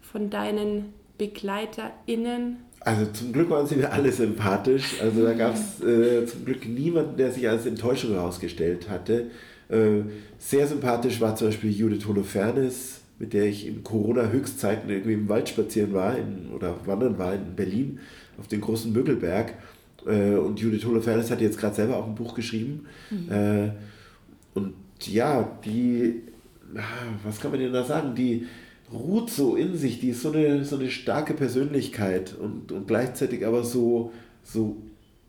von 0.00 0.30
deinen 0.30 0.94
BegleiterInnen? 1.18 2.64
Also 2.84 3.06
zum 3.12 3.32
Glück 3.32 3.50
waren 3.50 3.66
sie 3.66 3.76
mir 3.76 3.92
alle 3.92 4.10
sympathisch. 4.12 5.00
Also 5.00 5.24
da 5.24 5.34
gab 5.34 5.54
es 5.54 5.84
äh, 5.84 6.26
zum 6.26 6.44
Glück 6.44 6.66
niemanden, 6.66 7.16
der 7.16 7.30
sich 7.30 7.48
als 7.48 7.66
Enttäuschung 7.66 8.12
herausgestellt 8.12 8.88
hatte. 8.88 9.30
Äh, 9.68 10.02
sehr 10.38 10.66
sympathisch 10.66 11.20
war 11.20 11.36
zum 11.36 11.48
Beispiel 11.48 11.70
Judith 11.70 12.06
Holofernes, 12.06 13.00
mit 13.18 13.32
der 13.32 13.44
ich 13.44 13.66
in 13.66 13.84
Corona-Höchstzeiten 13.84 14.90
irgendwie 14.90 15.14
im 15.14 15.28
Wald 15.28 15.48
spazieren 15.48 15.92
war 15.92 16.16
in, 16.16 16.50
oder 16.52 16.74
wandern 16.84 17.18
war 17.18 17.34
in 17.34 17.54
Berlin 17.54 18.00
auf 18.38 18.48
den 18.48 18.60
großen 18.60 18.92
Mögelberg. 18.92 19.54
Äh, 20.06 20.34
und 20.34 20.58
Judith 20.58 20.84
Holofernes 20.84 21.30
hat 21.30 21.40
jetzt 21.40 21.58
gerade 21.58 21.74
selber 21.74 21.96
auch 21.96 22.06
ein 22.06 22.14
Buch 22.14 22.34
geschrieben. 22.34 22.86
Äh, 23.30 23.70
und 24.54 24.74
ja, 25.06 25.56
die, 25.64 26.22
ah, 26.76 26.80
was 27.24 27.40
kann 27.40 27.52
man 27.52 27.60
denn 27.60 27.72
da 27.72 27.84
sagen? 27.84 28.14
Die 28.14 28.46
ruht 28.92 29.30
so 29.30 29.56
in 29.56 29.76
sich, 29.76 30.00
die 30.00 30.10
ist 30.10 30.22
so 30.22 30.32
eine, 30.32 30.64
so 30.64 30.76
eine 30.76 30.90
starke 30.90 31.34
Persönlichkeit 31.34 32.34
und, 32.38 32.72
und 32.72 32.86
gleichzeitig 32.86 33.46
aber 33.46 33.64
so, 33.64 34.12
so 34.42 34.76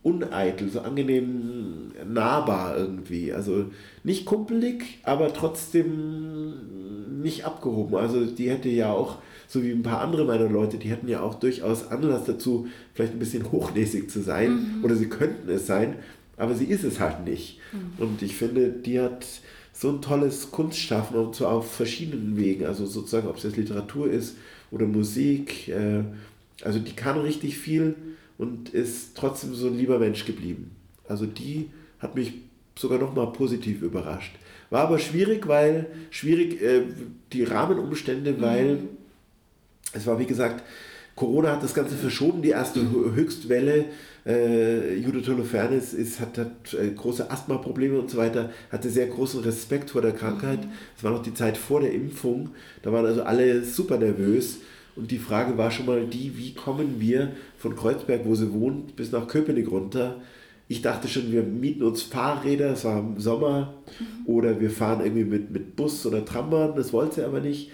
uneitel, 0.03 0.69
so 0.69 0.81
angenehm 0.81 1.91
nahbar 2.05 2.77
irgendwie. 2.77 3.33
Also 3.33 3.65
nicht 4.03 4.25
kumpelig, 4.25 4.99
aber 5.03 5.33
trotzdem 5.33 7.21
nicht 7.21 7.45
abgehoben. 7.45 7.95
Also 7.95 8.25
die 8.25 8.49
hätte 8.49 8.69
ja 8.69 8.91
auch, 8.91 9.17
so 9.47 9.63
wie 9.63 9.71
ein 9.71 9.83
paar 9.83 10.01
andere 10.01 10.25
meiner 10.25 10.49
Leute, 10.49 10.77
die 10.77 10.89
hätten 10.89 11.07
ja 11.07 11.21
auch 11.21 11.35
durchaus 11.35 11.87
Anlass 11.87 12.25
dazu, 12.25 12.67
vielleicht 12.93 13.13
ein 13.13 13.19
bisschen 13.19 13.51
hochnäsig 13.51 14.11
zu 14.11 14.21
sein. 14.21 14.81
Oder 14.83 14.95
sie 14.95 15.07
könnten 15.07 15.49
es 15.49 15.67
sein, 15.67 15.95
aber 16.37 16.53
sie 16.53 16.65
ist 16.65 16.83
es 16.83 16.99
halt 16.99 17.25
nicht. 17.25 17.59
Und 17.97 18.21
ich 18.21 18.35
finde, 18.35 18.69
die 18.69 18.99
hat 18.99 19.25
so 19.83 19.89
ein 19.89 20.01
tolles 20.01 20.49
Kunstschaffen 20.49 21.17
und 21.17 21.35
zwar 21.35 21.51
auf 21.51 21.69
verschiedenen 21.75 22.37
Wegen. 22.37 22.65
Also 22.65 22.85
sozusagen, 22.85 23.27
ob 23.27 23.35
es 23.37 23.43
jetzt 23.43 23.57
Literatur 23.57 24.09
ist 24.09 24.37
oder 24.71 24.85
Musik. 24.85 25.67
Äh, 25.67 26.03
also 26.63 26.79
die 26.79 26.93
kann 26.93 27.19
richtig 27.19 27.57
viel 27.57 27.95
und 28.37 28.69
ist 28.69 29.17
trotzdem 29.17 29.53
so 29.53 29.67
ein 29.67 29.77
lieber 29.77 29.99
Mensch 29.99 30.23
geblieben. 30.25 30.71
Also 31.07 31.25
die 31.25 31.69
hat 31.99 32.15
mich 32.15 32.33
sogar 32.79 32.97
noch 32.97 33.13
mal 33.13 33.27
positiv 33.27 33.81
überrascht. 33.81 34.33
War 34.69 34.83
aber 34.83 34.99
schwierig, 34.99 35.47
weil 35.49 35.87
schwierig 36.11 36.61
äh, 36.61 36.83
die 37.33 37.43
Rahmenumstände, 37.43 38.39
weil 38.41 38.79
es 39.91 40.07
war 40.07 40.17
wie 40.17 40.25
gesagt, 40.25 40.63
Corona 41.15 41.51
hat 41.51 41.61
das 41.61 41.73
Ganze 41.73 41.95
verschoben, 41.95 42.41
die 42.41 42.49
erste 42.49 42.79
Hö- 42.79 43.13
Höchstwelle. 43.13 43.85
Äh, 44.25 44.95
Judith 44.95 45.27
Holofernes 45.27 45.93
ist, 45.93 46.19
hat, 46.19 46.37
hat 46.37 46.73
äh, 46.73 46.91
große 46.91 47.29
Asthma-Probleme 47.29 47.99
und 47.99 48.09
so 48.09 48.17
weiter, 48.17 48.51
hatte 48.71 48.89
sehr 48.89 49.07
großen 49.07 49.41
Respekt 49.41 49.89
vor 49.89 50.01
der 50.01 50.13
Krankheit. 50.13 50.59
Es 50.97 51.03
war 51.03 51.11
noch 51.11 51.21
die 51.23 51.33
Zeit 51.33 51.57
vor 51.57 51.81
der 51.81 51.93
Impfung, 51.93 52.51
da 52.81 52.93
waren 52.93 53.05
also 53.05 53.23
alle 53.23 53.63
super 53.63 53.97
nervös. 53.97 54.59
Und 54.95 55.09
die 55.09 55.17
Frage 55.17 55.57
war 55.57 55.71
schon 55.71 55.87
mal 55.87 56.05
die, 56.05 56.37
wie 56.37 56.53
kommen 56.53 56.97
wir 56.99 57.31
von 57.57 57.75
Kreuzberg, 57.75 58.21
wo 58.25 58.35
sie 58.35 58.53
wohnt, 58.53 58.95
bis 58.95 59.11
nach 59.11 59.27
Köpenick 59.27 59.71
runter? 59.71 60.21
Ich 60.67 60.81
dachte 60.81 61.07
schon, 61.07 61.31
wir 61.31 61.43
mieten 61.43 61.83
uns 61.83 62.03
Fahrräder, 62.03 62.71
es 62.73 62.85
war 62.85 62.99
im 62.99 63.19
Sommer, 63.19 63.73
oder 64.25 64.61
wir 64.61 64.69
fahren 64.69 65.01
irgendwie 65.03 65.25
mit, 65.25 65.51
mit 65.51 65.75
Bus 65.75 66.05
oder 66.05 66.23
Trambahn, 66.23 66.75
das 66.75 66.93
wollte 66.93 67.15
sie 67.15 67.23
aber 67.23 67.41
nicht. 67.41 67.71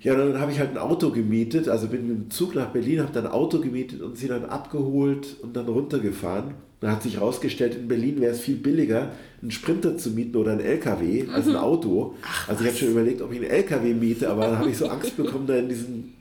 Ja, 0.00 0.14
dann 0.14 0.38
habe 0.40 0.52
ich 0.52 0.58
halt 0.60 0.70
ein 0.70 0.78
Auto 0.78 1.10
gemietet, 1.10 1.68
also 1.68 1.88
bin 1.88 2.06
mit 2.06 2.16
dem 2.16 2.30
Zug 2.30 2.54
nach 2.54 2.68
Berlin, 2.68 3.00
habe 3.00 3.12
dann 3.12 3.26
ein 3.26 3.32
Auto 3.32 3.58
gemietet 3.60 4.00
und 4.00 4.16
sie 4.16 4.28
dann 4.28 4.44
abgeholt 4.44 5.36
und 5.42 5.56
dann 5.56 5.66
runtergefahren. 5.66 6.54
Dann 6.80 6.92
hat 6.92 7.02
sich 7.02 7.16
herausgestellt, 7.16 7.74
in 7.74 7.88
Berlin 7.88 8.20
wäre 8.20 8.32
es 8.32 8.40
viel 8.40 8.54
billiger, 8.54 9.10
einen 9.42 9.50
Sprinter 9.50 9.98
zu 9.98 10.10
mieten 10.10 10.36
oder 10.36 10.52
ein 10.52 10.60
LKW 10.60 11.24
als 11.34 11.48
ein 11.48 11.56
Auto. 11.56 12.14
also 12.46 12.62
ich 12.62 12.68
habe 12.68 12.78
schon 12.78 12.90
überlegt, 12.90 13.20
ob 13.20 13.32
ich 13.32 13.38
einen 13.40 13.50
LKW 13.50 13.94
miete, 13.94 14.30
aber 14.30 14.42
dann 14.46 14.58
habe 14.58 14.70
ich 14.70 14.78
so 14.78 14.86
Angst 14.88 15.16
bekommen, 15.16 15.48
da 15.48 15.56
in 15.56 15.68
diesen 15.68 16.14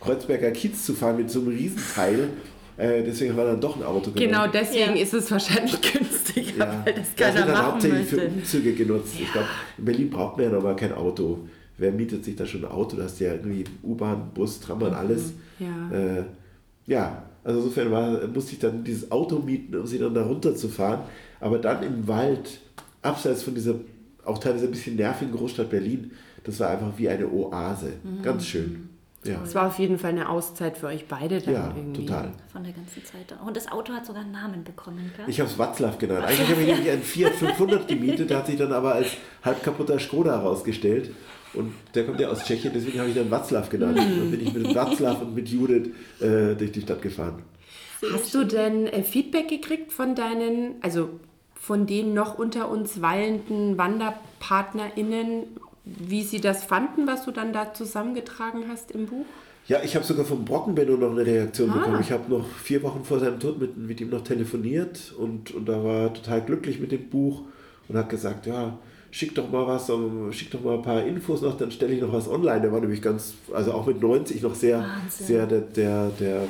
Kreuzberger 0.00 0.50
Kiez 0.52 0.84
zu 0.86 0.94
fahren 0.94 1.16
mit 1.18 1.30
so 1.30 1.40
einem 1.40 1.48
Riesenteil. 1.48 2.28
Äh, 2.78 3.02
deswegen 3.02 3.36
war 3.36 3.44
dann 3.44 3.60
doch 3.60 3.76
ein 3.76 3.82
Auto 3.82 4.12
genommen. 4.12 4.30
Genau 4.30 4.46
deswegen 4.46 4.96
Ja. 4.96 5.02
ist 5.02 5.12
es 5.12 5.30
wahrscheinlich 5.30 5.78
günstiger, 5.92 6.58
Ja, 6.64 6.82
weil 6.84 6.94
das 6.94 7.08
das 7.14 7.16
keiner 7.16 7.34
wird 7.34 7.48
dann 7.48 7.52
machen 7.54 7.72
hauptsächlich 7.72 8.06
für 8.06 8.16
möchte. 8.16 8.30
Umzüge 8.32 8.72
genutzt. 8.72 9.14
Ich 9.20 9.32
glaube, 9.32 9.48
in 9.76 9.84
Berlin 9.84 10.10
braucht 10.10 10.36
man 10.38 10.46
ja 10.46 10.52
nochmal 10.52 10.76
kein 10.76 10.92
Auto. 10.94 11.40
Wer 11.78 11.92
mietet 11.92 12.24
sich 12.24 12.36
da 12.36 12.44
schon 12.44 12.64
ein 12.64 12.70
Auto? 12.70 12.96
Da 12.96 13.04
hast 13.04 13.20
du 13.20 13.24
ja 13.24 13.32
irgendwie 13.32 13.64
U-Bahn, 13.82 14.30
Bus, 14.34 14.60
Trambahn, 14.60 14.94
alles. 14.94 15.32
Ja. 15.58 15.90
Äh, 15.96 16.24
ja, 16.86 17.22
also 17.44 17.60
insofern 17.60 17.90
war, 17.90 18.26
musste 18.28 18.52
ich 18.52 18.58
dann 18.58 18.82
dieses 18.84 19.10
Auto 19.10 19.38
mieten, 19.38 19.76
um 19.76 19.86
sie 19.86 19.98
dann 19.98 20.12
da 20.14 20.24
runterzufahren. 20.24 21.00
Aber 21.40 21.58
dann 21.58 21.82
im 21.82 22.06
Wald, 22.08 22.60
abseits 23.02 23.42
von 23.44 23.54
dieser 23.54 23.76
auch 24.24 24.38
teilweise 24.38 24.66
ein 24.66 24.70
bisschen 24.72 24.96
nervigen 24.96 25.32
Großstadt 25.34 25.70
Berlin, 25.70 26.10
das 26.44 26.60
war 26.60 26.70
einfach 26.70 26.92
wie 26.96 27.08
eine 27.08 27.28
Oase. 27.30 27.92
Mhm. 28.02 28.22
Ganz 28.22 28.46
schön. 28.46 28.88
Ja, 29.24 29.40
Es 29.44 29.54
war 29.54 29.66
auf 29.66 29.78
jeden 29.78 29.98
Fall 29.98 30.10
eine 30.10 30.28
Auszeit 30.28 30.78
für 30.78 30.86
euch 30.86 31.06
beide 31.08 31.40
dann 31.40 31.52
ja 31.54 31.74
irgendwie. 31.76 32.06
total. 32.06 32.30
Von 32.52 32.62
der 32.62 32.72
ganzen 32.72 33.04
Zeit. 33.04 33.34
Und 33.44 33.56
das 33.56 33.70
Auto 33.70 33.92
hat 33.92 34.06
sogar 34.06 34.22
einen 34.22 34.30
Namen 34.32 34.62
bekommen, 34.62 35.10
gell? 35.16 35.24
Ich 35.28 35.40
habe 35.40 35.50
es 35.50 35.58
Watzlaw 35.58 35.96
genannt. 35.98 36.24
Eigentlich 36.24 36.48
habe 36.48 36.60
ich 36.60 36.66
nämlich 36.68 36.90
einen 36.90 37.02
Fiat 37.02 37.32
500 37.32 37.88
gemietet, 37.88 38.30
der 38.30 38.38
hat 38.38 38.46
sich 38.46 38.56
dann 38.56 38.72
aber 38.72 38.94
als 38.94 39.08
halb 39.44 39.62
kaputter 39.62 39.98
Skoda 39.98 40.40
herausgestellt. 40.40 41.10
Und 41.54 41.72
der 41.94 42.04
kommt 42.04 42.20
ja 42.20 42.28
aus 42.28 42.44
Tschechien, 42.44 42.72
deswegen 42.74 42.98
habe 42.98 43.08
ich 43.08 43.14
dann 43.14 43.30
Watzlaw 43.30 43.68
genannt. 43.70 43.98
Dann 43.98 44.30
bin 44.30 44.40
ich 44.40 44.52
mit 44.52 44.74
Watzlaw 44.74 45.22
und 45.22 45.34
mit 45.34 45.48
Judith 45.48 45.88
äh, 46.20 46.54
durch 46.54 46.72
die 46.72 46.82
Stadt 46.82 47.00
gefahren. 47.02 47.42
Hast 48.12 48.32
du 48.34 48.44
denn 48.44 48.86
äh, 48.86 49.02
Feedback 49.02 49.48
gekriegt 49.48 49.92
von 49.92 50.14
deinen, 50.14 50.76
also 50.82 51.08
von 51.54 51.86
den 51.86 52.14
noch 52.14 52.38
unter 52.38 52.68
uns 52.70 53.00
weilenden 53.02 53.76
WanderpartnerInnen, 53.78 55.44
wie 55.84 56.22
sie 56.22 56.40
das 56.40 56.64
fanden, 56.64 57.06
was 57.06 57.24
du 57.24 57.30
dann 57.30 57.52
da 57.52 57.72
zusammengetragen 57.74 58.64
hast 58.68 58.90
im 58.90 59.06
Buch? 59.06 59.24
Ja, 59.66 59.82
ich 59.82 59.94
habe 59.96 60.04
sogar 60.04 60.24
vom 60.24 60.44
Brockenbenno 60.44 60.96
noch 60.96 61.10
eine 61.10 61.26
Reaktion 61.26 61.70
Ah. 61.70 61.74
bekommen. 61.74 61.98
Ich 62.00 62.10
habe 62.12 62.30
noch 62.30 62.46
vier 62.46 62.82
Wochen 62.82 63.04
vor 63.04 63.18
seinem 63.20 63.38
Tod 63.40 63.58
mit, 63.60 63.76
mit 63.76 64.00
ihm 64.00 64.10
noch 64.10 64.22
telefoniert 64.22 65.12
und, 65.18 65.50
und 65.52 65.66
da 65.68 65.82
war 65.84 66.12
total 66.14 66.42
glücklich 66.42 66.78
mit 66.80 66.92
dem 66.92 67.08
Buch 67.10 67.42
und 67.88 67.96
hat 67.96 68.08
gesagt, 68.08 68.46
ja, 68.46 68.78
schick 69.10 69.34
doch 69.34 69.50
mal 69.50 69.66
was, 69.66 69.90
schick 70.34 70.50
doch 70.50 70.62
mal 70.62 70.74
ein 70.76 70.82
paar 70.82 71.04
Infos 71.04 71.42
noch, 71.42 71.56
dann 71.56 71.70
stelle 71.70 71.94
ich 71.94 72.00
noch 72.00 72.12
was 72.12 72.28
online. 72.28 72.60
Der 72.60 72.72
war 72.72 72.80
nämlich 72.80 73.02
ganz, 73.02 73.34
also 73.52 73.72
auch 73.72 73.86
mit 73.86 74.00
90 74.00 74.42
noch 74.42 74.54
sehr, 74.54 74.78
Wahnsinn. 74.78 75.26
sehr 75.26 75.46
der, 75.46 75.60
der, 75.60 76.10
der, 76.20 76.42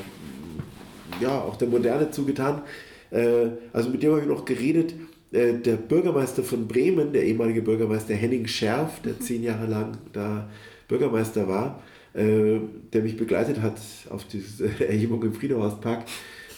ja, 1.20 1.40
auch 1.40 1.56
der 1.56 1.68
Moderne 1.68 2.10
zugetan. 2.10 2.62
Äh, 3.10 3.48
also 3.72 3.90
mit 3.90 4.02
dem 4.02 4.12
habe 4.12 4.20
ich 4.22 4.28
noch 4.28 4.44
geredet. 4.44 4.94
Äh, 5.30 5.54
der 5.54 5.76
Bürgermeister 5.76 6.42
von 6.42 6.66
Bremen, 6.66 7.12
der 7.12 7.24
ehemalige 7.24 7.62
Bürgermeister 7.62 8.14
Henning 8.14 8.46
Scherf, 8.46 9.02
der 9.02 9.20
zehn 9.20 9.42
Jahre 9.42 9.66
lang 9.66 9.98
da 10.12 10.48
Bürgermeister 10.88 11.46
war, 11.48 11.82
äh, 12.14 12.58
der 12.92 13.02
mich 13.02 13.16
begleitet 13.16 13.60
hat 13.60 13.78
auf 14.10 14.24
diese 14.24 14.64
Erhebung 14.88 15.22
im 15.22 15.34
Friedhofspark, 15.34 16.04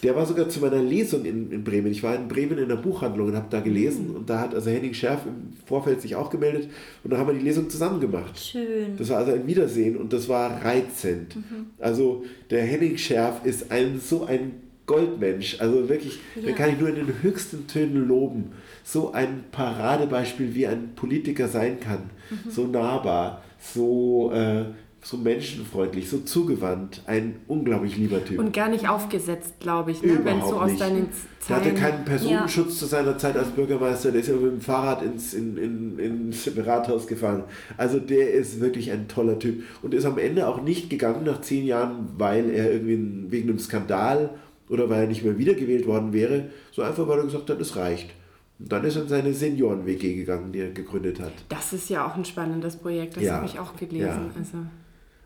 Der 0.02 0.16
war 0.16 0.24
sogar 0.24 0.48
zu 0.48 0.60
meiner 0.60 0.82
Lesung 0.82 1.24
in, 1.24 1.50
in 1.52 1.62
Bremen. 1.62 1.88
Ich 1.92 2.02
war 2.02 2.14
in 2.16 2.26
Bremen 2.28 2.56
in 2.58 2.68
der 2.68 2.76
Buchhandlung 2.76 3.28
und 3.28 3.36
habe 3.36 3.48
da 3.50 3.60
gelesen. 3.60 4.10
Und 4.16 4.30
da 4.30 4.40
hat 4.40 4.54
also 4.54 4.70
Henning 4.70 4.94
Scherf 4.94 5.26
im 5.26 5.52
Vorfeld 5.66 6.00
sich 6.00 6.16
auch 6.16 6.30
gemeldet. 6.30 6.70
Und 7.04 7.12
da 7.12 7.18
haben 7.18 7.26
wir 7.28 7.34
die 7.34 7.44
Lesung 7.44 7.68
zusammen 7.68 8.00
gemacht. 8.00 8.38
Schön. 8.38 8.96
Das 8.96 9.10
war 9.10 9.18
also 9.18 9.32
ein 9.32 9.46
Wiedersehen 9.46 9.96
und 9.96 10.12
das 10.12 10.28
war 10.28 10.64
reizend. 10.64 11.36
Also 11.78 12.24
der 12.50 12.62
Henning 12.62 12.96
Scherf 12.96 13.44
ist 13.44 13.70
ein 13.70 14.00
so 14.00 14.24
ein 14.24 14.52
Goldmensch. 14.86 15.60
Also 15.60 15.88
wirklich, 15.88 16.18
Ja. 16.34 16.42
den 16.46 16.54
kann 16.54 16.70
ich 16.70 16.80
nur 16.80 16.88
in 16.88 16.96
den 16.96 17.22
höchsten 17.22 17.66
Tönen 17.66 18.08
loben. 18.08 18.52
So 18.82 19.12
ein 19.12 19.44
Paradebeispiel, 19.52 20.54
wie 20.54 20.66
ein 20.66 20.90
Politiker 20.96 21.46
sein 21.46 21.78
kann. 21.78 22.10
So 22.48 22.66
nahbar, 22.66 23.42
so, 23.60 24.32
äh, 24.32 24.64
so 25.02 25.16
menschenfreundlich, 25.16 26.10
so 26.10 26.18
zugewandt. 26.18 27.02
Ein 27.06 27.36
unglaublich 27.48 27.96
lieber 27.96 28.22
Typ. 28.24 28.38
Und 28.38 28.52
gar 28.52 28.68
nicht 28.68 28.88
aufgesetzt, 28.88 29.54
glaube 29.60 29.92
ich, 29.92 30.02
ne? 30.02 30.20
wenn 30.24 30.40
so 30.40 30.60
aus 30.60 30.70
nicht. 30.70 30.80
deinen 30.80 31.08
Der 31.48 31.56
hatte 31.56 31.72
keinen 31.72 32.04
Personenschutz 32.04 32.78
zu 32.78 32.86
seiner 32.86 33.16
Zeit 33.16 33.36
als 33.36 33.48
Bürgermeister, 33.48 34.12
der 34.12 34.20
ist 34.20 34.28
ja 34.28 34.34
mit 34.34 34.52
dem 34.52 34.60
Fahrrad 34.60 35.02
ins, 35.02 35.32
in, 35.32 35.56
in, 35.56 35.98
ins 35.98 36.50
Rathaus 36.56 37.06
gefahren. 37.06 37.44
Also 37.76 37.98
der 37.98 38.32
ist 38.32 38.60
wirklich 38.60 38.92
ein 38.92 39.08
toller 39.08 39.38
Typ 39.38 39.62
und 39.82 39.94
ist 39.94 40.04
am 40.04 40.18
Ende 40.18 40.46
auch 40.46 40.62
nicht 40.62 40.90
gegangen 40.90 41.24
nach 41.24 41.40
zehn 41.40 41.64
Jahren, 41.64 42.10
weil 42.18 42.50
er 42.50 42.70
irgendwie 42.70 43.30
wegen 43.30 43.48
einem 43.48 43.58
Skandal 43.58 44.30
oder 44.68 44.88
weil 44.90 45.02
er 45.02 45.08
nicht 45.08 45.24
mehr 45.24 45.38
wiedergewählt 45.38 45.86
worden 45.86 46.12
wäre, 46.12 46.50
so 46.72 46.82
einfach, 46.82 47.08
weil 47.08 47.18
er 47.18 47.24
gesagt 47.24 47.48
hat, 47.50 47.60
es 47.60 47.74
reicht. 47.76 48.10
Und 48.58 48.70
dann 48.70 48.84
ist 48.84 48.96
er 48.96 49.02
in 49.02 49.08
seine 49.08 49.32
Senioren-WG 49.32 50.14
gegangen, 50.14 50.52
die 50.52 50.58
er 50.60 50.70
gegründet 50.70 51.18
hat. 51.20 51.32
Das 51.48 51.72
ist 51.72 51.88
ja 51.88 52.06
auch 52.06 52.14
ein 52.14 52.26
spannendes 52.26 52.76
Projekt, 52.76 53.16
das 53.16 53.24
Ja. 53.24 53.36
habe 53.36 53.46
ich 53.46 53.58
auch 53.58 53.74
gelesen. 53.76 54.06
Ja. 54.06 54.30
Also. 54.38 54.58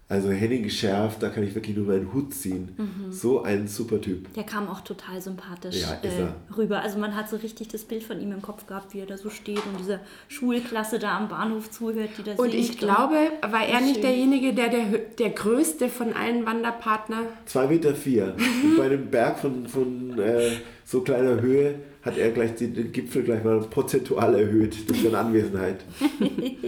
Also 0.06 0.30
Henning 0.30 0.68
Schärf, 0.68 1.18
da 1.18 1.30
kann 1.30 1.42
ich 1.44 1.54
wirklich 1.54 1.74
nur 1.76 1.86
meinen 1.86 2.12
Hut 2.12 2.34
ziehen. 2.34 2.76
So 3.10 3.42
ein 3.42 3.66
super 3.66 4.00
Typ. 4.02 4.32
Der 4.34 4.44
kam 4.44 4.68
auch 4.68 4.82
total 4.82 5.20
sympathisch 5.22 5.80
Ja, 5.80 5.94
äh, 6.02 6.20
er. 6.20 6.34
rüber. 6.58 6.82
Also 6.82 6.98
man 6.98 7.16
hat 7.16 7.30
so 7.30 7.36
richtig 7.36 7.68
das 7.68 7.84
Bild 7.84 8.02
von 8.02 8.20
ihm 8.20 8.30
im 8.32 8.42
Kopf 8.42 8.66
gehabt, 8.66 8.92
wie 8.92 9.00
er 9.00 9.06
da 9.06 9.16
so 9.16 9.30
steht 9.30 9.56
und 9.66 9.80
dieser 9.80 10.00
Schulklasse 10.28 10.98
da 10.98 11.16
am 11.16 11.28
Bahnhof 11.28 11.70
zuhört, 11.70 12.10
die 12.18 12.22
da 12.22 12.32
Und 12.32 12.50
singt. 12.50 12.54
ich 12.62 12.78
glaube, 12.78 13.16
war 13.40 13.66
er 13.66 13.80
nicht 13.80 13.94
Schön. 13.94 14.02
derjenige, 14.02 14.52
der, 14.52 14.68
der 14.68 14.84
der 15.18 15.30
größte 15.30 15.88
von 15.88 16.12
allen 16.12 16.44
Wanderpartner 16.44 17.22
Zwei 17.46 17.66
Meter 17.66 17.94
vier. 17.94 18.34
Und 18.62 18.76
bei 18.76 18.84
einem 18.84 19.06
Berg 19.10 19.38
von, 19.38 19.66
von 19.66 20.18
äh, 20.18 20.50
so 20.84 21.00
kleiner 21.00 21.40
Höhe 21.40 21.76
hat 22.02 22.18
er 22.18 22.30
gleich 22.30 22.54
den, 22.56 22.74
den 22.74 22.92
Gipfel 22.92 23.22
gleich 23.22 23.42
mal 23.42 23.58
prozentual 23.60 24.34
erhöht 24.38 24.86
durch 24.86 25.02
seine 25.02 25.16
Anwesenheit. 25.18 25.78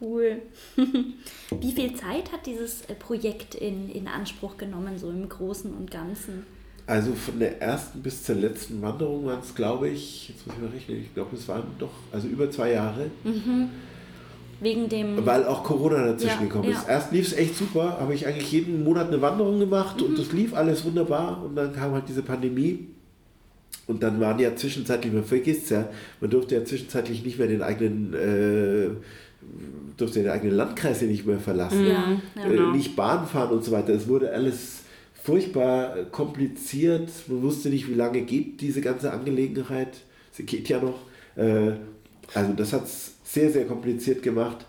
Cool. 0.00 0.42
Wie 1.60 1.72
viel 1.72 1.94
Zeit 1.94 2.32
hat 2.32 2.46
dieses 2.46 2.82
äh, 2.82 2.94
Projekt 2.94 3.54
in, 3.54 3.88
in 3.90 4.08
Anspruch 4.08 4.56
genommen, 4.56 4.98
so 4.98 5.08
im 5.10 5.28
Großen 5.28 5.72
und 5.72 5.90
Ganzen? 5.90 6.44
Also 6.86 7.12
von 7.14 7.38
der 7.38 7.62
ersten 7.62 8.02
bis 8.02 8.22
zur 8.24 8.34
letzten 8.34 8.82
Wanderung 8.82 9.24
waren 9.24 9.40
es, 9.40 9.54
glaube 9.54 9.88
ich, 9.88 10.28
jetzt 10.28 10.46
muss 10.46 10.56
ich 10.56 10.62
mal 10.62 10.70
rechnen, 10.70 11.00
ich 11.00 11.14
glaube, 11.14 11.34
es 11.34 11.48
waren 11.48 11.64
doch, 11.78 11.92
also 12.12 12.28
über 12.28 12.50
zwei 12.50 12.72
Jahre, 12.72 13.06
Wegen 14.60 14.88
dem. 14.90 15.24
weil 15.24 15.46
auch 15.46 15.64
Corona 15.64 16.04
dazwischen 16.08 16.40
Ja, 16.40 16.46
gekommen 16.46 16.70
ist. 16.70 16.82
ja. 16.86 16.88
Erst 16.94 17.10
lief 17.12 17.26
es 17.28 17.32
echt 17.32 17.56
super, 17.56 17.98
habe 18.00 18.12
ich 18.14 18.26
eigentlich 18.26 18.52
jeden 18.52 18.84
Monat 18.84 19.08
eine 19.08 19.22
Wanderung 19.22 19.58
gemacht 19.60 20.02
und 20.02 20.18
das 20.18 20.32
lief 20.32 20.52
alles 20.54 20.84
wunderbar 20.84 21.42
und 21.42 21.56
dann 21.56 21.72
kam 21.72 21.92
halt 21.92 22.04
diese 22.08 22.22
Pandemie. 22.22 22.88
Und 23.86 24.02
dann 24.02 24.18
waren 24.20 24.38
ja 24.38 24.54
zwischenzeitlich, 24.56 25.12
man 25.12 25.24
vergisst 25.24 25.70
ja, 25.70 25.88
man 26.20 26.30
durfte 26.30 26.54
ja 26.54 26.64
zwischenzeitlich 26.64 27.22
nicht 27.24 27.38
mehr 27.38 27.48
den 27.48 27.60
eigenen, 27.62 28.14
äh, 28.14 28.90
durfte 29.96 30.22
den 30.22 30.30
eigenen 30.30 30.56
Landkreis 30.56 31.00
ja 31.00 31.06
nicht 31.06 31.26
mehr 31.26 31.38
verlassen. 31.38 31.86
Ja, 31.86 32.20
ja. 32.36 32.50
äh, 32.50 32.72
nicht 32.72 32.96
Bahn 32.96 33.26
fahren 33.26 33.50
und 33.50 33.64
so 33.64 33.72
weiter. 33.72 33.92
Es 33.92 34.08
wurde 34.08 34.32
alles 34.32 34.82
furchtbar 35.22 35.96
äh, 35.96 36.04
kompliziert. 36.10 37.10
Man 37.28 37.42
wusste 37.42 37.68
nicht, 37.68 37.88
wie 37.88 37.94
lange 37.94 38.22
geht 38.22 38.60
diese 38.60 38.80
ganze 38.80 39.12
Angelegenheit. 39.12 39.98
Sie 40.32 40.44
geht 40.44 40.68
ja 40.68 40.80
noch. 40.80 40.98
Äh, 41.36 41.72
also 42.34 42.52
das 42.54 42.72
hat 42.72 42.84
es 42.84 43.14
sehr, 43.24 43.50
sehr 43.50 43.66
kompliziert 43.66 44.22
gemacht. 44.22 44.66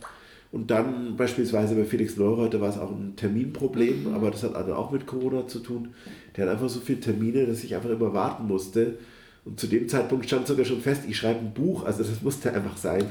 Und 0.51 0.71
dann 0.71 1.17
beispielsweise 1.17 1.75
bei 1.75 1.83
Felix 1.83 2.15
Neureuter 2.15 2.61
war 2.61 2.69
es 2.69 2.77
auch 2.77 2.89
ein 2.89 3.13
Terminproblem, 3.17 4.13
aber 4.13 4.31
das 4.31 4.43
hat 4.43 4.55
also 4.55 4.73
auch 4.73 4.91
mit 4.91 5.05
Corona 5.05 5.47
zu 5.47 5.59
tun. 5.59 5.89
Der 6.35 6.45
hat 6.45 6.53
einfach 6.53 6.69
so 6.69 6.79
viele 6.79 7.01
Termine, 7.01 7.45
dass 7.45 7.63
ich 7.63 7.75
einfach 7.75 7.89
immer 7.89 8.13
warten 8.13 8.47
musste. 8.47 8.97
Und 9.45 9.59
zu 9.59 9.67
dem 9.67 9.87
Zeitpunkt 9.87 10.25
stand 10.25 10.47
sogar 10.47 10.65
schon 10.65 10.81
fest, 10.81 11.03
ich 11.07 11.17
schreibe 11.17 11.39
ein 11.39 11.53
Buch, 11.53 11.85
also 11.85 12.03
das 12.03 12.21
musste 12.21 12.51
einfach 12.53 12.77
sein. 12.77 13.05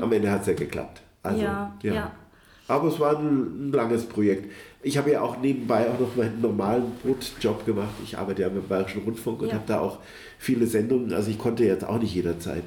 Am 0.00 0.12
Ende 0.12 0.30
hat 0.30 0.42
es 0.42 0.46
ja 0.48 0.52
geklappt. 0.54 1.00
Also, 1.22 1.42
Ja, 1.42 1.74
ja. 1.82 2.12
Aber 2.68 2.88
es 2.88 3.00
war 3.00 3.18
ein, 3.18 3.68
ein 3.68 3.72
langes 3.72 4.04
Projekt. 4.06 4.52
Ich 4.82 4.96
habe 4.96 5.10
ja 5.10 5.22
auch 5.22 5.38
nebenbei 5.40 5.90
auch 5.90 5.98
noch 5.98 6.14
meinen 6.16 6.40
normalen 6.40 6.84
Brotjob 7.02 7.66
gemacht. 7.66 7.94
Ich 8.04 8.16
arbeite 8.16 8.42
ja 8.42 8.48
beim 8.48 8.66
Bayerischen 8.68 9.02
Rundfunk 9.02 9.42
und 9.42 9.48
Ja. 9.48 9.54
habe 9.54 9.64
da 9.66 9.80
auch 9.80 9.98
viele 10.38 10.66
Sendungen. 10.66 11.12
Also 11.12 11.30
ich 11.30 11.38
konnte 11.38 11.64
jetzt 11.64 11.84
auch 11.84 11.98
nicht 11.98 12.14
jederzeit. 12.14 12.62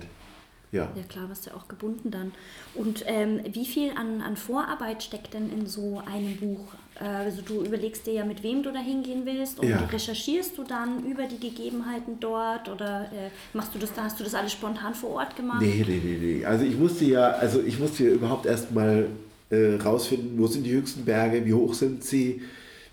Ja. 0.72 0.89
Ja 0.95 1.03
klar, 1.07 1.30
warst 1.30 1.45
du 1.47 1.55
auch 1.55 1.68
gebunden 1.68 2.11
dann. 2.11 2.32
Und 2.74 3.03
ähm, 3.07 3.39
wie 3.51 3.66
viel 3.66 3.91
an, 3.91 4.22
an 4.22 4.36
Vorarbeit 4.38 5.03
steckt 5.03 5.34
denn 5.36 5.51
in 5.51 5.68
so 5.68 6.01
einem 6.05 6.36
Buch? 6.38 6.66
Äh, 7.00 7.04
also 7.06 7.41
du 7.41 7.64
überlegst 7.64 8.06
dir 8.06 8.14
ja, 8.14 8.26
mit 8.26 8.44
wem 8.44 8.64
du 8.64 8.72
da 8.72 8.80
hingehen 8.80 9.22
willst 9.26 9.60
und 9.60 9.68
Ja. 9.70 9.78
recherchierst 9.80 10.58
du 10.58 10.64
dann 10.64 11.06
über 11.06 11.24
die 11.24 11.39
Gegebenheiten 11.39 12.18
dort 12.20 12.70
oder 12.70 13.04
äh, 13.12 13.30
machst 13.54 13.74
du 13.76 13.80
das, 13.80 13.94
da 13.94 14.04
hast 14.04 14.20
du 14.20 14.24
das 14.24 14.36
alles 14.36 14.52
spontan 14.52 14.94
vor 14.94 15.12
Ort 15.12 15.36
gemacht? 15.36 15.62
Nee, 15.62 15.84
nee, 15.88 16.02
nee, 16.04 16.18
nee. 16.39 16.46
Also 16.46 16.66
ich 16.66 16.78
musste 16.78 17.06
ja, 17.06 17.30
also 17.32 17.62
ich 17.62 17.80
musste 17.80 18.06
ja 18.06 18.12
überhaupt 18.12 18.46
erstmal 18.46 19.08
äh, 19.50 19.76
rausfinden, 19.76 20.38
wo 20.39 20.48
sind 20.48 20.66
die 20.66 20.72
höchsten 20.72 21.06
Berge, 21.06 21.46
wie 21.46 21.54
hoch 21.54 21.74
sind 21.74 22.04
sie, 22.04 22.41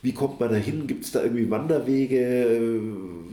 wie 0.02 0.12
kommt 0.12 0.40
man 0.40 0.48
da 0.50 0.56
hin, 0.56 0.86
gibt 0.86 1.04
es 1.04 1.12
da 1.12 1.22
irgendwie 1.22 1.50
Wanderwege? 1.50 2.18
Äh, 2.18 2.80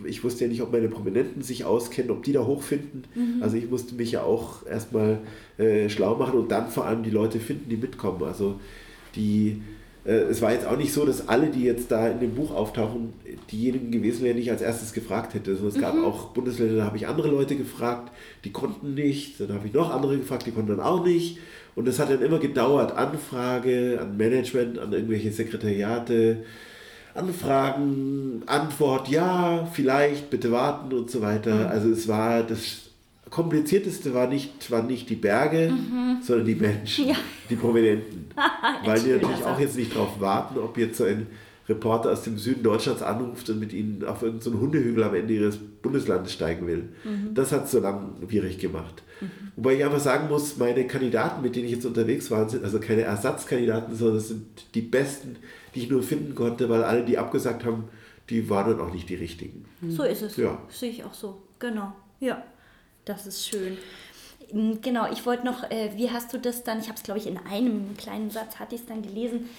Ich 0.09 0.23
wusste 0.23 0.45
ja 0.45 0.49
nicht, 0.49 0.61
ob 0.61 0.71
meine 0.71 0.87
Prominenten 0.89 1.41
sich 1.41 1.65
auskennen, 1.65 2.11
ob 2.11 2.23
die 2.23 2.31
da 2.33 2.45
hochfinden. 2.45 3.03
Also 3.41 3.57
ich 3.57 3.69
musste 3.69 3.95
mich 3.95 4.11
ja 4.11 4.23
auch 4.23 4.65
erstmal 4.65 5.19
äh, 5.57 5.89
schlau 5.89 6.15
machen 6.15 6.39
und 6.39 6.49
dann 6.51 6.69
vor 6.69 6.85
allem 6.85 7.03
die 7.03 7.09
Leute 7.09 7.39
finden, 7.39 7.69
die 7.69 7.77
mitkommen. 7.77 8.23
Also 8.23 8.59
die, 9.15 9.61
es 10.07 10.41
war 10.41 10.53
jetzt 10.53 10.65
auch 10.65 10.77
nicht 10.77 10.93
so, 10.93 11.05
dass 11.05 11.27
alle, 11.27 11.47
die 11.47 11.63
jetzt 11.63 11.91
da 11.91 12.07
in 12.07 12.21
dem 12.21 12.33
Buch 12.33 12.55
auftauchen, 12.55 13.11
diejenigen 13.51 13.91
gewesen 13.91 14.23
wären, 14.23 14.37
die 14.37 14.43
ich 14.43 14.51
als 14.51 14.61
erstes 14.61 14.93
gefragt 14.93 15.33
hätte. 15.33 15.51
Also 15.51 15.67
es 15.67 15.77
gab 15.79 16.01
auch 16.01 16.29
Bundesländer, 16.29 16.77
da 16.77 16.85
habe 16.85 16.95
ich 16.95 17.07
andere 17.07 17.27
Leute 17.27 17.57
gefragt, 17.57 18.13
die 18.45 18.53
konnten 18.53 18.93
nicht. 18.93 19.37
Dann 19.39 19.53
habe 19.53 19.67
ich 19.67 19.73
noch 19.73 19.93
andere 19.93 20.17
gefragt, 20.17 20.45
die 20.45 20.51
konnten 20.51 20.69
dann 20.69 20.79
auch 20.79 21.05
nicht. 21.05 21.39
Und 21.75 21.89
es 21.89 21.99
hat 21.99 22.09
dann 22.09 22.21
immer 22.21 22.39
gedauert. 22.39 22.95
Anfrage 22.95 23.99
an 24.01 24.15
Management, 24.15 24.79
an 24.79 24.93
irgendwelche 24.93 25.31
Sekretariate, 25.31 26.45
Anfragen, 27.13 28.43
Antwort, 28.45 29.09
ja, 29.09 29.67
vielleicht, 29.73 30.29
bitte 30.29 30.51
warten 30.53 30.93
und 30.93 31.11
so 31.11 31.21
weiter. 31.21 31.69
Also 31.69 31.89
es 31.89 32.07
war 32.07 32.43
das 32.43 32.86
komplizierteste 33.29 34.13
war 34.13 34.27
nicht, 34.27 34.69
waren 34.71 34.87
nicht 34.87 35.09
die 35.09 35.15
Berge, 35.15 35.73
sondern 36.21 36.45
die 36.45 36.55
Menschen, 36.55 37.15
die 37.49 37.55
Prominenten. 37.55 38.27
Weil 38.85 38.99
die 38.99 39.11
natürlich 39.11 39.43
auch 39.43 39.59
jetzt 39.59 39.77
nicht 39.77 39.95
darauf 39.95 40.19
warten, 40.19 40.57
ob 40.59 40.77
jetzt 40.77 40.97
so 40.97 41.03
ein 41.03 41.27
Reporter 41.69 42.11
aus 42.11 42.23
dem 42.23 42.37
Süden 42.37 42.63
Deutschlands 42.63 43.01
anruft 43.01 43.49
und 43.49 43.59
mit 43.59 43.73
ihnen 43.73 44.03
auf 44.05 44.21
irgendeinen 44.21 44.53
so 44.53 44.59
Hundehügel 44.59 45.03
am 45.03 45.13
Ende 45.13 45.33
ihres 45.33 45.57
Bundeslandes 45.57 46.33
steigen 46.33 46.65
will. 46.65 46.89
Das 47.33 47.51
hat 47.51 47.65
es 47.65 47.71
so 47.71 47.79
langwierig 47.79 48.59
gemacht. 48.59 49.03
Wobei 49.55 49.75
ich 49.75 49.83
einfach 49.83 49.99
sagen 49.99 50.29
muss, 50.29 50.57
meine 50.57 50.87
Kandidaten, 50.87 51.41
mit 51.41 51.55
denen 51.55 51.65
ich 51.65 51.71
jetzt 51.73 51.85
unterwegs 51.85 52.31
war, 52.31 52.47
sind 52.47 52.63
also 52.63 52.79
keine 52.79 53.01
Ersatzkandidaten, 53.01 53.95
sondern 53.95 54.17
es 54.17 54.29
sind 54.29 54.45
die 54.75 54.81
besten, 54.81 55.35
die 55.75 55.81
ich 55.81 55.89
nur 55.89 56.03
finden 56.03 56.35
konnte, 56.35 56.69
weil 56.69 56.83
alle, 56.83 57.03
die 57.03 57.17
abgesagt 57.17 57.65
haben, 57.65 57.85
die 58.29 58.49
waren 58.49 58.71
dann 58.77 58.87
auch 58.87 58.93
nicht 58.93 59.09
die 59.09 59.15
richtigen. 59.15 59.65
So 59.89 60.03
ist 60.03 60.21
es. 60.21 60.37
Ja. 60.37 60.61
Sehe 60.69 60.89
ich 60.89 61.03
auch 61.03 61.13
so. 61.13 61.41
Genau. 61.59 61.93
Ja. 62.19 62.43
Das 63.07 63.25
ist 63.27 63.47
schön. 63.47 63.77
Mm, 64.53 64.75
Genau, 64.81 65.11
ich 65.11 65.25
wollte 65.25 65.45
noch, 65.45 65.63
äh, 65.71 65.91
wie 65.95 66.11
hast 66.11 66.33
du 66.33 66.39
das 66.39 66.63
dann, 66.63 66.79
ich 66.79 66.87
habe 66.87 66.97
es 66.97 67.03
glaube 67.03 67.19
ich 67.19 67.27
in 67.27 67.37
einem 67.39 67.97
kleinen 67.97 68.31
Satz, 68.31 68.59
hatte 68.59 68.75
ich 68.75 68.81
es 68.81 68.87
dann 68.87 69.01
gelesen, 69.03 69.49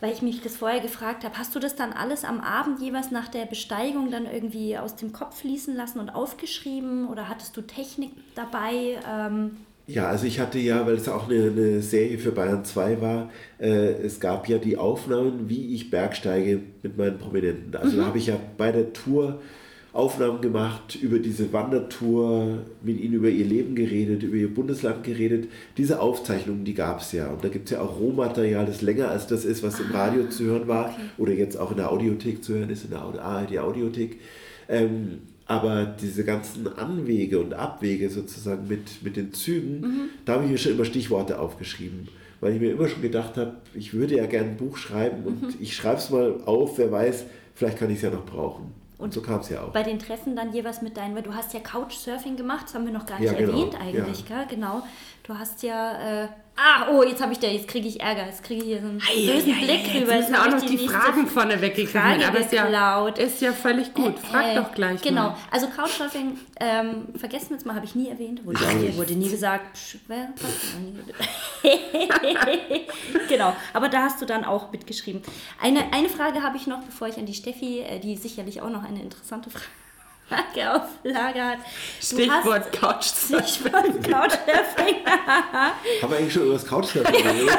weil 0.00 0.12
ich 0.12 0.22
mich 0.22 0.42
das 0.42 0.56
vorher 0.56 0.80
gefragt 0.80 1.24
habe, 1.24 1.38
hast 1.38 1.54
du 1.54 1.60
das 1.60 1.76
dann 1.76 1.92
alles 1.92 2.24
am 2.24 2.40
Abend 2.40 2.80
jeweils 2.80 3.10
nach 3.10 3.28
der 3.28 3.46
Besteigung 3.46 4.10
dann 4.10 4.26
irgendwie 4.26 4.78
aus 4.78 4.96
dem 4.96 5.12
Kopf 5.12 5.40
fließen 5.40 5.74
lassen 5.76 6.00
und 6.00 6.10
aufgeschrieben 6.10 7.08
oder 7.08 7.28
hattest 7.28 7.56
du 7.56 7.62
Technik 7.62 8.12
dabei? 8.36 9.00
Ähm, 9.08 9.58
Ja, 9.86 10.08
also 10.08 10.26
ich 10.26 10.38
hatte 10.38 10.58
ja, 10.58 10.86
weil 10.86 10.96
es 10.96 11.08
auch 11.08 11.28
eine, 11.30 11.46
eine 11.50 11.82
Serie 11.82 12.18
für 12.18 12.32
Bayern 12.32 12.64
2 12.64 13.00
war, 13.00 13.30
äh, 13.58 13.92
es 14.02 14.20
gab 14.20 14.46
ja 14.48 14.58
die 14.58 14.76
Aufnahmen, 14.76 15.48
wie 15.48 15.74
ich 15.74 15.88
bergsteige 15.90 16.62
mit 16.82 16.98
meinen 16.98 17.18
Prominenten. 17.18 17.74
Also 17.74 17.96
da 17.96 18.04
habe 18.04 18.18
ich 18.18 18.26
ja 18.26 18.38
bei 18.58 18.70
der 18.70 18.92
Tour 18.92 19.40
Aufnahmen 19.92 20.40
gemacht 20.40 20.96
über 21.00 21.18
diese 21.18 21.52
Wandertour, 21.52 22.58
mit 22.82 23.00
ihnen 23.00 23.14
über 23.14 23.28
ihr 23.28 23.46
Leben 23.46 23.74
geredet, 23.74 24.22
über 24.22 24.36
ihr 24.36 24.52
Bundesland 24.52 25.02
geredet. 25.02 25.48
Diese 25.76 26.00
Aufzeichnungen, 26.00 26.64
die 26.64 26.74
gab 26.74 27.00
es 27.00 27.12
ja. 27.12 27.28
Und 27.28 27.42
da 27.42 27.48
gibt 27.48 27.66
es 27.66 27.70
ja 27.72 27.80
auch 27.80 27.98
Rohmaterial, 27.98 28.66
das 28.66 28.82
länger 28.82 29.08
als 29.08 29.26
das 29.26 29.44
ist, 29.44 29.62
was 29.62 29.80
im 29.80 29.90
Radio 29.90 30.28
zu 30.28 30.44
hören 30.44 30.68
war 30.68 30.94
oder 31.16 31.32
jetzt 31.32 31.56
auch 31.56 31.70
in 31.70 31.78
der 31.78 31.90
Audiothek 31.90 32.44
zu 32.44 32.54
hören 32.54 32.70
ist, 32.70 32.84
in 32.84 32.90
der 32.90 33.00
ARD 33.00 33.58
Audiothek. 33.58 34.18
Ähm, 34.68 35.20
aber 35.46 35.86
diese 35.86 36.24
ganzen 36.24 36.68
Anwege 36.68 37.40
und 37.40 37.54
Abwege 37.54 38.10
sozusagen 38.10 38.68
mit, 38.68 39.02
mit 39.02 39.16
den 39.16 39.32
Zügen, 39.32 40.10
da 40.26 40.34
habe 40.34 40.44
ich 40.44 40.50
mir 40.50 40.58
schon 40.58 40.72
immer 40.72 40.84
Stichworte 40.84 41.38
aufgeschrieben. 41.38 42.08
Weil 42.40 42.54
ich 42.54 42.60
mir 42.60 42.70
immer 42.72 42.86
schon 42.86 43.00
gedacht 43.00 43.38
habe, 43.38 43.54
ich 43.74 43.94
würde 43.94 44.16
ja 44.16 44.26
gerne 44.26 44.50
ein 44.50 44.56
Buch 44.58 44.76
schreiben 44.76 45.24
und 45.24 45.56
ich 45.60 45.74
schreibe 45.74 45.96
es 45.96 46.10
mal 46.10 46.42
auf, 46.44 46.76
wer 46.76 46.92
weiß, 46.92 47.24
vielleicht 47.54 47.78
kann 47.78 47.90
ich 47.90 47.96
es 47.96 48.02
ja 48.02 48.10
noch 48.10 48.26
brauchen. 48.26 48.77
Und 48.98 49.14
so 49.14 49.22
kam 49.22 49.40
es 49.40 49.48
ja 49.48 49.62
auch. 49.62 49.68
Bei 49.72 49.84
den 49.84 49.98
Treffen 50.00 50.34
dann 50.34 50.52
jeweils 50.52 50.82
mit 50.82 50.96
deinen, 50.96 51.14
weil 51.14 51.22
du 51.22 51.32
hast 51.32 51.54
ja 51.54 51.60
Couchsurfing 51.60 52.36
gemacht, 52.36 52.64
das 52.66 52.74
haben 52.74 52.84
wir 52.84 52.92
noch 52.92 53.06
gar 53.06 53.20
Ja, 53.20 53.30
nicht 53.32 53.38
genau, 53.46 53.52
erwähnt 53.52 53.80
eigentlich, 53.80 54.28
ja. 54.28 54.38
gell? 54.44 54.46
Genau. 54.56 54.82
Du 55.22 55.38
hast 55.38 55.62
ja, 55.62 56.24
äh, 56.24 56.28
ah, 56.58 56.88
oh, 56.90 57.02
jetzt 57.02 57.22
habe 57.22 57.32
ich 57.32 57.38
da, 57.38 57.46
jetzt 57.46 57.68
kriege 57.68 57.86
ich 57.86 58.00
Ärger, 58.00 58.26
jetzt 58.26 58.42
kriege 58.42 58.62
ich 58.62 58.66
hier 58.66 58.80
so 58.80 58.88
einen 58.88 58.98
bösen 58.98 59.54
Blick 59.54 59.86
Jetzt 59.86 59.94
rüber. 59.94 60.16
müssen 60.16 60.32
Jetzt 60.32 60.40
auch 60.40 60.44
hab 60.44 60.50
noch 60.50 60.66
die, 60.66 60.88
Fragen 60.88 61.26
vorne 61.26 61.60
weggegriffen. 61.60 62.00
Frage 62.00 62.26
Aber 62.26 62.38
ist 62.38 62.52
ja, 62.52 63.06
ist 63.08 63.40
ja 63.40 63.52
völlig 63.52 63.94
gut. 63.94 64.18
Frag 64.18 64.46
Äh, 64.46 64.54
doch 64.56 64.72
gleich 64.72 65.00
Genau, 65.02 65.30
mal. 65.30 65.36
also 65.50 65.68
Couchsurfing, 65.68 66.38
ähm, 66.60 67.08
vergessen 67.16 67.50
wir 67.50 67.56
jetzt 67.56 67.66
mal, 67.66 67.74
habe 67.74 67.86
ich 67.86 67.94
nie 67.94 68.08
erwähnt, 68.08 68.44
wurde, 68.44 68.58
auch 68.58 68.72
nicht. 68.72 68.96
wurde 68.96 69.14
nie 69.14 69.30
gesagt. 69.30 69.74
Psch, 69.74 69.96
wer? 70.08 70.32
genau, 73.28 73.54
aber 73.72 73.88
da 73.88 74.02
hast 74.02 74.20
du 74.20 74.26
dann 74.26 74.44
auch 74.44 74.72
mitgeschrieben. 74.72 75.22
Eine, 75.60 75.92
eine 75.92 76.08
Frage 76.08 76.42
habe 76.42 76.56
ich 76.56 76.66
noch, 76.66 76.82
bevor 76.82 77.08
ich 77.08 77.16
an 77.18 77.26
die 77.26 77.34
Steffi, 77.34 77.80
äh, 77.80 78.00
die 78.00 78.16
sicherlich 78.16 78.60
auch 78.62 78.70
noch 78.70 78.82
eine 78.84 79.00
interessante 79.00 79.50
Frage 79.50 79.64
auf 80.30 80.82
Lager 81.02 81.50
hat. 81.52 81.58
Stichwort 82.00 82.72
Couch. 82.72 83.06
hast 83.06 83.26
Stichwort 83.26 84.02
Couchsurfing. 84.04 84.96
Haben 86.02 86.10
wir 86.10 86.18
eigentlich 86.18 86.32
schon 86.32 86.42
über 86.44 86.52
das 86.54 86.66
Couchsurfing 86.66 87.12
geredet? 87.22 87.58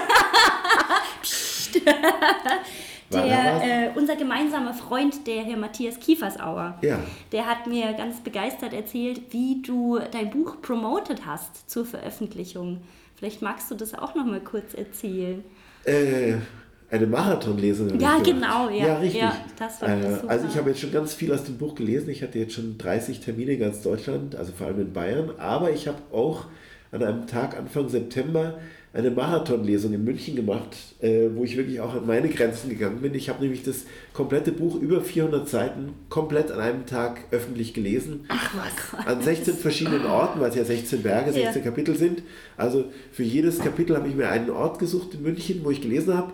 Da 3.11 3.21
Der, 3.23 3.63
äh, 3.63 3.89
unser 3.95 4.15
gemeinsamer 4.15 4.73
Freund, 4.75 5.25
der 5.25 5.43
Herr 5.43 5.57
Matthias 5.57 5.99
Kiefersauer, 5.99 6.77
Ja. 6.83 6.99
der 7.31 7.47
hat 7.47 7.65
mir 7.65 7.93
ganz 7.93 8.19
begeistert 8.21 8.71
erzählt, 8.73 9.21
wie 9.31 9.61
du 9.63 9.99
dein 10.11 10.29
Buch 10.29 10.61
promotet 10.61 11.25
hast 11.25 11.67
zur 11.69 11.85
Veröffentlichung. 11.85 12.81
Vielleicht 13.15 13.41
magst 13.41 13.71
du 13.71 13.75
das 13.75 13.95
auch 13.95 14.13
noch 14.13 14.25
mal 14.25 14.39
kurz 14.41 14.75
erzählen. 14.75 15.43
Äh, 15.85 16.35
eine 16.91 17.07
Marathonlesung. 17.07 17.89
habe 17.91 18.01
Ja, 18.01 18.17
ich 18.17 18.23
gemacht. 18.23 18.41
genau, 18.41 18.69
ja. 18.69 18.87
Ja, 18.87 18.97
richtig. 18.99 19.21
Ja, 19.21 19.35
das 19.57 19.81
war 19.81 19.89
äh, 19.89 20.01
super. 20.15 20.29
also 20.29 20.45
ich 20.47 20.55
habe 20.57 20.69
jetzt 20.69 20.79
schon 20.81 20.91
ganz 20.91 21.13
viel 21.13 21.31
aus 21.33 21.43
dem 21.43 21.57
Buch 21.57 21.75
gelesen. 21.75 22.09
Ich 22.09 22.23
hatte 22.23 22.39
jetzt 22.39 22.53
schon 22.53 22.77
30 22.77 23.19
Termine 23.19 23.51
in 23.53 23.59
ganz 23.59 23.81
Deutschland, 23.81 24.35
also 24.35 24.51
vor 24.57 24.67
allem 24.67 24.79
in 24.81 24.93
Bayern. 24.93 25.31
Aber 25.37 25.71
ich 25.71 25.87
habe 25.87 25.97
auch 26.11 26.45
an 26.91 27.03
einem 27.03 27.27
Tag 27.27 27.55
Anfang 27.57 27.87
September 27.89 28.59
eine 28.91 29.11
Marathonlesung 29.11 29.93
in 29.93 30.03
München 30.03 30.35
gemacht, 30.35 30.75
äh, 30.99 31.27
wo 31.35 31.43
ich 31.43 31.55
wirklich 31.55 31.79
auch 31.79 31.93
an 31.93 32.07
meine 32.07 32.27
Grenzen 32.27 32.69
gegangen 32.71 33.01
bin. 33.01 33.13
Ich 33.13 33.29
habe 33.29 33.39
nämlich 33.43 33.61
das 33.61 33.85
komplette 34.13 34.51
Buch, 34.51 34.81
über 34.81 34.99
400 35.01 35.47
Seiten, 35.47 35.93
komplett 36.09 36.51
an 36.51 36.59
einem 36.59 36.87
Tag 36.87 37.19
öffentlich 37.29 37.75
gelesen. 37.75 38.25
Ach 38.29 38.51
was. 38.55 39.05
an 39.05 39.21
16 39.21 39.53
verschiedenen 39.57 40.07
Orten, 40.07 40.39
weil 40.39 40.49
es 40.49 40.55
ja 40.55 40.63
16 40.65 41.03
Berge, 41.03 41.31
16 41.31 41.53
Ja. 41.57 41.69
Kapitel 41.69 41.95
sind. 41.95 42.23
Also 42.57 42.85
für 43.11 43.21
jedes 43.21 43.59
Kapitel 43.59 43.95
habe 43.95 44.07
ich 44.07 44.15
mir 44.15 44.27
einen 44.29 44.49
Ort 44.49 44.79
gesucht 44.79 45.13
in 45.13 45.21
München, 45.21 45.61
wo 45.63 45.69
ich 45.69 45.81
gelesen 45.81 46.15
habe. 46.17 46.33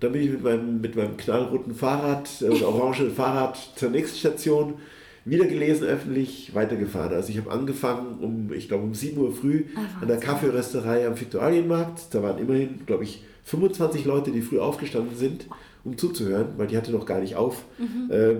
Dann 0.00 0.12
bin 0.12 0.22
ich 0.22 0.30
mit 0.30 0.42
meinem, 0.42 0.80
mit 0.80 0.96
meinem 0.96 1.16
knallroten 1.16 1.74
Fahrrad, 1.74 2.28
äh, 2.42 2.46
oder 2.46 2.68
orangenen 2.68 3.12
Fahrrad 3.12 3.58
zur 3.76 3.90
nächsten 3.90 4.18
Station, 4.18 4.74
wieder 5.24 5.46
gelesen 5.46 5.84
öffentlich, 5.84 6.54
weitergefahren. 6.54 7.14
Also 7.14 7.30
ich 7.30 7.38
habe 7.38 7.50
angefangen 7.50 8.18
um, 8.20 8.52
ich 8.52 8.68
glaube 8.68 8.84
um 8.84 8.94
7 8.94 9.18
Uhr 9.18 9.32
früh 9.32 9.64
an 10.00 10.06
der 10.06 10.18
Kaffeerösterei 10.18 11.06
am 11.06 11.18
Viktualienmarkt. 11.20 12.14
Da 12.14 12.22
waren 12.22 12.38
immerhin, 12.38 12.86
glaube 12.86 13.02
ich, 13.02 13.24
25 13.44 14.04
Leute, 14.04 14.30
die 14.30 14.40
früh 14.40 14.60
aufgestanden 14.60 15.16
sind, 15.16 15.46
um 15.84 15.98
zuzuhören, 15.98 16.50
weil 16.56 16.68
die 16.68 16.76
hatte 16.76 16.92
noch 16.92 17.06
gar 17.06 17.20
nicht 17.20 17.34
auf. 17.34 17.64
Äh, 18.08 18.36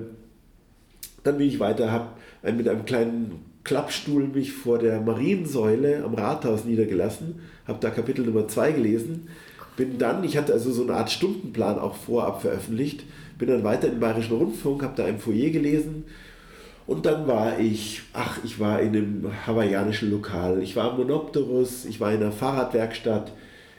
dann 1.25 1.39
bin 1.39 1.49
ich 1.49 1.59
weiter, 1.59 1.91
habe 1.91 2.09
mit 2.53 2.69
einem 2.69 2.85
kleinen 2.85 3.33
Klappstuhl 3.65 4.29
mich 4.29 4.53
vor 4.53 4.79
der 4.79 5.01
Mariensäule 5.01 6.05
am 6.05 6.15
Rathaus 6.15 6.65
niedergelassen, 6.65 7.41
habe 7.67 7.81
da 7.81 7.91
Kapitel 7.91 8.25
Nummer 8.25 8.47
2 8.47 8.71
gelesen, 8.71 9.29
bin 9.77 9.99
dann, 9.99 10.25
ich 10.25 10.37
hatte 10.37 10.53
also 10.53 10.73
so 10.73 10.83
eine 10.83 10.95
Art 10.95 11.11
Stundenplan 11.11 11.79
auch 11.79 11.95
vorab 11.95 12.43
veröffentlicht, 12.43 13.05
bin 13.39 13.49
dann 13.49 13.65
weiter 13.65 13.89
im 13.89 14.01
Bayerischen 14.01 14.37
Rundfunk, 14.37 14.83
habe 14.83 14.95
da 14.97 15.07
im 15.07 15.19
Foyer 15.19 15.51
gelesen 15.51 16.05
und 16.87 17.05
dann 17.05 17.27
war 17.27 17.59
ich, 17.59 18.03
ach, 18.13 18.39
ich 18.45 18.61
war 18.61 18.81
in 18.81 18.97
einem 18.97 19.47
hawaiianischen 19.47 20.11
Lokal, 20.11 20.63
ich 20.63 20.77
war 20.77 20.93
am 20.93 20.99
Monopterus, 20.99 21.85
ich 21.85 22.01
war 22.01 22.13
in 22.13 22.23
einer 22.23 22.33
Fahrradwerkstatt, 22.33 23.33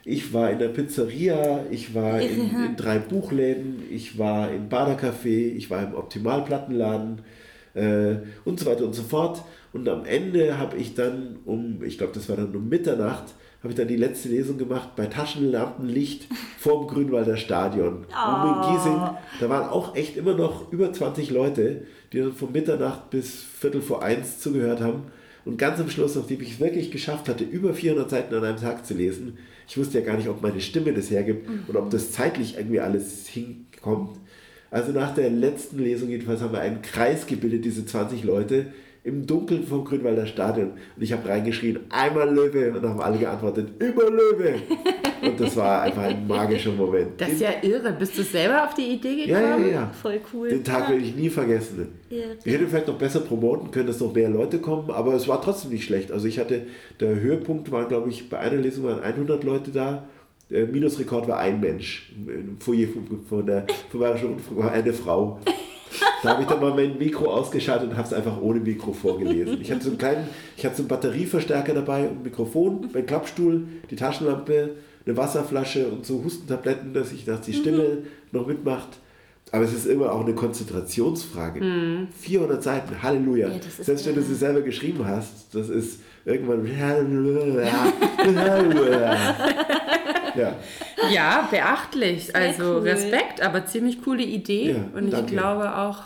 ich 0.04 0.34
war 0.34 0.52
in 0.52 0.60
der 0.60 0.70
Pizzeria, 0.70 1.66
ich 1.72 1.93
war 1.93 2.22
in, 2.22 2.50
in 2.66 2.76
drei 2.78 3.00
Buchläden, 3.00 3.84
ich 3.89 4.18
war 4.18 4.52
im 4.52 4.70
Badercafé, 4.70 5.54
ich 5.54 5.70
war 5.70 5.84
im 5.84 5.95
Optimalplattenladen 5.95 7.20
äh, 7.74 8.16
und 8.45 8.60
so 8.60 8.66
weiter 8.66 8.86
und 8.86 8.93
so 8.93 9.04
fort. 9.04 9.43
Und 9.74 9.88
am 9.89 10.06
Ende 10.06 10.58
habe 10.58 10.78
ich 10.78 10.93
dann 10.93 11.39
um, 11.45 11.84
ich 11.84 11.98
glaube, 11.98 12.14
das 12.14 12.30
war 12.30 12.38
dann 12.38 12.56
um 12.56 12.70
Mitternacht, 12.70 13.36
habe 13.68 13.74
ich 13.74 13.78
dann 13.78 13.89
die 13.89 13.97
letzte 13.97 14.30
Lesung 14.30 14.57
gemacht 14.57 14.95
bei 14.95 15.07
Taschenlampenlicht 15.07 16.30
vorm 16.57 16.88
Grünwalder 16.88 17.36
Stadion. 17.36 18.05
Oben 18.05 18.53
in 18.53 18.61
Giesing. 18.61 19.01
Da 19.41 19.49
waren 19.49 19.70
auch 19.70 19.93
echt 19.93 20.15
immer 20.15 20.36
noch 20.36 20.72
über 20.72 20.93
20 20.93 21.32
Leute, 21.32 21.82
die 22.13 22.20
dann 22.20 22.32
von 22.32 22.53
Mitternacht 22.53 23.09
bis 23.09 23.43
Viertel 23.43 23.82
vor 23.82 24.03
eins 24.03 24.39
zugehört 24.39 24.80
haben. 24.80 25.03
Und 25.43 25.57
ganz 25.57 25.82
am 25.82 25.89
Schluss, 25.89 26.15
nachdem 26.15 26.39
ich 26.39 26.53
es 26.53 26.59
wirklich 26.61 26.91
geschafft 26.91 27.28
hatte, 27.28 27.43
über 27.43 27.74
400 27.74 28.09
Seiten 28.09 28.36
an 28.36 28.45
einem 28.45 28.57
Tag 28.57 28.86
zu 28.86 28.93
lesen, 28.93 29.38
ich 29.68 29.78
wusste 29.78 29.99
ja 29.99 30.05
gar 30.05 30.15
nicht, 30.15 30.30
ob 30.30 30.41
meine 30.41 30.61
Stimme 30.61 30.93
das 30.93 31.11
hergibt 31.11 31.49
und 31.68 31.76
ob 31.76 31.89
das 31.89 32.13
zeitlich 32.13 32.55
irgendwie 32.55 32.80
alles 32.80 33.28
hinkommt. 33.28 34.18
Also 34.72 34.93
nach 34.93 35.13
der 35.13 35.30
letzten 35.30 35.80
Lesung 35.80 36.07
jedenfalls 36.07 36.39
haben 36.39 36.53
wir 36.53 36.61
einen 36.61 36.82
Kreis 36.82 37.28
gebildet, 37.28 37.65
diese 37.65 37.86
20 37.86 38.24
Leute, 38.24 38.68
im 39.08 39.26
Dunkeln 39.26 39.64
vom 39.64 39.86
Grünwalder 39.86 40.28
Stadion. 40.28 40.72
Und 40.95 41.01
ich 41.01 41.14
habe 41.14 41.28
reingeschrien, 41.30 41.80
einmal 41.89 42.30
Löwe. 42.30 42.74
Und 42.74 42.84
dann 42.84 42.91
haben 42.91 43.01
alle 43.01 43.18
geantwortet, 43.18 43.70
immer 43.80 44.10
Löwe. 44.10 44.55
Und 45.22 45.39
das 45.39 45.55
war 45.55 45.82
einfach 45.82 46.03
ein 46.03 46.28
magischer 46.28 46.74
Moment. 46.74 47.12
Das 47.18 47.30
ist 47.30 47.41
ja 47.41 47.51
irre. 47.62 47.93
Bist 47.93 48.18
du 48.18 48.24
selber 48.24 48.66
auf 48.66 48.74
die 48.74 48.84
Idee 48.84 49.26
ja, 49.26 49.39
gekommen? 49.39 49.66
ja, 49.66 49.72
ja. 49.72 49.91
Voll 50.01 50.20
cool. 50.34 50.49
Den 50.49 50.64
Tag 50.64 50.89
werde 50.89 51.01
ich 51.01 51.16
nie 51.16 51.30
vergessen. 51.30 51.88
Ja. 52.10 52.26
Ich 52.43 52.53
hätte 52.53 52.68
vielleicht 52.68 52.88
noch 52.88 52.97
besser 52.97 53.22
promoten 53.22 53.72
können, 53.72 53.88
dass 53.88 54.01
noch 54.01 54.14
mehr 54.14 54.30
Leute 54.30 54.60
kommen, 54.60 54.91
aber 54.91 55.14
es 55.14 55.28
war 55.28 55.41
trotzdem 55.41 55.72
nicht 55.72 55.86
schlecht. 55.86 56.12
Also 56.12 56.28
ich 56.28 56.38
hatte, 56.38 56.64
der 56.99 57.16
Höhepunkt 57.16 57.72
waren, 57.72 57.88
glaube 57.88 58.10
ich, 58.10 58.30
bei 58.30 58.39
einer 58.39 58.58
Lesung 58.58 58.84
waren 58.84 59.01
100 59.01 59.43
Leute 59.45 59.72
da. 59.72 60.08
Der 60.49 60.66
Minusrekord 60.66 61.28
war 61.28 61.39
ein 61.39 61.60
Mensch. 61.62 62.14
Im 62.28 62.60
Foyer 62.60 62.88
von, 62.88 63.22
von 63.28 63.45
der 63.45 63.66
vom 63.89 64.01
Bayerischen 64.01 64.30
Rundfunk 64.30 64.60
war 64.60 64.72
eine 64.72 64.93
Frau. 64.93 65.39
Da 66.24 66.30
habe 66.30 66.42
ich 66.42 66.48
dann 66.48 66.60
mal 66.60 66.74
mein 66.74 66.98
Mikro 66.98 67.32
ausgeschaltet 67.32 67.90
und 67.90 67.98
habe 67.98 68.08
es 68.08 68.14
einfach 68.14 68.42
ohne 68.42 68.60
Mikro 68.60 68.94
vorgelesen. 68.94 69.60
Ich 69.62 69.72
hatte 69.72 69.84
so 69.84 69.90
einen 69.90 69.98
kleinen, 69.98 70.28
ich 70.56 70.66
hatte 70.66 70.76
so 70.78 70.82
einen 70.82 70.90
Batterieverstärker 70.90 71.74
dabei 71.74 72.08
und 72.08 72.18
ein 72.18 72.24
Mikrofon, 72.24 72.90
mein 72.94 73.06
Klappstuhl, 73.06 73.68
die 73.90 73.96
Taschenlampe, 73.96 74.72
eine 75.06 75.18
Wasserflasche 75.18 75.88
und 75.88 76.06
so 76.06 76.24
Hustentabletten, 76.24 76.94
dass 76.94 77.12
ich, 77.12 77.26
dass 77.26 77.42
die 77.42 77.54
Stimme 77.54 78.00
noch 78.32 78.48
mitmacht. 78.48 78.90
Aber 79.52 79.64
es 79.64 79.74
ist 79.74 79.86
immer 79.86 80.12
auch 80.12 80.26
eine 80.26 80.36
Konzentrationsfrage. 80.36 82.08
400 82.20 82.62
Seiten, 82.62 83.02
Halleluja. 83.02 83.48
Ja, 83.48 83.56
Selbst 83.80 84.06
wenn 84.06 84.16
du 84.16 84.22
sie 84.22 84.36
selber 84.36 84.62
geschrieben 84.62 85.08
hast, 85.08 85.54
das 85.54 85.70
ist 85.70 86.02
irgendwann. 86.28 86.67
ja. 90.36 90.55
Ja, 91.11 91.47
beachtlich. 91.49 92.36
also 92.36 92.75
cool. 92.75 92.80
Respekt, 92.89 93.41
aber 93.41 93.65
ziemlich 93.65 94.01
coole 94.03 94.23
Idee. 94.23 94.71
Ja, 94.71 94.97
Und 94.97 95.05
ich 95.07 95.11
danke. 95.13 95.32
glaube 95.32 95.75
auch, 95.78 96.03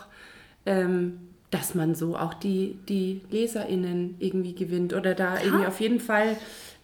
ähm, 0.65 1.19
dass 1.49 1.76
man 1.76 1.95
so 1.95 2.15
auch 2.15 2.34
die, 2.34 2.78
die 2.88 3.22
LeserInnen 3.30 4.15
irgendwie 4.19 4.55
gewinnt 4.55 4.93
oder 4.93 5.15
da 5.15 5.36
irgendwie 5.43 5.65
auf 5.65 5.80
jeden 5.82 5.99
Fall, 5.99 6.38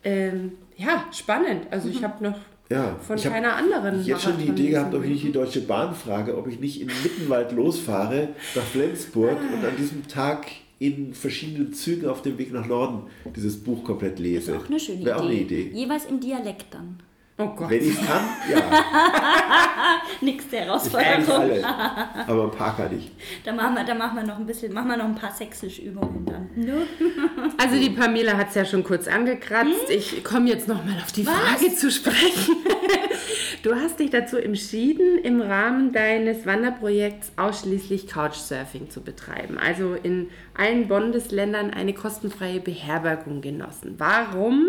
ähm, 0.03 0.53
ja, 0.75 1.05
spannend. 1.13 1.67
Also 1.71 1.89
ich 1.89 2.03
habe 2.03 2.21
noch 2.23 2.35
Ja, 2.69 2.97
von 3.05 3.17
ich 3.17 3.23
keiner 3.23 3.55
anderen 3.55 4.03
jetzt 4.03 4.23
schon 4.23 4.38
die 4.38 4.47
Idee 4.49 4.69
gehabt, 4.71 4.93
ob 4.93 5.03
ich 5.03 5.09
nicht 5.09 5.23
die 5.23 5.31
Deutsche 5.31 5.61
Bahn 5.61 5.95
frage, 5.95 6.38
ob 6.38 6.47
ich 6.47 6.59
nicht 6.59 6.81
in 6.81 6.88
Mittenwald 6.88 7.51
losfahre 7.53 8.29
nach 8.55 8.63
Flensburg 8.63 9.38
Ah. 9.38 9.55
und 9.55 9.65
an 9.65 9.75
diesem 9.77 10.05
Tag 10.07 10.47
in 10.80 11.13
verschiedenen 11.13 11.73
Zügen 11.73 12.07
auf 12.07 12.21
dem 12.21 12.38
Weg 12.38 12.53
nach 12.53 12.67
Norden 12.67 13.03
dieses 13.36 13.63
Buch 13.63 13.84
komplett 13.84 14.19
lese. 14.19 14.57
Auch 14.57 14.67
eine 14.67 14.80
schöne 14.80 15.03
Wäre 15.05 15.17
Idee. 15.17 15.21
auch 15.21 15.25
eine 15.30 15.34
Idee. 15.39 15.71
Jeweils 15.73 16.05
im 16.05 16.19
Dialekt 16.19 16.73
dann. 16.73 16.99
Oh 17.39 17.49
Gott. 17.55 17.69
Wenn 17.69 17.84
ich 17.84 17.91
es 17.91 17.97
kann, 17.97 18.23
ja. 18.51 18.59
Nix 20.21 20.49
der 20.49 20.61
Herausforderung. 20.61 21.63
Aber 21.63 22.45
ein 22.45 22.51
paar 22.51 22.75
kann 22.75 22.97
ich. 22.97 23.11
Da 23.43 23.53
machen 23.53 23.75
wir, 23.75 23.84
da 23.84 23.93
machen 23.93 24.15
wir 24.17 24.23
noch 24.23 24.38
ein 24.39 24.45
bisschen, 24.47 24.73
machen 24.73 24.88
wir 24.88 24.97
noch 24.97 25.05
ein 25.05 25.13
paar 25.13 25.32
Sächsisch-Übungen 25.32 26.25
dann. 26.25 26.49
Ne? 26.55 26.88
Also 27.59 27.75
die 27.80 27.91
Pamela 27.91 28.36
hat 28.38 28.49
es 28.49 28.55
ja 28.55 28.65
schon 28.65 28.84
kurz 28.84 29.07
angekratzt. 29.07 29.88
Ich 29.89 30.23
komme 30.23 30.49
jetzt 30.49 30.67
nochmal 30.67 30.97
auf 30.97 31.11
die 31.11 31.25
Frage 31.25 31.75
zu 31.75 31.91
sprechen. 31.91 32.55
Du 33.63 33.75
hast 33.75 33.99
dich 33.99 34.09
dazu 34.09 34.38
entschieden, 34.38 35.17
im 35.17 35.41
Rahmen 35.41 35.91
deines 35.91 36.45
Wanderprojekts 36.45 37.33
ausschließlich 37.35 38.07
Couchsurfing 38.07 38.89
zu 38.89 39.01
betreiben. 39.01 39.57
Also 39.57 39.95
in 39.95 40.29
allen 40.55 40.88
Bundesländern 40.88 41.71
eine 41.71 41.93
kostenfreie 41.93 42.59
Beherbergung 42.59 43.41
genossen. 43.41 43.95
Warum? 43.97 44.67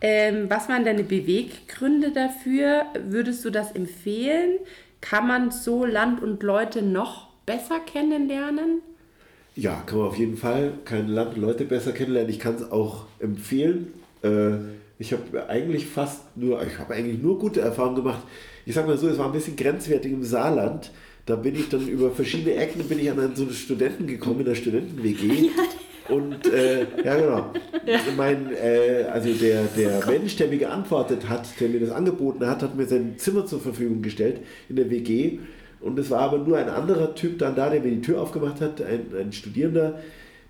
Ähm, 0.00 0.50
was 0.50 0.68
waren 0.68 0.84
deine 0.84 1.04
Beweggründe 1.04 2.10
dafür? 2.10 2.84
Würdest 3.08 3.44
du 3.44 3.50
das 3.50 3.72
empfehlen? 3.72 4.58
Kann 5.00 5.26
man 5.26 5.50
so 5.50 5.84
Land 5.84 6.22
und 6.22 6.42
Leute 6.42 6.82
noch 6.82 7.28
besser 7.46 7.80
kennenlernen? 7.80 8.82
Ja, 9.56 9.82
kann 9.86 9.98
man 9.98 10.08
auf 10.08 10.18
jeden 10.18 10.36
Fall. 10.36 10.72
Kann 10.84 11.08
Land 11.08 11.36
und 11.36 11.42
Leute 11.42 11.64
besser 11.64 11.92
kennenlernen. 11.92 12.30
Ich 12.30 12.38
kann 12.38 12.54
es 12.54 12.70
auch 12.70 13.04
empfehlen. 13.18 13.94
Äh, 14.22 14.56
ich 14.98 15.12
habe 15.12 15.48
eigentlich 15.48 15.86
fast 15.86 16.36
nur, 16.36 16.62
ich 16.62 16.78
habe 16.78 16.94
eigentlich 16.94 17.20
nur 17.20 17.38
gute 17.38 17.60
Erfahrungen 17.60 17.96
gemacht. 17.96 18.22
Ich 18.64 18.74
sage 18.74 18.86
mal 18.86 18.96
so, 18.96 19.08
es 19.08 19.18
war 19.18 19.26
ein 19.26 19.32
bisschen 19.32 19.56
grenzwertig 19.56 20.12
im 20.12 20.22
Saarland. 20.22 20.90
da 21.26 21.36
bin 21.36 21.54
ich 21.54 21.68
dann 21.68 21.86
über 21.88 22.10
verschiedene 22.10 22.54
Ecken 22.54 22.84
bin 22.84 22.98
ich 22.98 23.10
an 23.10 23.34
so 23.34 23.42
einen 23.42 23.52
Studenten 23.52 24.06
gekommen, 24.06 24.40
in 24.40 24.46
der 24.46 24.54
Studenten-WG. 24.54 25.50
Und 26.08 26.46
äh, 26.52 26.86
ja, 27.02 27.16
genau. 27.16 27.50
Ja. 27.86 27.98
Mein, 28.16 28.52
äh, 28.52 29.04
also 29.10 29.32
der, 29.32 29.64
der 29.76 30.06
Mensch, 30.06 30.36
der 30.36 30.48
mir 30.48 30.58
geantwortet 30.58 31.28
hat, 31.28 31.48
der 31.60 31.68
mir 31.70 31.80
das 31.80 31.90
angeboten 31.90 32.46
hat, 32.46 32.62
hat 32.62 32.76
mir 32.76 32.86
sein 32.86 33.14
Zimmer 33.16 33.46
zur 33.46 33.60
Verfügung 33.60 34.02
gestellt 34.02 34.40
in 34.68 34.76
der 34.76 34.90
WG. 34.90 35.38
Und 35.80 35.98
es 35.98 36.10
war 36.10 36.20
aber 36.20 36.38
nur 36.38 36.58
ein 36.58 36.68
anderer 36.68 37.14
Typ 37.14 37.38
dann 37.38 37.54
da, 37.54 37.70
der 37.70 37.80
mir 37.80 37.90
die 37.90 38.02
Tür 38.02 38.20
aufgemacht 38.20 38.60
hat, 38.60 38.82
ein, 38.82 39.06
ein 39.18 39.32
Studierender. 39.32 39.98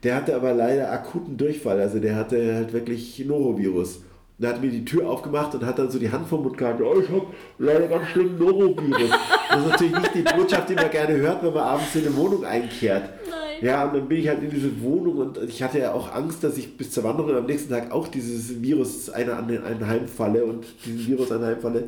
Der 0.02 0.16
hatte 0.16 0.34
aber 0.34 0.52
leider 0.52 0.92
akuten 0.92 1.36
Durchfall. 1.36 1.80
Also 1.80 1.98
der 1.98 2.16
hatte 2.16 2.54
halt 2.54 2.72
wirklich 2.72 3.24
Norovirus. 3.24 4.02
Und 4.38 4.44
er 4.44 4.54
hat 4.54 4.60
mir 4.60 4.70
die 4.70 4.84
Tür 4.84 5.08
aufgemacht 5.08 5.54
und 5.54 5.64
hat 5.64 5.78
dann 5.78 5.90
so 5.90 5.98
die 5.98 6.10
Hand 6.10 6.26
vom 6.26 6.42
Mund 6.42 6.58
gehalten. 6.58 6.82
Oh, 6.82 6.98
ich 7.00 7.08
habe 7.08 7.26
leider 7.58 7.86
ganz 7.86 8.08
schlimm 8.08 8.36
Norovirus. 8.36 9.10
Das 9.48 9.60
ist 9.60 9.68
natürlich 9.68 9.98
nicht 9.98 10.14
die 10.14 10.22
Botschaft, 10.22 10.68
die 10.68 10.74
man 10.74 10.90
gerne 10.90 11.16
hört, 11.16 11.44
wenn 11.44 11.54
man 11.54 11.62
abends 11.62 11.94
in 11.94 12.06
eine 12.06 12.16
Wohnung 12.16 12.44
einkehrt. 12.44 13.10
Nein. 13.30 13.38
Ja, 13.60 13.84
und 13.84 13.94
dann 13.94 14.08
bin 14.08 14.18
ich 14.18 14.28
halt 14.28 14.42
in 14.42 14.50
diese 14.50 14.82
Wohnung 14.82 15.18
und 15.18 15.38
ich 15.48 15.62
hatte 15.62 15.78
ja 15.78 15.92
auch 15.92 16.12
Angst, 16.12 16.42
dass 16.42 16.58
ich 16.58 16.76
bis 16.76 16.90
zur 16.90 17.04
Wanderung 17.04 17.36
am 17.36 17.46
nächsten 17.46 17.70
Tag 17.70 17.92
auch 17.92 18.08
dieses 18.08 18.60
Virus 18.60 19.08
einer 19.08 19.36
an 19.36 19.46
den 19.46 19.62
anheimfalle 19.62 20.44
und 20.44 20.66
diesen 20.84 21.06
Virus 21.06 21.30
anheimfalle. 21.30 21.84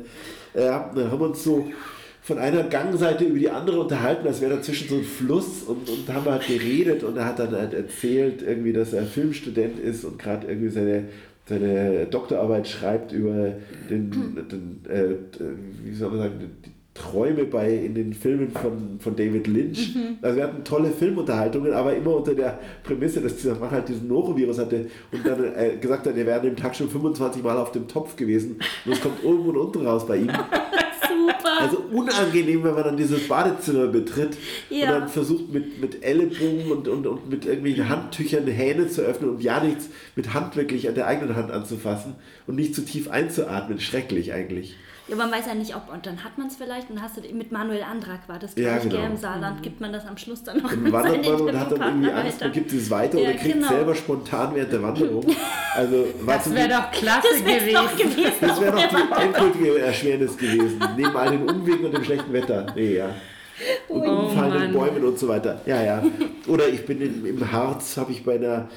Ja, 0.55 0.89
dann 0.95 1.11
haben 1.11 1.19
wir 1.19 1.27
uns 1.27 1.43
so 1.43 1.67
von 2.21 2.39
einer 2.39 2.63
Gangseite 2.63 3.25
über 3.25 3.39
die 3.39 3.49
andere 3.49 3.79
unterhalten, 3.79 4.27
als 4.27 4.41
wäre 4.41 4.55
dazwischen 4.55 4.89
so 4.89 4.95
ein 4.95 5.03
Fluss 5.03 5.63
und, 5.63 5.89
und 5.89 6.13
haben 6.13 6.25
halt 6.25 6.47
geredet 6.47 7.03
und 7.03 7.17
er 7.17 7.25
hat 7.25 7.39
dann 7.39 7.51
halt 7.51 7.73
erzählt, 7.73 8.41
irgendwie, 8.41 8.73
dass 8.73 8.93
er 8.93 9.03
Filmstudent 9.03 9.79
ist 9.79 10.03
und 10.03 10.19
gerade 10.19 10.47
irgendwie 10.47 10.69
seine 10.69 11.05
seine 11.47 12.05
Doktorarbeit 12.07 12.67
schreibt 12.67 13.11
über 13.11 13.53
den, 13.89 14.11
den 14.11 14.81
äh, 14.89 15.15
wie 15.83 15.93
soll 15.93 16.09
man 16.09 16.19
sagen, 16.19 16.51
die 16.65 16.71
Träume 16.97 17.45
bei 17.45 17.73
in 17.73 17.93
den 17.93 18.13
Filmen 18.13 18.49
von, 18.49 18.99
von 18.99 19.15
David 19.15 19.47
Lynch. 19.47 19.95
Mhm. 19.95 20.17
Also 20.21 20.37
wir 20.37 20.43
hatten 20.43 20.63
tolle 20.63 20.89
Filmunterhaltungen, 20.89 21.73
aber 21.73 21.95
immer 21.95 22.15
unter 22.15 22.33
der 22.33 22.59
Prämisse, 22.83 23.21
dass 23.21 23.35
dieser 23.35 23.55
Mann 23.55 23.71
halt 23.71 23.87
diesen 23.87 24.07
Norovirus 24.07 24.57
hatte 24.57 24.87
und 25.11 25.25
dann 25.25 25.43
äh, 25.55 25.77
gesagt 25.79 26.07
hat, 26.07 26.17
er 26.17 26.25
wäre 26.25 26.39
an 26.39 26.45
dem 26.45 26.55
Tag 26.55 26.75
schon 26.75 26.89
25 26.89 27.43
Mal 27.43 27.57
auf 27.57 27.71
dem 27.71 27.87
Topf 27.87 28.15
gewesen 28.15 28.59
und 28.85 28.93
es 28.93 29.01
kommt 29.01 29.23
oben 29.23 29.49
und 29.49 29.57
unten 29.57 29.85
raus 29.85 30.07
bei 30.07 30.17
ihm. 30.17 30.31
Super. 31.27 31.59
Also 31.59 31.77
unangenehm, 31.91 32.63
wenn 32.63 32.73
man 32.73 32.83
dann 32.83 32.97
dieses 32.97 33.27
Badezimmer 33.27 33.87
betritt 33.87 34.37
ja. 34.69 34.85
und 34.85 34.91
dann 35.01 35.09
versucht 35.09 35.51
mit, 35.51 35.81
mit 35.81 36.03
Ellenbogen 36.03 36.71
und, 36.71 36.87
und, 36.87 37.05
und 37.05 37.29
mit 37.29 37.45
irgendwelchen 37.45 37.89
Handtüchern 37.89 38.47
Hähne 38.47 38.87
zu 38.87 39.01
öffnen 39.01 39.31
und 39.31 39.43
ja 39.43 39.61
nichts 39.61 39.89
mit 40.15 40.33
Hand 40.33 40.55
wirklich 40.55 40.87
an 40.87 40.95
der 40.95 41.07
eigenen 41.07 41.35
Hand 41.35 41.51
anzufassen 41.51 42.15
und 42.45 42.55
nicht 42.55 42.73
zu 42.73 42.85
tief 42.85 43.09
einzuatmen. 43.09 43.79
Schrecklich 43.79 44.33
eigentlich. 44.33 44.75
Ja, 45.07 45.15
man 45.15 45.31
weiß 45.31 45.45
ja 45.47 45.53
nicht, 45.53 45.73
ob, 45.73 45.91
und 45.91 46.05
dann 46.05 46.23
hat 46.23 46.37
man 46.37 46.47
es 46.47 46.57
vielleicht, 46.57 46.89
und 46.89 47.01
hast 47.01 47.15
du 47.15 47.21
mit 47.33 47.51
Manuel 47.51 47.81
Andrak 47.81 48.27
war 48.27 48.39
das, 48.39 48.55
ja, 48.55 48.77
genau. 48.77 49.05
im 49.05 49.15
Saarland, 49.15 49.59
mhm. 49.59 49.61
gibt 49.61 49.79
man 49.79 49.93
das 49.93 50.05
am 50.05 50.17
Schluss 50.17 50.43
dann 50.43 50.57
noch. 50.57 50.69
Dann 50.69 50.91
wandert 50.91 51.25
man 51.25 51.41
und 51.41 51.59
hat 51.59 51.71
dann 51.71 51.81
irgendwie 51.81 52.11
Angst, 52.11 52.41
man 52.41 52.51
gibt 52.51 52.73
es 52.73 52.89
weiter 52.89 53.17
ja, 53.17 53.29
oder 53.29 53.37
kriegt 53.37 53.53
genau. 53.53 53.69
selber 53.69 53.95
spontan 53.95 54.55
während 54.55 54.71
der 54.71 54.83
Wanderung. 54.83 55.25
Also, 55.77 56.07
das 56.25 56.55
wäre 56.55 56.69
doch 56.69 56.89
klasse 56.89 57.27
das 57.33 57.43
gewesen. 57.43 57.97
gewesen. 57.97 58.33
Das 58.41 58.59
wäre 58.59 58.71
doch 58.71 58.89
die 58.89 59.21
endgültige 59.21 59.79
Erschwernis 59.79 60.35
gewesen. 60.35 60.83
Neben 60.95 61.15
all 61.15 61.29
den 61.29 61.47
Umwegen 61.47 61.85
und 61.85 61.95
dem 61.95 62.03
schlechten 62.03 62.33
Wetter. 62.33 62.65
Nee, 62.75 62.95
ja. 62.95 63.09
Und 63.87 64.01
oh, 64.01 64.25
umfallenden 64.25 64.73
Bäumen 64.73 65.03
und 65.03 65.19
so 65.19 65.27
weiter. 65.27 65.61
Ja, 65.67 65.83
ja. 65.83 66.03
Oder 66.47 66.67
ich 66.67 66.83
bin 66.83 66.99
in, 66.99 67.23
im 67.27 67.51
Harz, 67.51 67.95
habe 67.97 68.11
ich 68.11 68.25
bei 68.25 68.35
einer 68.35 68.69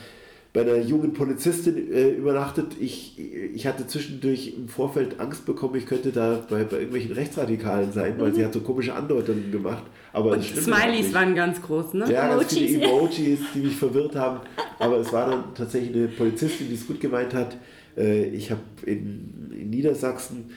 bei 0.52 0.62
einer 0.62 0.78
jungen 0.78 1.12
Polizistin 1.12 1.92
äh, 1.92 2.10
übernachtet. 2.10 2.76
Ich, 2.80 3.18
ich 3.18 3.66
hatte 3.66 3.86
zwischendurch 3.86 4.54
im 4.56 4.68
Vorfeld 4.68 5.20
Angst 5.20 5.46
bekommen, 5.46 5.76
ich 5.76 5.86
könnte 5.86 6.10
da 6.10 6.44
bei, 6.50 6.64
bei 6.64 6.76
irgendwelchen 6.78 7.12
Rechtsradikalen 7.12 7.92
sein, 7.92 8.14
weil 8.18 8.30
mhm. 8.30 8.34
sie 8.34 8.44
hat 8.44 8.52
so 8.52 8.60
komische 8.60 8.94
Andeutungen 8.94 9.52
gemacht. 9.52 9.84
Aber 10.12 10.32
Und 10.32 10.42
Smileys 10.42 11.14
waren 11.14 11.36
ganz 11.36 11.62
groß, 11.62 11.94
ne? 11.94 12.12
Ja, 12.12 12.36
ganz 12.36 12.52
viele 12.52 12.84
Emojis, 12.84 13.38
die 13.54 13.60
mich 13.60 13.76
verwirrt 13.78 14.16
haben. 14.16 14.40
Aber 14.80 14.96
es 14.96 15.12
war 15.12 15.30
dann 15.30 15.44
tatsächlich 15.54 15.94
eine 15.94 16.08
Polizistin, 16.08 16.68
die 16.68 16.74
es 16.74 16.86
gut 16.86 17.00
gemeint 17.00 17.32
hat. 17.32 17.56
Äh, 17.96 18.24
ich 18.24 18.50
habe 18.50 18.62
in, 18.86 19.52
in 19.56 19.70
Niedersachsen 19.70 20.50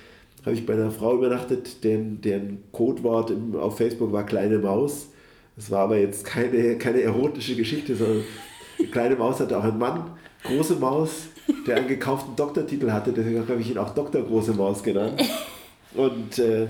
habe 0.43 0.55
ich 0.55 0.65
bei 0.65 0.73
einer 0.73 0.91
Frau 0.91 1.15
übernachtet, 1.15 1.83
deren, 1.83 2.19
deren 2.21 2.63
Codewort 2.71 3.29
im, 3.29 3.55
auf 3.55 3.77
Facebook 3.77 4.11
war 4.11 4.25
kleine 4.25 4.57
Maus. 4.57 5.09
Es 5.55 5.69
war 5.69 5.81
aber 5.81 5.97
jetzt 5.97 6.25
keine, 6.25 6.77
keine 6.79 7.01
erotische 7.01 7.55
Geschichte, 7.55 7.95
sondern 7.95 8.23
die 8.79 8.87
kleine 8.87 9.15
Maus 9.15 9.39
hatte 9.39 9.57
auch 9.57 9.63
einen 9.63 9.77
Mann, 9.77 10.11
große 10.43 10.75
Maus, 10.75 11.27
der 11.67 11.77
einen 11.77 11.87
gekauften 11.87 12.35
Doktortitel 12.35 12.91
hatte, 12.91 13.11
deswegen 13.11 13.39
habe 13.39 13.61
ich 13.61 13.71
ihn 13.71 13.77
auch 13.77 13.93
Doktor 13.93 14.23
Große 14.23 14.53
Maus 14.53 14.83
genannt. 14.83 15.21
Und 15.93 16.39
äh, 16.39 16.67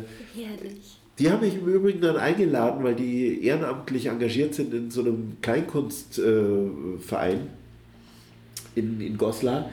die 1.19 1.29
haben 1.29 1.41
mich 1.41 1.55
im 1.55 1.67
Übrigen 1.67 2.01
dann 2.01 2.17
eingeladen, 2.17 2.83
weil 2.83 2.95
die 2.95 3.43
ehrenamtlich 3.45 4.07
engagiert 4.07 4.55
sind 4.55 4.73
in 4.73 4.89
so 4.91 5.01
einem 5.01 5.37
Kleinkunstverein 5.41 7.37
äh, 7.37 8.79
in, 8.79 8.99
in 8.99 9.17
Goslar. 9.17 9.69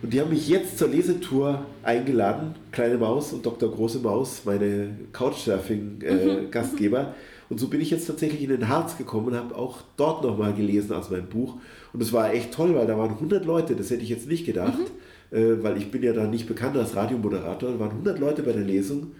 Und 0.00 0.12
die 0.12 0.20
haben 0.20 0.30
mich 0.30 0.48
jetzt 0.48 0.78
zur 0.78 0.88
Lesetour 0.88 1.66
eingeladen, 1.82 2.54
Kleine 2.70 2.98
Maus 2.98 3.32
und 3.32 3.44
Dr. 3.44 3.68
Große 3.70 3.98
Maus, 3.98 4.42
meine 4.44 4.90
Couchsurfing-Gastgeber. 5.12 7.00
Äh, 7.00 7.02
mhm. 7.02 7.08
Und 7.50 7.58
so 7.58 7.68
bin 7.68 7.80
ich 7.80 7.90
jetzt 7.90 8.06
tatsächlich 8.06 8.42
in 8.42 8.50
den 8.50 8.68
Harz 8.68 8.98
gekommen 8.98 9.28
und 9.28 9.36
habe 9.36 9.56
auch 9.56 9.78
dort 9.96 10.22
nochmal 10.22 10.52
gelesen 10.52 10.92
aus 10.92 11.10
meinem 11.10 11.28
Buch. 11.28 11.54
Und 11.92 12.02
es 12.02 12.12
war 12.12 12.32
echt 12.32 12.52
toll, 12.52 12.74
weil 12.74 12.86
da 12.86 12.98
waren 12.98 13.10
100 13.10 13.44
Leute, 13.44 13.74
das 13.74 13.90
hätte 13.90 14.02
ich 14.02 14.10
jetzt 14.10 14.28
nicht 14.28 14.44
gedacht, 14.44 14.78
mhm. 15.30 15.36
äh, 15.36 15.62
weil 15.62 15.78
ich 15.78 15.90
bin 15.90 16.02
ja 16.02 16.12
da 16.12 16.26
nicht 16.26 16.46
bekannt 16.46 16.76
als 16.76 16.94
Radiomoderator. 16.94 17.72
Da 17.72 17.78
waren 17.78 17.90
100 17.90 18.18
Leute 18.18 18.42
bei 18.42 18.52
der 18.52 18.62
Lesung. 18.62 19.12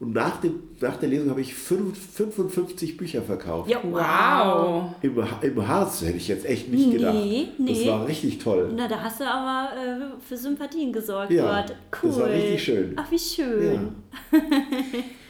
Und 0.00 0.12
nach, 0.12 0.40
dem, 0.40 0.54
nach 0.80 0.96
der 0.96 1.08
Lesung 1.08 1.30
habe 1.30 1.40
ich 1.40 1.54
5, 1.54 1.96
55 2.14 2.96
Bücher 2.96 3.22
verkauft. 3.22 3.70
Ja, 3.70 3.78
wow. 3.82 4.90
Im, 5.02 5.16
Im 5.40 5.68
Harz 5.68 6.02
hätte 6.02 6.16
ich 6.16 6.26
jetzt 6.26 6.44
echt 6.46 6.68
nicht 6.68 6.90
gedacht. 6.90 7.14
Nee, 7.14 7.48
nee. 7.58 7.68
Das 7.68 7.86
war 7.86 8.06
richtig 8.08 8.38
toll. 8.38 8.72
Na, 8.74 8.88
da 8.88 9.00
hast 9.00 9.20
du 9.20 9.24
aber 9.24 9.70
äh, 9.72 10.20
für 10.20 10.36
Sympathien 10.36 10.92
gesorgt 10.92 11.30
ja, 11.30 11.62
dort. 11.62 11.76
Cool. 12.02 12.10
Das 12.10 12.20
war 12.20 12.28
richtig 12.28 12.64
schön. 12.64 12.92
Ach, 12.96 13.10
wie 13.10 13.18
schön. 13.18 13.88
Ja. 14.32 14.40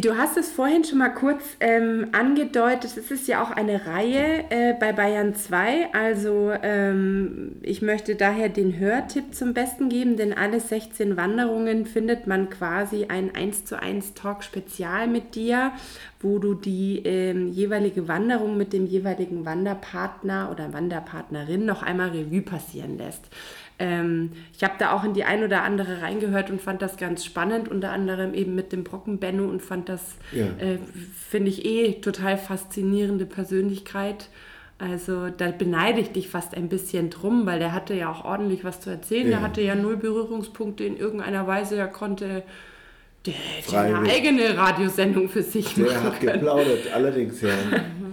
Du 0.00 0.16
hast 0.16 0.36
es 0.36 0.50
vorhin 0.50 0.82
schon 0.82 0.98
mal 0.98 1.10
kurz 1.10 1.56
ähm, 1.60 2.08
angedeutet, 2.10 2.96
es 2.96 3.12
ist 3.12 3.28
ja 3.28 3.40
auch 3.40 3.52
eine 3.52 3.86
Reihe 3.86 4.44
äh, 4.50 4.72
bei 4.72 4.92
Bayern 4.92 5.36
2. 5.36 5.94
Also 5.94 6.52
ähm, 6.64 7.52
ich 7.62 7.80
möchte 7.80 8.16
daher 8.16 8.48
den 8.48 8.76
Hörtipp 8.76 9.36
zum 9.36 9.54
Besten 9.54 9.88
geben, 9.90 10.16
denn 10.16 10.32
alle 10.32 10.58
16 10.58 11.16
Wanderungen 11.16 11.86
findet 11.86 12.26
man 12.26 12.50
quasi 12.50 13.04
ein 13.04 13.36
1 13.36 13.66
zu 13.66 13.80
1 13.80 14.14
Talk 14.14 14.42
Spezial 14.42 15.06
mit 15.06 15.36
dir, 15.36 15.70
wo 16.18 16.40
du 16.40 16.54
die 16.54 16.98
ähm, 17.04 17.52
jeweilige 17.52 18.08
Wanderung 18.08 18.56
mit 18.56 18.72
dem 18.72 18.86
jeweiligen 18.86 19.44
Wanderpartner 19.44 20.48
oder 20.50 20.72
Wanderpartnerin 20.72 21.64
noch 21.64 21.84
einmal 21.84 22.08
Revue 22.08 22.42
passieren 22.42 22.98
lässt. 22.98 23.26
Ähm, 23.78 24.32
ich 24.56 24.62
habe 24.62 24.74
da 24.78 24.92
auch 24.92 25.04
in 25.04 25.14
die 25.14 25.24
ein 25.24 25.42
oder 25.42 25.62
andere 25.62 26.00
reingehört 26.00 26.50
und 26.50 26.60
fand 26.60 26.80
das 26.80 26.96
ganz 26.96 27.24
spannend, 27.24 27.68
unter 27.68 27.90
anderem 27.90 28.34
eben 28.34 28.54
mit 28.54 28.72
dem 28.72 28.84
Brocken 28.84 29.18
Benno 29.18 29.44
und 29.44 29.62
fand 29.62 29.88
das, 29.88 30.16
ja. 30.32 30.46
äh, 30.58 30.78
finde 31.28 31.50
ich 31.50 31.64
eh 31.64 32.00
total 32.00 32.38
faszinierende 32.38 33.26
Persönlichkeit. 33.26 34.28
Also 34.78 35.28
da 35.28 35.50
beneide 35.50 36.00
ich 36.00 36.12
dich 36.12 36.28
fast 36.28 36.56
ein 36.56 36.68
bisschen 36.68 37.10
drum, 37.10 37.46
weil 37.46 37.58
der 37.58 37.72
hatte 37.72 37.94
ja 37.94 38.10
auch 38.10 38.24
ordentlich 38.24 38.64
was 38.64 38.80
zu 38.80 38.90
erzählen. 38.90 39.24
Ja. 39.24 39.30
Der 39.30 39.42
hatte 39.42 39.60
ja 39.60 39.74
null 39.74 39.96
Berührungspunkte 39.96 40.84
in 40.84 40.96
irgendeiner 40.96 41.46
Weise. 41.46 41.76
Er 41.76 41.88
konnte 41.88 42.42
der 43.26 43.34
hätte 43.34 43.78
eine 43.78 44.10
eigene 44.10 44.56
Radiosendung 44.56 45.28
für 45.28 45.42
sich 45.42 45.74
der 45.74 45.84
machen 45.86 45.94
Der 45.94 46.04
hat 46.04 46.20
geplaudert, 46.20 46.92
allerdings, 46.92 47.40
ja. 47.40 47.48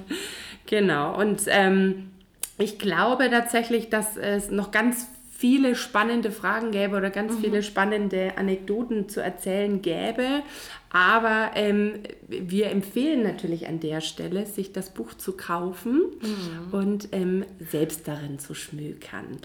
genau, 0.65 1.19
und 1.19 1.41
ähm, 1.47 2.11
ich 2.57 2.79
glaube 2.79 3.29
tatsächlich, 3.29 3.89
dass 3.89 4.15
es 4.15 4.51
noch 4.51 4.71
ganz 4.71 5.07
viele 5.41 5.75
spannende 5.75 6.29
Fragen 6.29 6.69
gäbe 6.69 6.95
oder 6.95 7.09
ganz 7.09 7.33
mhm. 7.33 7.39
viele 7.39 7.63
spannende 7.63 8.37
Anekdoten 8.37 9.09
zu 9.09 9.23
erzählen 9.23 9.81
gäbe. 9.81 10.43
Aber 10.91 11.51
ähm, 11.55 11.93
wir 12.27 12.69
empfehlen 12.69 13.23
natürlich 13.23 13.67
an 13.67 13.79
der 13.79 14.01
Stelle, 14.01 14.45
sich 14.45 14.71
das 14.71 14.93
Buch 14.93 15.15
zu 15.15 15.31
kaufen 15.31 16.03
mhm. 16.21 16.73
und 16.73 17.07
ähm, 17.11 17.43
selbst 17.59 18.07
darin 18.07 18.37
zu 18.37 18.53
schmökern. 18.53 19.37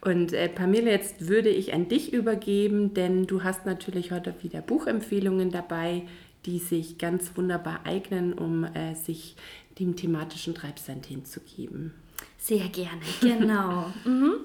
Und 0.00 0.32
äh, 0.32 0.48
Pamela, 0.48 0.90
jetzt 0.90 1.28
würde 1.28 1.50
ich 1.50 1.74
an 1.74 1.86
dich 1.86 2.14
übergeben, 2.14 2.94
denn 2.94 3.26
du 3.26 3.44
hast 3.44 3.66
natürlich 3.66 4.10
heute 4.10 4.34
wieder 4.42 4.62
Buchempfehlungen 4.62 5.50
dabei, 5.50 6.04
die 6.46 6.60
sich 6.60 6.96
ganz 6.96 7.32
wunderbar 7.36 7.80
eignen, 7.84 8.32
um 8.32 8.64
äh, 8.64 8.94
sich 8.94 9.36
dem 9.78 9.96
thematischen 9.96 10.54
Treibsand 10.54 11.04
hinzugeben. 11.04 11.92
Sehr 12.38 12.68
gerne, 12.68 13.02
genau. 13.20 13.92
mhm. 14.06 14.36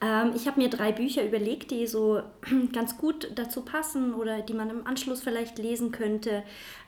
Ähm, 0.00 0.32
ich 0.34 0.46
habe 0.46 0.60
mir 0.60 0.70
drei 0.70 0.92
Bücher 0.92 1.24
überlegt, 1.24 1.70
die 1.70 1.86
so 1.86 2.22
ganz 2.72 2.96
gut 2.96 3.30
dazu 3.34 3.62
passen 3.62 4.14
oder 4.14 4.40
die 4.40 4.54
man 4.54 4.70
im 4.70 4.86
Anschluss 4.86 5.20
vielleicht 5.20 5.58
lesen 5.58 5.92
könnte. 5.92 6.42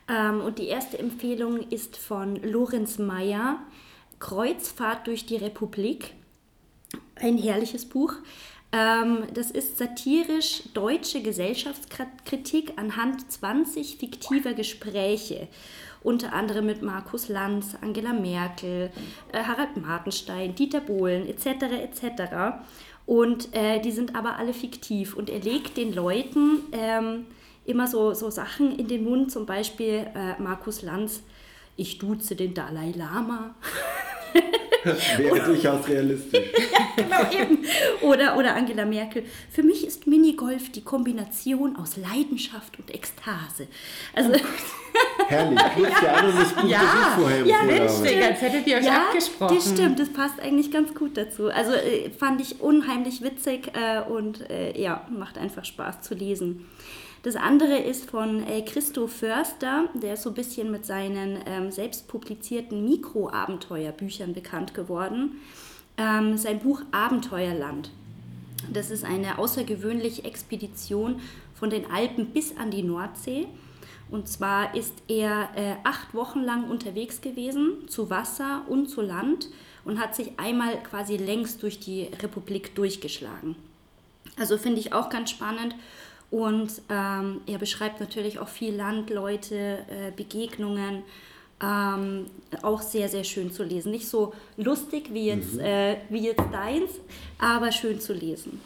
Ähm, 0.07 0.41
und 0.41 0.59
die 0.59 0.67
erste 0.67 0.97
Empfehlung 0.97 1.59
ist 1.69 1.97
von 1.97 2.35
Lorenz 2.37 2.97
Meyer, 2.97 3.59
Kreuzfahrt 4.19 5.07
durch 5.07 5.25
die 5.25 5.37
Republik. 5.37 6.13
Ein 7.15 7.37
herrliches 7.37 7.85
Buch. 7.85 8.15
Ähm, 8.71 9.27
das 9.33 9.51
ist 9.51 9.77
satirisch 9.77 10.63
deutsche 10.73 11.21
Gesellschaftskritik 11.21 12.73
anhand 12.77 13.31
20 13.31 13.97
fiktiver 13.97 14.53
Gespräche 14.53 15.47
unter 16.03 16.33
anderem 16.33 16.65
mit 16.65 16.81
Markus 16.81 17.29
Lanz, 17.29 17.77
Angela 17.81 18.13
Merkel, 18.13 18.91
äh, 19.31 19.43
Harald 19.43 19.77
Martenstein, 19.77 20.53
Dieter 20.53 20.81
Bohlen 20.81 21.27
etc. 21.27 21.45
etc. 21.81 22.65
Und 23.05 23.53
äh, 23.53 23.81
die 23.81 23.91
sind 23.91 24.15
aber 24.15 24.37
alle 24.37 24.53
fiktiv 24.53 25.15
und 25.15 25.29
er 25.29 25.39
legt 25.39 25.77
den 25.77 25.93
Leuten 25.93 26.61
ähm, 26.71 27.25
immer 27.65 27.87
so, 27.87 28.13
so 28.13 28.29
Sachen 28.29 28.77
in 28.77 28.87
den 28.87 29.03
Mund, 29.03 29.31
zum 29.31 29.45
Beispiel 29.45 30.07
äh, 30.15 30.41
Markus 30.41 30.81
Lanz, 30.81 31.21
ich 31.75 31.97
duze 31.97 32.35
den 32.35 32.53
Dalai 32.53 32.93
Lama. 32.95 33.55
Wäre 35.17 35.39
durchaus 35.45 35.87
realistisch. 35.87 36.51
genau, 36.95 37.21
eben. 37.31 37.59
Oder, 38.01 38.37
oder 38.37 38.55
Angela 38.55 38.85
Merkel. 38.85 39.23
Für 39.49 39.63
mich 39.63 39.85
ist 39.85 40.07
Minigolf 40.07 40.71
die 40.71 40.83
Kombination 40.83 41.75
aus 41.75 41.97
Leidenschaft 41.97 42.77
und 42.79 42.93
Ekstase. 42.93 43.67
Also, 44.13 44.31
Herrlich, 45.27 45.59
knüpft 45.59 46.03
ja 46.03 46.21
das 46.21 46.69
Ja, 46.69 47.15
vorher 47.17 47.45
ja, 47.45 47.63
Mensch. 47.63 47.91
Digga, 48.03 48.27
als 48.27 48.41
hättet 48.41 48.67
ihr 48.67 48.77
euch 48.77 48.85
ja, 48.85 49.07
abgesprochen. 49.07 49.55
das 49.55 49.69
stimmt. 49.71 49.99
Das 49.99 50.09
passt 50.09 50.39
eigentlich 50.39 50.71
ganz 50.71 50.93
gut 50.93 51.17
dazu. 51.17 51.47
Also 51.47 51.73
äh, 51.73 52.09
fand 52.09 52.41
ich 52.41 52.61
unheimlich 52.61 53.21
witzig 53.21 53.71
äh, 53.73 54.01
und 54.01 54.49
äh, 54.49 54.79
ja, 54.79 55.07
macht 55.09 55.37
einfach 55.37 55.65
Spaß 55.65 56.01
zu 56.01 56.13
lesen. 56.13 56.65
Das 57.23 57.37
andere 57.37 57.77
ist 57.77 58.09
von 58.09 58.45
äh, 58.45 58.63
Christo 58.63 59.07
Förster, 59.07 59.87
der 59.93 60.15
ist 60.15 60.23
so 60.23 60.31
ein 60.31 60.35
bisschen 60.35 60.69
mit 60.71 60.85
seinen 60.85 61.39
ähm, 61.45 61.71
selbst 61.71 62.09
publizierten 62.09 62.83
Mikroabenteuerbüchern 62.83 64.33
bekannt 64.33 64.72
geworden. 64.73 65.41
Ähm, 65.97 66.37
sein 66.37 66.59
Buch 66.59 66.81
Abenteuerland. 66.91 67.91
Das 68.71 68.89
ist 68.89 69.03
eine 69.03 69.37
außergewöhnliche 69.37 70.23
Expedition 70.23 71.21
von 71.53 71.69
den 71.69 71.89
Alpen 71.91 72.27
bis 72.27 72.57
an 72.57 72.71
die 72.71 72.83
Nordsee. 72.83 73.47
Und 74.09 74.27
zwar 74.27 74.75
ist 74.75 74.93
er 75.07 75.49
äh, 75.55 75.75
acht 75.83 76.13
Wochen 76.13 76.41
lang 76.41 76.69
unterwegs 76.69 77.21
gewesen, 77.21 77.87
zu 77.87 78.09
Wasser 78.09 78.63
und 78.67 78.87
zu 78.87 79.01
Land, 79.01 79.49
und 79.85 79.99
hat 79.99 80.15
sich 80.15 80.31
einmal 80.37 80.81
quasi 80.83 81.17
längs 81.17 81.57
durch 81.57 81.79
die 81.79 82.03
Republik 82.21 82.73
durchgeschlagen. 82.75 83.55
Also 84.37 84.57
finde 84.57 84.79
ich 84.79 84.93
auch 84.93 85.09
ganz 85.09 85.29
spannend. 85.31 85.75
Und 86.31 86.81
ähm, 86.89 87.41
er 87.45 87.59
beschreibt 87.59 87.99
natürlich 87.99 88.39
auch 88.39 88.47
viel 88.47 88.73
Land, 88.73 89.09
Leute, 89.09 89.85
äh, 89.89 90.11
Begegnungen. 90.15 91.03
Ähm, 91.63 92.25
auch 92.61 92.81
sehr, 92.81 93.07
sehr 93.07 93.23
schön 93.23 93.51
zu 93.51 93.63
lesen. 93.63 93.91
Nicht 93.91 94.07
so 94.07 94.33
lustig 94.57 95.13
wie 95.13 95.27
jetzt, 95.27 95.57
äh, 95.59 95.97
wie 96.09 96.25
jetzt 96.25 96.43
deins, 96.51 96.91
aber 97.39 97.71
schön 97.71 98.01
zu 98.01 98.13
lesen. 98.13 98.59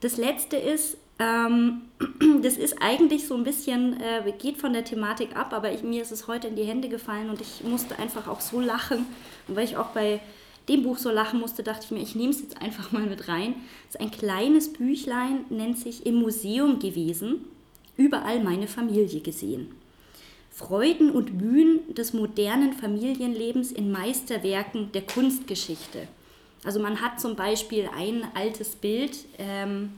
Das 0.00 0.16
letzte 0.16 0.56
ist, 0.56 0.96
ähm, 1.18 1.82
das 2.42 2.56
ist 2.56 2.76
eigentlich 2.80 3.26
so 3.26 3.34
ein 3.34 3.44
bisschen, 3.44 4.00
äh, 4.00 4.32
geht 4.38 4.56
von 4.56 4.72
der 4.72 4.84
Thematik 4.84 5.36
ab, 5.36 5.52
aber 5.52 5.72
ich, 5.72 5.82
mir 5.82 6.00
ist 6.00 6.12
es 6.12 6.26
heute 6.26 6.48
in 6.48 6.56
die 6.56 6.64
Hände 6.64 6.88
gefallen 6.88 7.28
und 7.28 7.40
ich 7.40 7.62
musste 7.64 7.98
einfach 7.98 8.28
auch 8.28 8.40
so 8.40 8.60
lachen. 8.60 9.06
Und 9.46 9.56
weil 9.56 9.64
ich 9.64 9.76
auch 9.76 9.88
bei 9.88 10.20
dem 10.68 10.82
Buch 10.82 10.98
so 10.98 11.10
lachen 11.10 11.38
musste, 11.38 11.62
dachte 11.62 11.84
ich 11.84 11.90
mir, 11.90 12.00
ich 12.00 12.14
nehme 12.14 12.30
es 12.30 12.40
jetzt 12.40 12.60
einfach 12.60 12.92
mal 12.92 13.06
mit 13.06 13.28
rein. 13.28 13.54
Es 13.88 13.96
ist 13.96 14.00
ein 14.00 14.10
kleines 14.10 14.72
Büchlein, 14.72 15.44
nennt 15.50 15.78
sich 15.78 16.06
Im 16.06 16.16
Museum 16.16 16.78
gewesen, 16.78 17.44
überall 17.96 18.42
meine 18.42 18.68
Familie 18.68 19.20
gesehen. 19.20 19.70
Freuden 20.56 21.10
und 21.10 21.34
Mühen 21.34 21.94
des 21.94 22.14
modernen 22.14 22.72
Familienlebens 22.72 23.72
in 23.72 23.92
Meisterwerken 23.92 24.90
der 24.92 25.02
Kunstgeschichte. 25.02 26.08
Also 26.64 26.80
man 26.80 27.02
hat 27.02 27.20
zum 27.20 27.36
Beispiel 27.36 27.90
ein 27.94 28.26
altes 28.34 28.70
Bild, 28.70 29.18
ähm, 29.36 29.90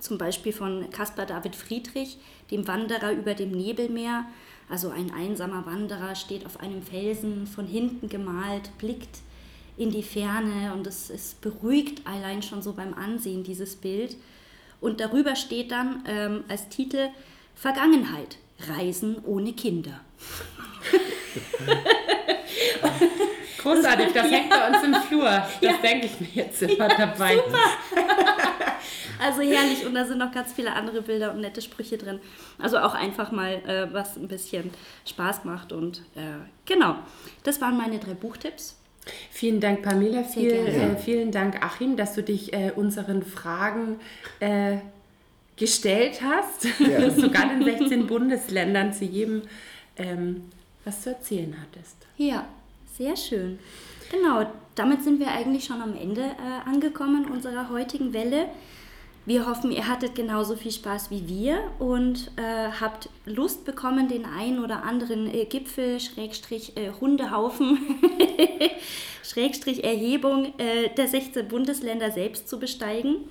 zum 0.00 0.16
Beispiel 0.16 0.54
von 0.54 0.88
Caspar 0.88 1.26
David 1.26 1.54
Friedrich, 1.54 2.16
dem 2.50 2.66
Wanderer 2.66 3.12
über 3.12 3.34
dem 3.34 3.50
Nebelmeer. 3.50 4.24
Also 4.66 4.88
ein 4.88 5.12
einsamer 5.12 5.66
Wanderer 5.66 6.14
steht 6.14 6.46
auf 6.46 6.58
einem 6.58 6.80
Felsen, 6.80 7.46
von 7.46 7.66
hinten 7.66 8.08
gemalt, 8.08 8.70
blickt 8.78 9.18
in 9.76 9.90
die 9.90 10.02
Ferne 10.02 10.72
und 10.72 10.86
es, 10.86 11.10
es 11.10 11.34
beruhigt 11.34 12.06
allein 12.06 12.42
schon 12.42 12.62
so 12.62 12.72
beim 12.72 12.94
Ansehen 12.94 13.44
dieses 13.44 13.76
Bild. 13.76 14.16
Und 14.80 15.00
darüber 15.00 15.36
steht 15.36 15.70
dann 15.70 16.02
ähm, 16.06 16.44
als 16.48 16.70
Titel 16.70 17.10
Vergangenheit, 17.54 18.38
Reisen 18.58 19.22
ohne 19.24 19.52
Kinder. 19.52 20.00
Großartig, 23.58 24.12
das 24.12 24.30
hängt 24.30 24.50
bei 24.50 24.68
uns 24.68 24.82
im 24.82 24.94
Flur. 24.94 25.30
Das 25.60 25.80
denke 25.80 26.06
ich 26.06 26.20
mir 26.20 26.44
jetzt 26.44 26.62
immer 26.62 26.88
dabei. 26.88 27.40
Also 29.22 29.40
herrlich 29.42 29.86
und 29.86 29.94
da 29.94 30.04
sind 30.04 30.18
noch 30.18 30.32
ganz 30.32 30.52
viele 30.52 30.72
andere 30.72 31.00
Bilder 31.00 31.32
und 31.32 31.40
nette 31.40 31.62
Sprüche 31.62 31.96
drin. 31.96 32.18
Also 32.58 32.78
auch 32.78 32.94
einfach 32.94 33.30
mal 33.30 33.62
äh, 33.68 33.92
was 33.92 34.16
ein 34.16 34.26
bisschen 34.26 34.70
Spaß 35.06 35.44
macht 35.44 35.72
und 35.72 35.98
äh, 36.16 36.40
genau. 36.64 36.96
Das 37.44 37.60
waren 37.60 37.76
meine 37.76 38.00
drei 38.00 38.14
Buchtipps. 38.14 38.76
Vielen 39.30 39.60
Dank, 39.60 39.82
Pamela. 39.82 40.24
Viel, 40.24 40.52
äh, 40.52 40.96
vielen 40.96 41.30
Dank, 41.30 41.64
Achim, 41.64 41.96
dass 41.96 42.14
du 42.14 42.22
dich 42.22 42.52
äh, 42.52 42.72
unseren 42.74 43.22
Fragen 43.22 44.00
äh, 44.40 44.78
gestellt 45.62 46.20
hast. 46.22 46.66
Ja. 46.80 47.08
Sogar 47.10 47.52
in 47.52 47.62
16 47.62 48.06
Bundesländern 48.08 48.92
zu 48.92 49.04
jedem 49.04 49.42
ähm, 49.96 50.50
was 50.84 51.02
zu 51.02 51.10
erzählen 51.10 51.56
hattest. 51.60 51.96
Ja, 52.16 52.46
sehr 52.98 53.16
schön. 53.16 53.60
Genau, 54.10 54.44
damit 54.74 55.04
sind 55.04 55.20
wir 55.20 55.28
eigentlich 55.28 55.64
schon 55.64 55.80
am 55.80 55.96
Ende 55.96 56.22
äh, 56.22 56.68
angekommen 56.68 57.26
unserer 57.26 57.70
heutigen 57.70 58.12
Welle. 58.12 58.48
Wir 59.24 59.46
hoffen, 59.46 59.70
ihr 59.70 59.86
hattet 59.86 60.16
genauso 60.16 60.56
viel 60.56 60.72
Spaß 60.72 61.12
wie 61.12 61.28
wir 61.28 61.60
und 61.78 62.32
äh, 62.36 62.72
habt 62.80 63.08
Lust 63.24 63.64
bekommen, 63.64 64.08
den 64.08 64.24
einen 64.24 64.58
oder 64.64 64.82
anderen 64.82 65.32
äh, 65.32 65.44
Gipfel, 65.44 66.00
Schrägstrich 66.00 66.76
äh, 66.76 66.90
Hundehaufen, 67.00 67.78
Schrägstrich 69.22 69.84
Erhebung 69.84 70.52
äh, 70.58 70.88
der 70.96 71.06
16 71.06 71.46
Bundesländer 71.46 72.10
selbst 72.10 72.48
zu 72.48 72.58
besteigen. 72.58 73.28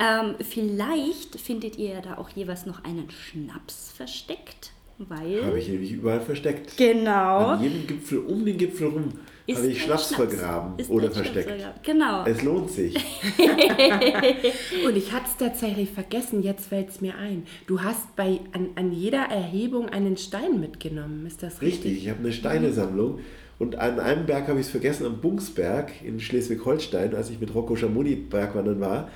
Ähm, 0.00 0.34
vielleicht 0.40 1.38
findet 1.38 1.76
ihr 1.76 1.90
ja 1.90 2.00
da 2.00 2.18
auch 2.18 2.30
jeweils 2.30 2.64
noch 2.64 2.84
einen 2.84 3.10
Schnaps 3.10 3.92
versteckt, 3.94 4.72
weil... 4.98 5.44
Habe 5.44 5.58
ich 5.58 5.68
nämlich 5.68 5.92
überall 5.92 6.22
versteckt. 6.22 6.76
Genau. 6.78 7.48
An 7.48 7.62
jedem 7.62 7.86
Gipfel, 7.86 8.18
um 8.20 8.44
den 8.44 8.56
Gipfel 8.56 8.88
rum, 8.88 9.12
habe 9.54 9.66
ich 9.66 9.76
ein 9.76 9.86
Schnaps, 9.86 10.14
vergraben 10.14 10.78
Ist 10.78 10.90
oder 10.90 11.10
Schnaps 11.10 11.16
versteckt. 11.16 11.48
vergraben. 11.48 11.80
Genau. 11.82 12.24
Es 12.24 12.42
lohnt 12.42 12.70
sich. 12.70 12.96
Und 14.86 14.96
ich 14.96 15.12
hatte 15.12 15.26
es 15.26 15.36
tatsächlich 15.36 15.90
vergessen, 15.90 16.42
jetzt 16.42 16.68
fällt 16.68 16.88
es 16.90 17.00
mir 17.00 17.16
ein. 17.16 17.44
Du 17.66 17.82
hast 17.82 18.16
bei, 18.16 18.40
an, 18.52 18.70
an 18.76 18.92
jeder 18.92 19.24
Erhebung 19.24 19.88
einen 19.88 20.16
Stein 20.16 20.60
mitgenommen, 20.60 21.26
ist 21.26 21.42
das 21.42 21.60
richtig? 21.60 21.84
Richtig, 21.84 22.04
ich 22.04 22.10
habe 22.10 22.20
eine 22.20 22.32
Steinesammlung 22.32 23.20
und 23.58 23.76
an 23.76 24.00
einem 24.00 24.24
Berg 24.24 24.48
habe 24.48 24.58
ich 24.58 24.66
es 24.66 24.70
vergessen, 24.70 25.04
am 25.04 25.20
Bungsberg 25.20 25.92
in 26.02 26.18
Schleswig-Holstein, 26.20 27.14
als 27.14 27.28
ich 27.28 27.40
mit 27.40 27.54
Rocco 27.54 27.76
Schamoni 27.76 28.14
Bergwandern 28.14 28.80
war. 28.80 29.10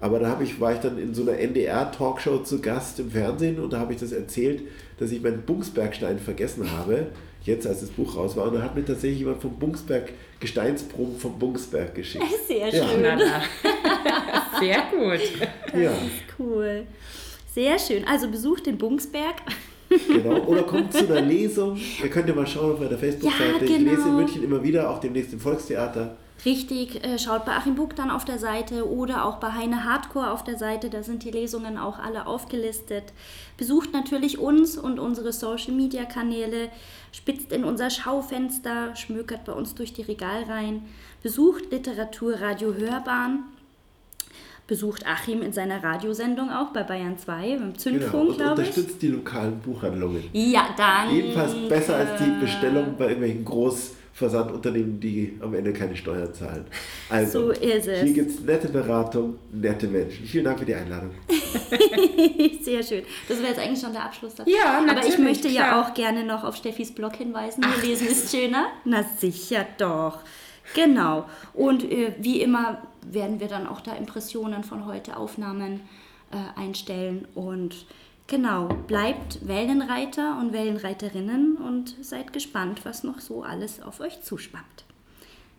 Aber 0.00 0.18
da 0.18 0.28
habe 0.28 0.44
ich, 0.44 0.58
war 0.60 0.72
ich 0.72 0.78
dann 0.80 0.98
in 0.98 1.12
so 1.14 1.22
einer 1.22 1.38
NDR-Talkshow 1.38 2.38
zu 2.38 2.60
Gast 2.60 2.98
im 3.00 3.10
Fernsehen 3.10 3.60
und 3.60 3.72
da 3.72 3.78
habe 3.80 3.92
ich 3.92 4.00
das 4.00 4.12
erzählt, 4.12 4.62
dass 4.98 5.12
ich 5.12 5.22
meinen 5.22 5.42
Bungsbergstein 5.42 6.18
vergessen 6.18 6.70
habe, 6.72 7.08
jetzt 7.44 7.66
als 7.66 7.80
das 7.80 7.90
Buch 7.90 8.16
raus 8.16 8.36
war. 8.36 8.46
Und 8.46 8.54
da 8.54 8.62
hat 8.62 8.74
mir 8.74 8.84
tatsächlich 8.84 9.20
jemand 9.20 9.40
vom 9.42 9.58
Bungsberg 9.58 10.12
Gesteinsproben 10.40 11.18
vom 11.18 11.38
Bungsberg 11.38 11.94
geschickt. 11.94 12.24
Sehr 12.48 12.68
Ja. 12.74 12.86
schön. 12.88 13.04
Sehr 14.60 14.82
gut. 14.90 15.80
Ja, 15.80 15.92
Cool. 16.38 16.84
Sehr 17.54 17.78
schön. 17.78 18.04
Also 18.06 18.28
besucht 18.30 18.66
den 18.66 18.78
Bungsberg. 18.78 19.36
genau. 20.06 20.38
Oder 20.44 20.62
kommt 20.62 20.92
zu 20.92 21.06
einer 21.08 21.20
Lesung. 21.26 21.78
Ihr 22.02 22.08
könnt 22.08 22.28
ja 22.28 22.34
mal 22.34 22.46
schauen 22.46 22.72
auf 22.74 22.80
meiner 22.80 22.96
Facebook-Seite. 22.96 23.42
Ja, 23.58 23.62
Ich 23.64 23.68
lese 23.70 23.76
in 23.78 23.84
genau. 23.96 24.08
München 24.16 24.42
immer 24.44 24.62
wieder, 24.62 24.88
auch 24.88 24.98
demnächst 25.00 25.32
im 25.32 25.40
Volkstheater. 25.40 26.16
Richtig, 26.46 27.04
äh, 27.04 27.18
schaut 27.18 27.44
bei 27.44 27.52
Achim 27.52 27.74
Buck 27.74 27.94
dann 27.96 28.10
auf 28.10 28.24
der 28.24 28.38
Seite 28.38 28.88
oder 28.90 29.24
auch 29.26 29.36
bei 29.36 29.52
Heine 29.52 29.84
Hardcore 29.84 30.30
auf 30.30 30.42
der 30.42 30.56
Seite, 30.56 30.88
da 30.88 31.02
sind 31.02 31.22
die 31.24 31.30
Lesungen 31.30 31.76
auch 31.76 31.98
alle 31.98 32.26
aufgelistet. 32.26 33.04
Besucht 33.58 33.92
natürlich 33.92 34.38
uns 34.38 34.78
und 34.78 34.98
unsere 34.98 35.32
Social 35.32 35.72
Media 35.74 36.04
Kanäle, 36.06 36.70
spitzt 37.12 37.52
in 37.52 37.64
unser 37.64 37.90
Schaufenster, 37.90 38.96
schmökert 38.96 39.44
bei 39.44 39.52
uns 39.52 39.74
durch 39.74 39.92
die 39.92 40.02
Regalreihen, 40.02 40.82
besucht 41.22 41.70
Literaturradio 41.70 42.72
Hörbahn, 42.74 43.40
besucht 44.66 45.04
Achim 45.06 45.42
in 45.42 45.52
seiner 45.52 45.82
Radiosendung 45.82 46.50
auch 46.50 46.68
bei 46.68 46.84
Bayern 46.84 47.18
2, 47.18 47.48
im 47.50 47.58
Genau. 47.58 47.72
Zündfunk, 47.76 48.28
Und 48.30 48.36
glaube 48.38 48.62
ich. 48.62 48.68
unterstützt 48.68 49.02
die 49.02 49.08
lokalen 49.08 49.58
Buchhandlungen. 49.58 50.22
Ja, 50.32 50.68
dann. 50.76 51.10
Jedenfalls 51.14 51.52
besser 51.68 51.96
als 51.96 52.10
die 52.22 52.30
Bestellung 52.40 52.94
bei 52.96 53.08
irgendwelchen 53.08 53.44
Großversandunternehmen, 54.12 55.00
die 55.00 55.38
am 55.40 55.54
Ende 55.54 55.72
keine 55.72 55.96
Steuern 55.96 56.32
zahlen. 56.34 56.64
Also, 57.08 57.46
So 57.46 57.50
ist 57.52 57.86
es. 57.86 58.02
hier 58.02 58.12
gibt 58.12 58.30
es 58.30 58.40
nette 58.40 58.68
Beratung, 58.68 59.38
nette 59.52 59.86
Menschen. 59.88 60.26
Vielen 60.26 60.44
Dank 60.44 60.58
für 60.58 60.66
die 60.66 60.74
Einladung. 60.74 61.10
Sehr 62.62 62.82
schön. 62.82 63.02
Das 63.28 63.38
wäre 63.38 63.48
jetzt 63.48 63.58
eigentlich 63.60 63.80
schon 63.80 63.92
der 63.92 64.04
Abschluss 64.04 64.34
dazu. 64.34 64.50
Ja, 64.50 64.78
Aber 64.78 64.86
ich 64.88 64.94
natürlich, 64.94 65.18
möchte 65.18 65.48
ja 65.48 65.68
klar. 65.68 65.86
auch 65.90 65.94
gerne 65.94 66.24
noch 66.24 66.44
auf 66.44 66.56
Steffis 66.56 66.92
Blog 66.92 67.16
hinweisen. 67.16 67.64
Hier 67.64 67.90
lesen 67.90 68.08
ist 68.08 68.30
schöner. 68.34 68.66
Na 68.84 69.04
sicher 69.18 69.66
doch. 69.78 70.18
Genau. 70.74 71.24
Und 71.54 71.82
äh, 71.90 72.12
wie 72.18 72.40
immer 72.42 72.82
werden 73.10 73.40
wir 73.40 73.48
dann 73.48 73.66
auch 73.66 73.80
da 73.80 73.92
Impressionen 73.94 74.62
von 74.64 74.86
heute 74.86 75.16
Aufnahmen 75.16 75.80
äh, 76.30 76.60
einstellen. 76.60 77.26
Und 77.34 77.86
genau, 78.30 78.68
bleibt 78.68 79.46
Wellenreiter 79.46 80.38
und 80.38 80.54
Wellenreiterinnen 80.54 81.56
und 81.56 81.96
seid 82.00 82.32
gespannt, 82.32 82.86
was 82.86 83.02
noch 83.02 83.20
so 83.20 83.42
alles 83.42 83.82
auf 83.82 84.00
euch 84.00 84.22
zuschwappt. 84.22 84.86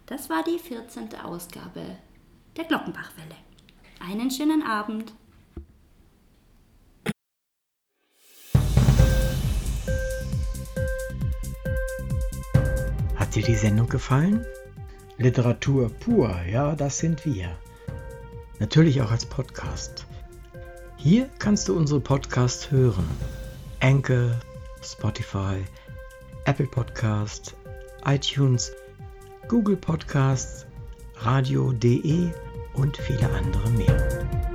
Das 0.07 0.29
war 0.29 0.43
die 0.43 0.57
14. 0.57 1.09
Ausgabe 1.23 1.81
der 2.57 2.63
Glockenbachwelle. 2.63 3.35
Einen 3.99 4.31
schönen 4.31 4.63
Abend. 4.63 5.13
Hat 13.15 13.35
dir 13.35 13.43
die 13.43 13.55
Sendung 13.55 13.87
gefallen? 13.87 14.45
Literatur 15.17 15.89
pur, 15.89 16.35
ja, 16.49 16.75
das 16.75 16.97
sind 16.97 17.25
wir. 17.25 17.55
Natürlich 18.59 19.01
auch 19.01 19.11
als 19.11 19.25
Podcast. 19.25 20.07
Hier 21.03 21.27
kannst 21.39 21.67
du 21.67 21.75
unsere 21.75 21.99
Podcasts 21.99 22.69
hören. 22.69 23.07
Anchor, 23.79 24.39
Spotify, 24.83 25.65
Apple 26.45 26.67
Podcast, 26.67 27.55
iTunes, 28.05 28.71
Google 29.47 29.77
Podcasts, 29.77 30.67
radio.de 31.15 32.29
und 32.75 32.97
viele 32.97 33.27
andere 33.31 33.71
mehr. 33.71 34.50